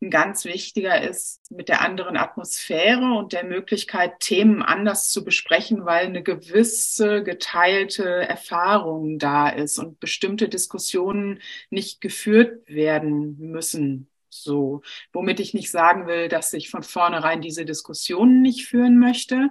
ein 0.03 0.11
ganz 0.11 0.44
wichtiger 0.44 1.03
ist 1.03 1.51
mit 1.51 1.68
der 1.68 1.82
anderen 1.82 2.16
Atmosphäre 2.16 3.14
und 3.18 3.32
der 3.32 3.44
Möglichkeit, 3.44 4.20
Themen 4.20 4.62
anders 4.62 5.11
zu 5.11 5.24
besprechen, 5.24 5.84
weil 5.84 6.07
eine 6.07 6.22
gewisse 6.22 7.22
geteilte 7.22 8.05
Erfahrung 8.05 9.18
da 9.18 9.48
ist 9.48 9.78
und 9.78 10.01
bestimmte 10.01 10.48
Diskussionen 10.48 11.40
nicht 11.70 12.01
geführt 12.01 12.66
werden 12.66 13.36
müssen 13.38 14.10
so, 14.31 14.83
womit 15.12 15.41
ich 15.41 15.55
nicht 15.55 15.70
sagen 15.70 16.07
will, 16.07 16.28
dass 16.28 16.53
ich 16.53 16.70
von 16.70 16.83
vornherein 16.83 17.41
diese 17.41 17.64
Diskussionen 17.64 18.43
nicht 18.43 18.66
führen 18.66 18.99
möchte, 18.99 19.51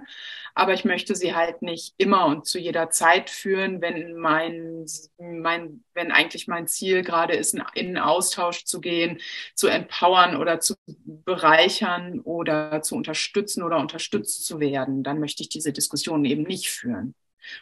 aber 0.54 0.74
ich 0.74 0.84
möchte 0.84 1.14
sie 1.14 1.34
halt 1.34 1.62
nicht 1.62 1.94
immer 1.98 2.26
und 2.26 2.46
zu 2.46 2.58
jeder 2.58 2.90
Zeit 2.90 3.30
führen, 3.30 3.80
wenn 3.80 4.16
mein, 4.16 4.86
mein, 5.18 5.84
wenn 5.94 6.10
eigentlich 6.10 6.48
mein 6.48 6.66
Ziel 6.66 7.02
gerade 7.02 7.34
ist, 7.34 7.54
in 7.54 7.60
einen 7.60 7.98
Austausch 7.98 8.64
zu 8.64 8.80
gehen, 8.80 9.20
zu 9.54 9.68
empowern 9.68 10.36
oder 10.36 10.60
zu 10.60 10.74
bereichern 10.86 12.20
oder 12.20 12.82
zu 12.82 12.96
unterstützen 12.96 13.62
oder 13.62 13.78
unterstützt 13.78 14.44
zu 14.44 14.60
werden, 14.60 15.02
dann 15.02 15.20
möchte 15.20 15.42
ich 15.42 15.48
diese 15.48 15.72
Diskussionen 15.72 16.24
eben 16.24 16.42
nicht 16.42 16.70
führen. 16.70 17.14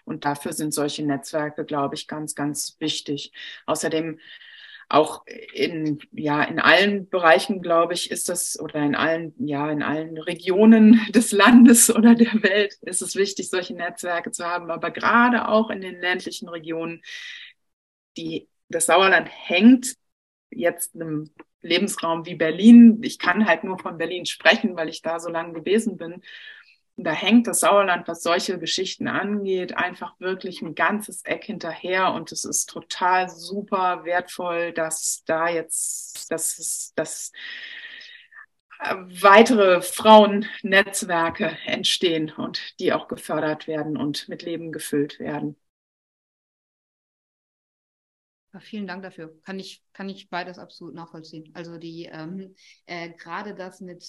Und 0.04 0.24
dafür 0.24 0.52
sind 0.52 0.72
solche 0.72 1.04
Netzwerke, 1.04 1.64
glaube 1.64 1.94
ich, 1.94 2.08
ganz, 2.08 2.34
ganz 2.34 2.76
wichtig. 2.80 3.32
Außerdem 3.66 4.18
auch 4.88 5.24
in, 5.52 5.98
ja, 6.12 6.42
in 6.44 6.58
allen 6.58 7.08
Bereichen, 7.10 7.60
glaube 7.60 7.92
ich, 7.94 8.10
ist 8.10 8.28
das, 8.28 8.58
oder 8.58 8.76
in 8.76 8.94
allen, 8.94 9.34
ja, 9.38 9.70
in 9.70 9.82
allen 9.82 10.16
Regionen 10.16 11.00
des 11.14 11.32
Landes 11.32 11.94
oder 11.94 12.14
der 12.14 12.42
Welt 12.42 12.74
ist 12.82 13.02
es 13.02 13.14
wichtig, 13.14 13.50
solche 13.50 13.74
Netzwerke 13.74 14.30
zu 14.30 14.44
haben. 14.46 14.70
Aber 14.70 14.90
gerade 14.90 15.48
auch 15.48 15.70
in 15.70 15.82
den 15.82 16.00
ländlichen 16.00 16.48
Regionen, 16.48 17.02
die, 18.16 18.48
das 18.68 18.86
Sauerland 18.86 19.28
hängt 19.30 19.94
jetzt 20.50 20.94
einem 20.94 21.30
Lebensraum 21.60 22.26
wie 22.26 22.34
Berlin. 22.34 23.00
Ich 23.02 23.18
kann 23.18 23.46
halt 23.46 23.64
nur 23.64 23.78
von 23.78 23.98
Berlin 23.98 24.26
sprechen, 24.26 24.76
weil 24.76 24.88
ich 24.88 25.02
da 25.02 25.20
so 25.20 25.28
lange 25.28 25.52
gewesen 25.52 25.96
bin. 25.96 26.22
Da 27.00 27.12
hängt 27.12 27.46
das 27.46 27.60
Sauerland, 27.60 28.08
was 28.08 28.24
solche 28.24 28.58
Geschichten 28.58 29.06
angeht, 29.06 29.76
einfach 29.76 30.18
wirklich 30.18 30.62
ein 30.62 30.74
ganzes 30.74 31.22
Eck 31.24 31.44
hinterher. 31.44 32.12
Und 32.12 32.32
es 32.32 32.44
ist 32.44 32.70
total 32.70 33.28
super 33.28 34.04
wertvoll, 34.04 34.72
dass 34.72 35.22
da 35.24 35.48
jetzt, 35.48 36.28
dass 36.32 36.58
es, 36.58 36.92
dass 36.96 37.30
äh, 38.80 38.96
weitere 38.96 39.80
Frauennetzwerke 39.80 41.56
entstehen 41.66 42.32
und 42.36 42.80
die 42.80 42.92
auch 42.92 43.06
gefördert 43.06 43.68
werden 43.68 43.96
und 43.96 44.28
mit 44.28 44.42
Leben 44.42 44.72
gefüllt 44.72 45.20
werden. 45.20 45.56
vielen 48.60 48.88
Dank 48.88 49.02
dafür. 49.04 49.40
Kann 49.44 49.60
ich, 49.60 49.84
kann 49.92 50.08
ich 50.08 50.30
beides 50.30 50.58
absolut 50.58 50.94
nachvollziehen. 50.94 51.50
Also 51.54 51.78
die 51.78 52.06
ähm, 52.06 52.56
äh, 52.86 53.10
gerade 53.10 53.54
das 53.54 53.80
mit 53.80 54.04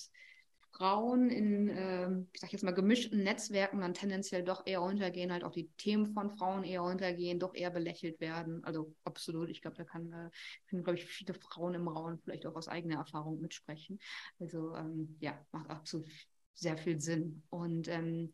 Frauen 0.72 1.30
in, 1.30 1.70
äh, 1.70 2.10
ich 2.34 2.40
sag 2.42 2.52
jetzt 2.52 2.64
mal, 2.64 2.72
gemischten 2.74 3.24
Netzwerken 3.24 3.82
dann 3.82 3.94
tendenziell 3.94 4.44
doch 4.44 4.66
eher 4.66 4.82
untergehen, 4.82 5.32
halt 5.32 5.44
auch 5.44 5.52
die 5.52 5.70
Themen 5.78 6.14
von 6.14 6.30
Frauen 6.32 6.64
eher 6.64 6.84
untergehen, 6.84 7.40
doch 7.40 7.54
eher 7.56 7.70
belächelt 7.72 8.20
werden. 8.20 8.64
Also 8.64 8.94
absolut, 9.04 9.50
ich 9.50 9.62
glaube, 9.62 9.78
da 9.78 9.84
kann, 9.84 10.12
äh, 10.12 10.30
können, 10.70 10.84
glaube 10.84 10.98
ich, 11.00 11.06
viele 11.06 11.34
Frauen 11.34 11.74
im 11.74 11.88
Raum 11.88 12.20
vielleicht 12.24 12.46
auch 12.46 12.56
aus 12.56 12.68
eigener 12.68 12.98
Erfahrung 12.98 13.42
mitsprechen. 13.42 14.00
Also 14.40 14.76
ähm, 14.76 15.18
ja, 15.20 15.38
macht 15.52 15.70
absolut 15.70 16.08
sehr 16.54 16.78
viel 16.78 17.00
Sinn. 17.00 17.44
Und 17.50 17.88
ähm, 17.88 18.34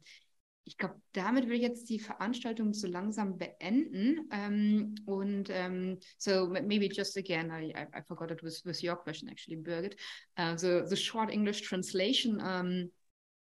ich 0.65 0.77
glaube, 0.77 0.95
damit 1.13 1.47
will 1.47 1.55
ich 1.55 1.61
jetzt 1.61 1.89
die 1.89 1.99
Veranstaltung 1.99 2.73
so 2.73 2.87
langsam 2.87 3.37
beenden. 3.37 4.27
Um, 4.31 4.95
und 5.05 5.49
um, 5.49 5.99
so 6.17 6.47
maybe 6.47 6.89
just 6.91 7.17
again, 7.17 7.51
I, 7.51 7.71
I 7.93 8.01
forgot 8.01 8.31
it 8.31 8.41
was, 8.43 8.65
was 8.65 8.81
your 8.81 8.95
question 8.95 9.29
actually, 9.29 9.57
Birgit. 9.57 9.95
Uh, 10.37 10.55
the, 10.55 10.85
the 10.89 10.95
short 10.95 11.31
English 11.31 11.61
translation. 11.61 12.41
Um, 12.41 12.91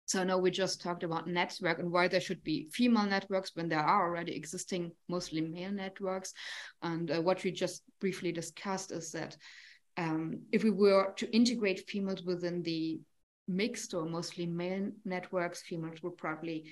So 0.06 0.24
now 0.24 0.38
we 0.42 0.51
just 0.51 0.82
talked 0.82 1.05
about 1.05 1.28
network 1.28 1.78
and 1.78 1.92
why 1.92 2.09
there 2.09 2.20
should 2.20 2.42
be 2.42 2.68
female 2.72 3.06
networks 3.06 3.55
when 3.55 3.68
there 3.68 3.86
are 3.86 4.09
already 4.09 4.34
existing 4.34 4.90
mostly 5.06 5.40
male 5.40 5.70
networks. 5.70 6.34
And 6.82 7.09
uh, 7.10 7.22
what 7.22 7.44
we 7.44 7.52
just 7.52 7.84
briefly 8.01 8.32
discussed 8.32 8.90
is 8.90 9.12
that 9.12 9.36
if 10.51 10.64
we 10.64 10.70
were 10.70 11.12
to 11.16 11.30
integrate 11.30 11.88
females 11.88 12.24
within 12.24 12.62
the 12.62 13.01
mixed 13.51 13.94
or 13.94 14.05
mostly 14.05 14.47
male 14.47 14.90
networks, 15.05 15.62
females 15.62 16.02
would 16.02 16.16
probably 16.16 16.64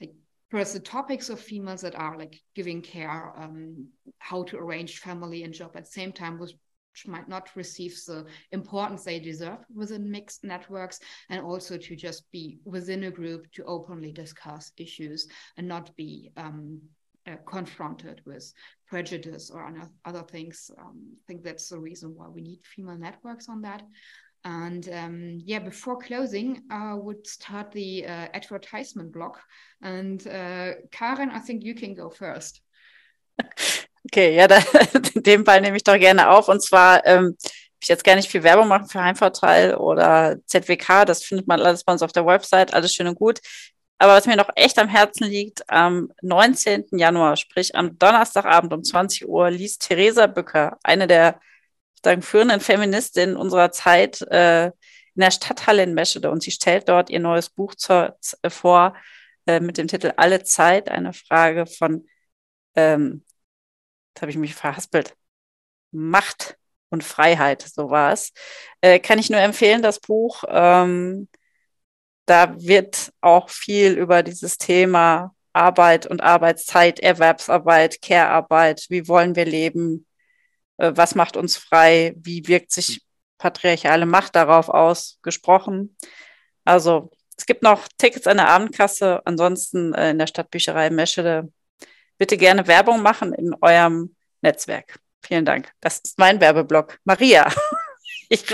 like 0.00 0.12
first 0.50 0.74
the 0.74 0.80
topics 0.80 1.30
of 1.30 1.40
females 1.40 1.80
that 1.80 1.94
are 1.94 2.18
like 2.18 2.40
giving 2.54 2.82
care, 2.82 3.32
um, 3.36 3.86
how 4.18 4.42
to 4.44 4.56
arrange 4.56 4.98
family 4.98 5.44
and 5.44 5.54
job 5.54 5.72
at 5.74 5.84
the 5.84 5.90
same 5.90 6.12
time, 6.12 6.38
which 6.38 6.54
might 7.06 7.28
not 7.28 7.50
receive 7.56 7.92
the 8.06 8.24
importance 8.52 9.04
they 9.04 9.18
deserve 9.18 9.58
within 9.74 10.10
mixed 10.10 10.44
networks, 10.44 11.00
and 11.30 11.40
also 11.40 11.76
to 11.76 11.96
just 11.96 12.30
be 12.30 12.58
within 12.64 13.04
a 13.04 13.10
group 13.10 13.50
to 13.52 13.64
openly 13.64 14.12
discuss 14.12 14.72
issues 14.76 15.26
and 15.56 15.66
not 15.66 15.94
be 15.96 16.30
um, 16.36 16.80
uh, 17.26 17.36
confronted 17.46 18.20
with 18.26 18.52
prejudice 18.86 19.50
or 19.50 19.72
other 20.04 20.22
things. 20.22 20.70
Um, 20.78 21.16
I 21.16 21.22
think 21.26 21.42
that's 21.42 21.68
the 21.68 21.78
reason 21.78 22.14
why 22.14 22.28
we 22.28 22.42
need 22.42 22.60
female 22.64 22.98
networks 22.98 23.48
on 23.48 23.62
that. 23.62 23.82
And 24.44 24.86
um, 24.88 25.40
yeah, 25.46 25.58
before 25.58 25.98
closing, 25.98 26.62
I 26.70 26.94
would 26.94 27.26
start 27.26 27.72
the 27.72 28.04
uh, 28.04 28.28
advertisement 28.34 29.10
block. 29.10 29.40
And 29.80 30.24
uh, 30.26 30.72
Karen, 30.90 31.30
I 31.30 31.38
think 31.38 31.64
you 31.64 31.74
can 31.74 31.94
go 31.94 32.10
first. 32.10 32.60
Okay, 34.06 34.36
ja, 34.36 34.46
da, 34.46 34.58
in 35.14 35.22
dem 35.22 35.44
Fall 35.46 35.62
nehme 35.62 35.78
ich 35.78 35.82
doch 35.82 35.98
gerne 35.98 36.28
auf. 36.28 36.48
Und 36.48 36.62
zwar 36.62 37.06
ähm, 37.06 37.36
ich 37.84 37.88
jetzt 37.88 38.04
gar 38.04 38.16
nicht 38.16 38.30
viel 38.30 38.42
Werbung 38.42 38.68
machen 38.68 38.88
für 38.88 39.02
Heimvorteil 39.02 39.74
oder 39.76 40.36
ZWK. 40.46 41.04
Das 41.06 41.22
findet 41.22 41.46
man 41.46 41.60
alles 41.60 41.84
bei 41.84 41.92
uns 41.92 42.02
auf 42.02 42.12
der 42.12 42.26
Website, 42.26 42.74
alles 42.74 42.94
schön 42.94 43.06
und 43.06 43.14
gut. 43.14 43.40
Aber 43.98 44.14
was 44.14 44.26
mir 44.26 44.36
noch 44.36 44.50
echt 44.56 44.78
am 44.78 44.88
Herzen 44.88 45.26
liegt, 45.26 45.68
am 45.70 46.10
19. 46.22 46.86
Januar, 46.92 47.36
sprich 47.36 47.74
am 47.74 47.98
Donnerstagabend 47.98 48.72
um 48.72 48.82
20 48.82 49.28
Uhr, 49.28 49.50
liest 49.50 49.86
Theresa 49.86 50.26
Bücker, 50.26 50.78
eine 50.82 51.06
der 51.06 51.40
sagen, 52.04 52.22
führenden 52.22 52.60
Feministinnen 52.60 53.36
unserer 53.36 53.72
Zeit, 53.72 54.22
äh, 54.22 54.66
in 54.66 55.20
der 55.20 55.30
Stadthalle 55.30 55.82
in 55.82 55.94
Meschede. 55.94 56.30
Und 56.30 56.42
sie 56.42 56.50
stellt 56.50 56.88
dort 56.88 57.10
ihr 57.10 57.20
neues 57.20 57.50
Buch 57.50 57.74
zur, 57.74 58.16
äh, 58.42 58.50
vor 58.50 58.94
äh, 59.46 59.60
mit 59.60 59.78
dem 59.78 59.88
Titel 59.88 60.12
Alle 60.16 60.42
Zeit, 60.44 60.88
eine 60.90 61.12
Frage 61.12 61.66
von, 61.66 62.06
ähm, 62.76 63.24
jetzt 64.10 64.22
habe 64.22 64.30
ich 64.30 64.38
mich 64.38 64.54
verhaspelt, 64.54 65.14
Macht 65.92 66.56
und 66.90 67.04
Freiheit, 67.04 67.62
so 67.62 67.90
war 67.90 68.12
es. 68.12 68.32
Äh, 68.80 68.98
kann 69.00 69.18
ich 69.18 69.30
nur 69.30 69.40
empfehlen, 69.40 69.82
das 69.82 70.00
Buch. 70.00 70.44
Ähm, 70.48 71.28
da 72.26 72.54
wird 72.60 73.12
auch 73.20 73.48
viel 73.50 73.92
über 73.92 74.22
dieses 74.22 74.58
Thema 74.58 75.34
Arbeit 75.52 76.06
und 76.06 76.22
Arbeitszeit, 76.22 77.00
Erwerbsarbeit, 77.00 78.02
Care-Arbeit, 78.02 78.86
wie 78.88 79.06
wollen 79.08 79.36
wir 79.36 79.44
leben, 79.44 80.06
was 80.76 81.14
macht 81.14 81.36
uns 81.36 81.56
frei, 81.56 82.14
wie 82.16 82.46
wirkt 82.48 82.72
sich 82.72 83.02
patriarchale 83.38 84.06
Macht 84.06 84.36
darauf 84.36 84.68
aus, 84.68 85.18
gesprochen. 85.22 85.96
Also 86.64 87.10
es 87.36 87.46
gibt 87.46 87.62
noch 87.62 87.86
Tickets 87.98 88.26
an 88.26 88.38
der 88.38 88.48
Abendkasse, 88.48 89.22
ansonsten 89.24 89.92
äh, 89.94 90.10
in 90.10 90.18
der 90.18 90.26
Stadtbücherei 90.26 90.90
Meschede. 90.90 91.52
Bitte 92.18 92.36
gerne 92.36 92.66
Werbung 92.66 93.02
machen 93.02 93.32
in 93.32 93.54
eurem 93.60 94.14
Netzwerk. 94.40 94.98
Vielen 95.22 95.44
Dank. 95.44 95.72
Das 95.80 95.98
ist 95.98 96.18
mein 96.18 96.40
Werbeblock. 96.40 96.98
Maria. 97.04 97.52
ich, 98.28 98.44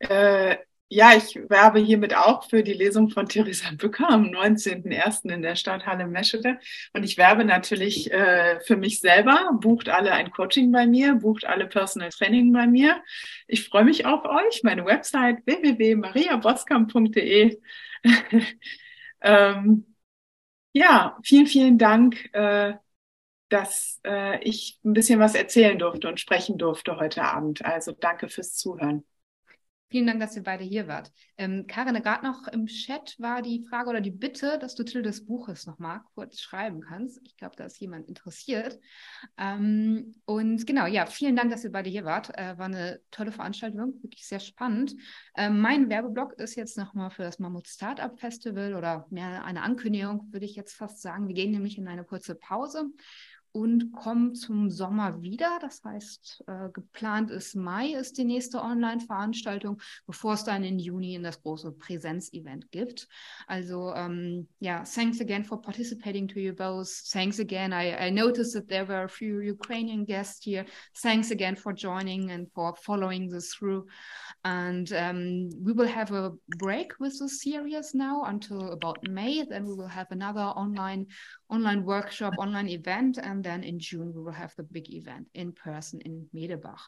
Äh, 0.00 0.67
ja, 0.90 1.12
ich 1.14 1.38
werbe 1.50 1.80
hiermit 1.80 2.16
auch 2.16 2.48
für 2.48 2.62
die 2.62 2.72
Lesung 2.72 3.10
von 3.10 3.28
Theresa 3.28 3.68
Bücker 3.76 4.08
am 4.08 4.24
19.01. 4.24 5.30
in 5.30 5.42
der 5.42 5.54
Stadthalle 5.54 6.06
Meschede. 6.06 6.58
Und 6.94 7.04
ich 7.04 7.18
werbe 7.18 7.44
natürlich 7.44 8.10
äh, 8.10 8.58
für 8.60 8.76
mich 8.76 9.00
selber. 9.00 9.50
Bucht 9.60 9.90
alle 9.90 10.12
ein 10.12 10.30
Coaching 10.30 10.72
bei 10.72 10.86
mir, 10.86 11.16
bucht 11.16 11.44
alle 11.44 11.66
Personal 11.66 12.08
Training 12.08 12.52
bei 12.52 12.66
mir. 12.66 13.02
Ich 13.46 13.68
freue 13.68 13.84
mich 13.84 14.06
auf 14.06 14.24
euch. 14.24 14.62
Meine 14.62 14.86
Website 14.86 15.44
www.mariaboskamp.de. 15.44 17.60
ähm, 19.22 19.94
ja, 20.72 21.18
vielen, 21.22 21.46
vielen 21.46 21.78
Dank, 21.78 22.32
äh, 22.34 22.74
dass 23.50 24.00
äh, 24.06 24.42
ich 24.42 24.80
ein 24.84 24.94
bisschen 24.94 25.20
was 25.20 25.34
erzählen 25.34 25.78
durfte 25.78 26.08
und 26.08 26.20
sprechen 26.20 26.56
durfte 26.56 26.98
heute 26.98 27.24
Abend. 27.24 27.64
Also 27.64 27.92
danke 27.92 28.28
fürs 28.28 28.54
Zuhören. 28.54 29.04
Vielen 29.90 30.06
Dank, 30.06 30.20
dass 30.20 30.36
ihr 30.36 30.42
beide 30.42 30.64
hier 30.64 30.86
wart. 30.86 31.10
Ähm, 31.38 31.66
Karin, 31.66 31.94
gerade 32.02 32.22
noch 32.22 32.46
im 32.48 32.66
Chat 32.66 33.16
war 33.18 33.40
die 33.40 33.64
Frage 33.70 33.88
oder 33.88 34.02
die 34.02 34.10
Bitte, 34.10 34.58
dass 34.58 34.74
du 34.74 34.84
Titel 34.84 35.00
des 35.00 35.24
Buches 35.24 35.66
nochmal 35.66 36.02
kurz 36.14 36.40
schreiben 36.40 36.82
kannst. 36.82 37.20
Ich 37.24 37.38
glaube, 37.38 37.56
da 37.56 37.64
ist 37.64 37.80
jemand 37.80 38.06
interessiert. 38.06 38.78
Ähm, 39.38 40.14
und 40.26 40.66
genau, 40.66 40.84
ja, 40.84 41.06
vielen 41.06 41.36
Dank, 41.36 41.50
dass 41.50 41.64
ihr 41.64 41.72
beide 41.72 41.88
hier 41.88 42.04
wart. 42.04 42.36
Äh, 42.36 42.58
war 42.58 42.66
eine 42.66 43.00
tolle 43.10 43.32
Veranstaltung, 43.32 43.94
wirklich 44.02 44.26
sehr 44.26 44.40
spannend. 44.40 44.94
Ähm, 45.34 45.58
mein 45.60 45.88
Werbeblock 45.88 46.34
ist 46.34 46.54
jetzt 46.56 46.76
nochmal 46.76 47.10
für 47.10 47.22
das 47.22 47.38
Mammut 47.38 47.66
Startup 47.66 48.18
Festival 48.20 48.74
oder 48.74 49.06
mehr 49.08 49.42
eine 49.46 49.62
Ankündigung, 49.62 50.30
würde 50.32 50.44
ich 50.44 50.54
jetzt 50.54 50.76
fast 50.76 51.00
sagen. 51.00 51.28
Wir 51.28 51.34
gehen 51.34 51.52
nämlich 51.52 51.78
in 51.78 51.88
eine 51.88 52.04
kurze 52.04 52.34
Pause 52.34 52.90
und 53.52 53.92
kommen 53.92 54.34
zum 54.34 54.70
Sommer 54.70 55.22
wieder. 55.22 55.58
Das 55.60 55.82
heißt, 55.84 56.44
äh, 56.46 56.68
geplant 56.72 57.30
ist 57.30 57.56
Mai 57.56 57.92
ist 57.92 58.18
die 58.18 58.24
nächste 58.24 58.62
Online-Veranstaltung, 58.62 59.80
bevor 60.06 60.34
es 60.34 60.44
dann 60.44 60.64
in 60.64 60.78
Juni 60.78 61.14
in 61.14 61.22
das 61.22 61.40
große 61.42 61.72
Präsenzevent 61.72 62.70
gibt. 62.70 63.08
Also 63.46 63.92
ähm, 63.94 64.48
ja, 64.60 64.84
thanks 64.84 65.20
again 65.20 65.44
for 65.44 65.60
participating 65.60 66.28
to 66.28 66.38
you 66.38 66.54
both. 66.54 66.88
Thanks 67.10 67.40
again. 67.40 67.72
I, 67.72 68.08
I 68.08 68.10
noticed 68.10 68.54
that 68.54 68.68
there 68.68 68.86
were 68.86 69.04
a 69.04 69.08
few 69.08 69.40
Ukrainian 69.40 70.04
guests 70.04 70.44
here. 70.44 70.64
Thanks 71.02 71.30
again 71.30 71.56
for 71.56 71.72
joining 71.72 72.30
and 72.30 72.48
for 72.52 72.74
following 72.76 73.28
this 73.28 73.54
through. 73.54 73.86
And 74.44 74.92
um, 74.92 75.50
we 75.62 75.72
will 75.72 75.88
have 75.88 76.12
a 76.12 76.32
break 76.58 76.92
with 77.00 77.18
the 77.18 77.28
series 77.28 77.94
now 77.94 78.24
until 78.24 78.72
about 78.72 78.98
May. 79.08 79.44
Then 79.44 79.64
we 79.64 79.74
will 79.74 79.88
have 79.88 80.06
another 80.10 80.40
online 80.40 81.06
online 81.50 81.84
workshop, 81.84 82.34
online 82.38 82.68
event, 82.68 83.18
and 83.18 83.42
then 83.42 83.62
in 83.62 83.78
June 83.78 84.12
we 84.14 84.22
will 84.22 84.32
have 84.32 84.54
the 84.56 84.62
big 84.62 84.92
event 84.92 85.26
in 85.34 85.52
person 85.52 86.00
in 86.04 86.26
Medebach. 86.34 86.80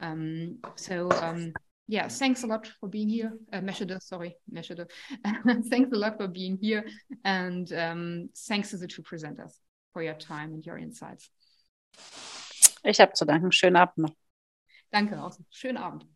Um, 0.00 0.58
so 0.76 1.10
um, 1.22 1.52
yeah, 1.86 2.08
thanks 2.08 2.42
a 2.42 2.46
lot 2.46 2.66
for 2.80 2.88
being 2.88 3.08
here, 3.08 3.32
uh, 3.52 3.60
Meschede, 3.60 4.00
sorry, 4.02 4.36
Meschede. 4.52 4.86
thanks 5.70 5.92
a 5.92 5.96
lot 5.96 6.16
for 6.18 6.28
being 6.28 6.58
here, 6.60 6.84
and 7.24 7.72
um, 7.72 8.28
thanks 8.48 8.70
to 8.70 8.76
the 8.76 8.86
two 8.86 9.02
presenters 9.02 9.52
for 9.92 10.02
your 10.02 10.14
time 10.14 10.52
and 10.52 10.66
your 10.66 10.78
insights. 10.78 11.30
Ich 12.84 13.00
habe 13.00 13.12
zu 13.14 13.24
danken. 13.24 13.52
Schönen 13.52 13.76
Abend 13.76 13.98
noch. 13.98 14.14
Danke 14.90 15.20
auch. 15.22 15.36
Schönen 15.50 15.76
Abend. 15.76 16.06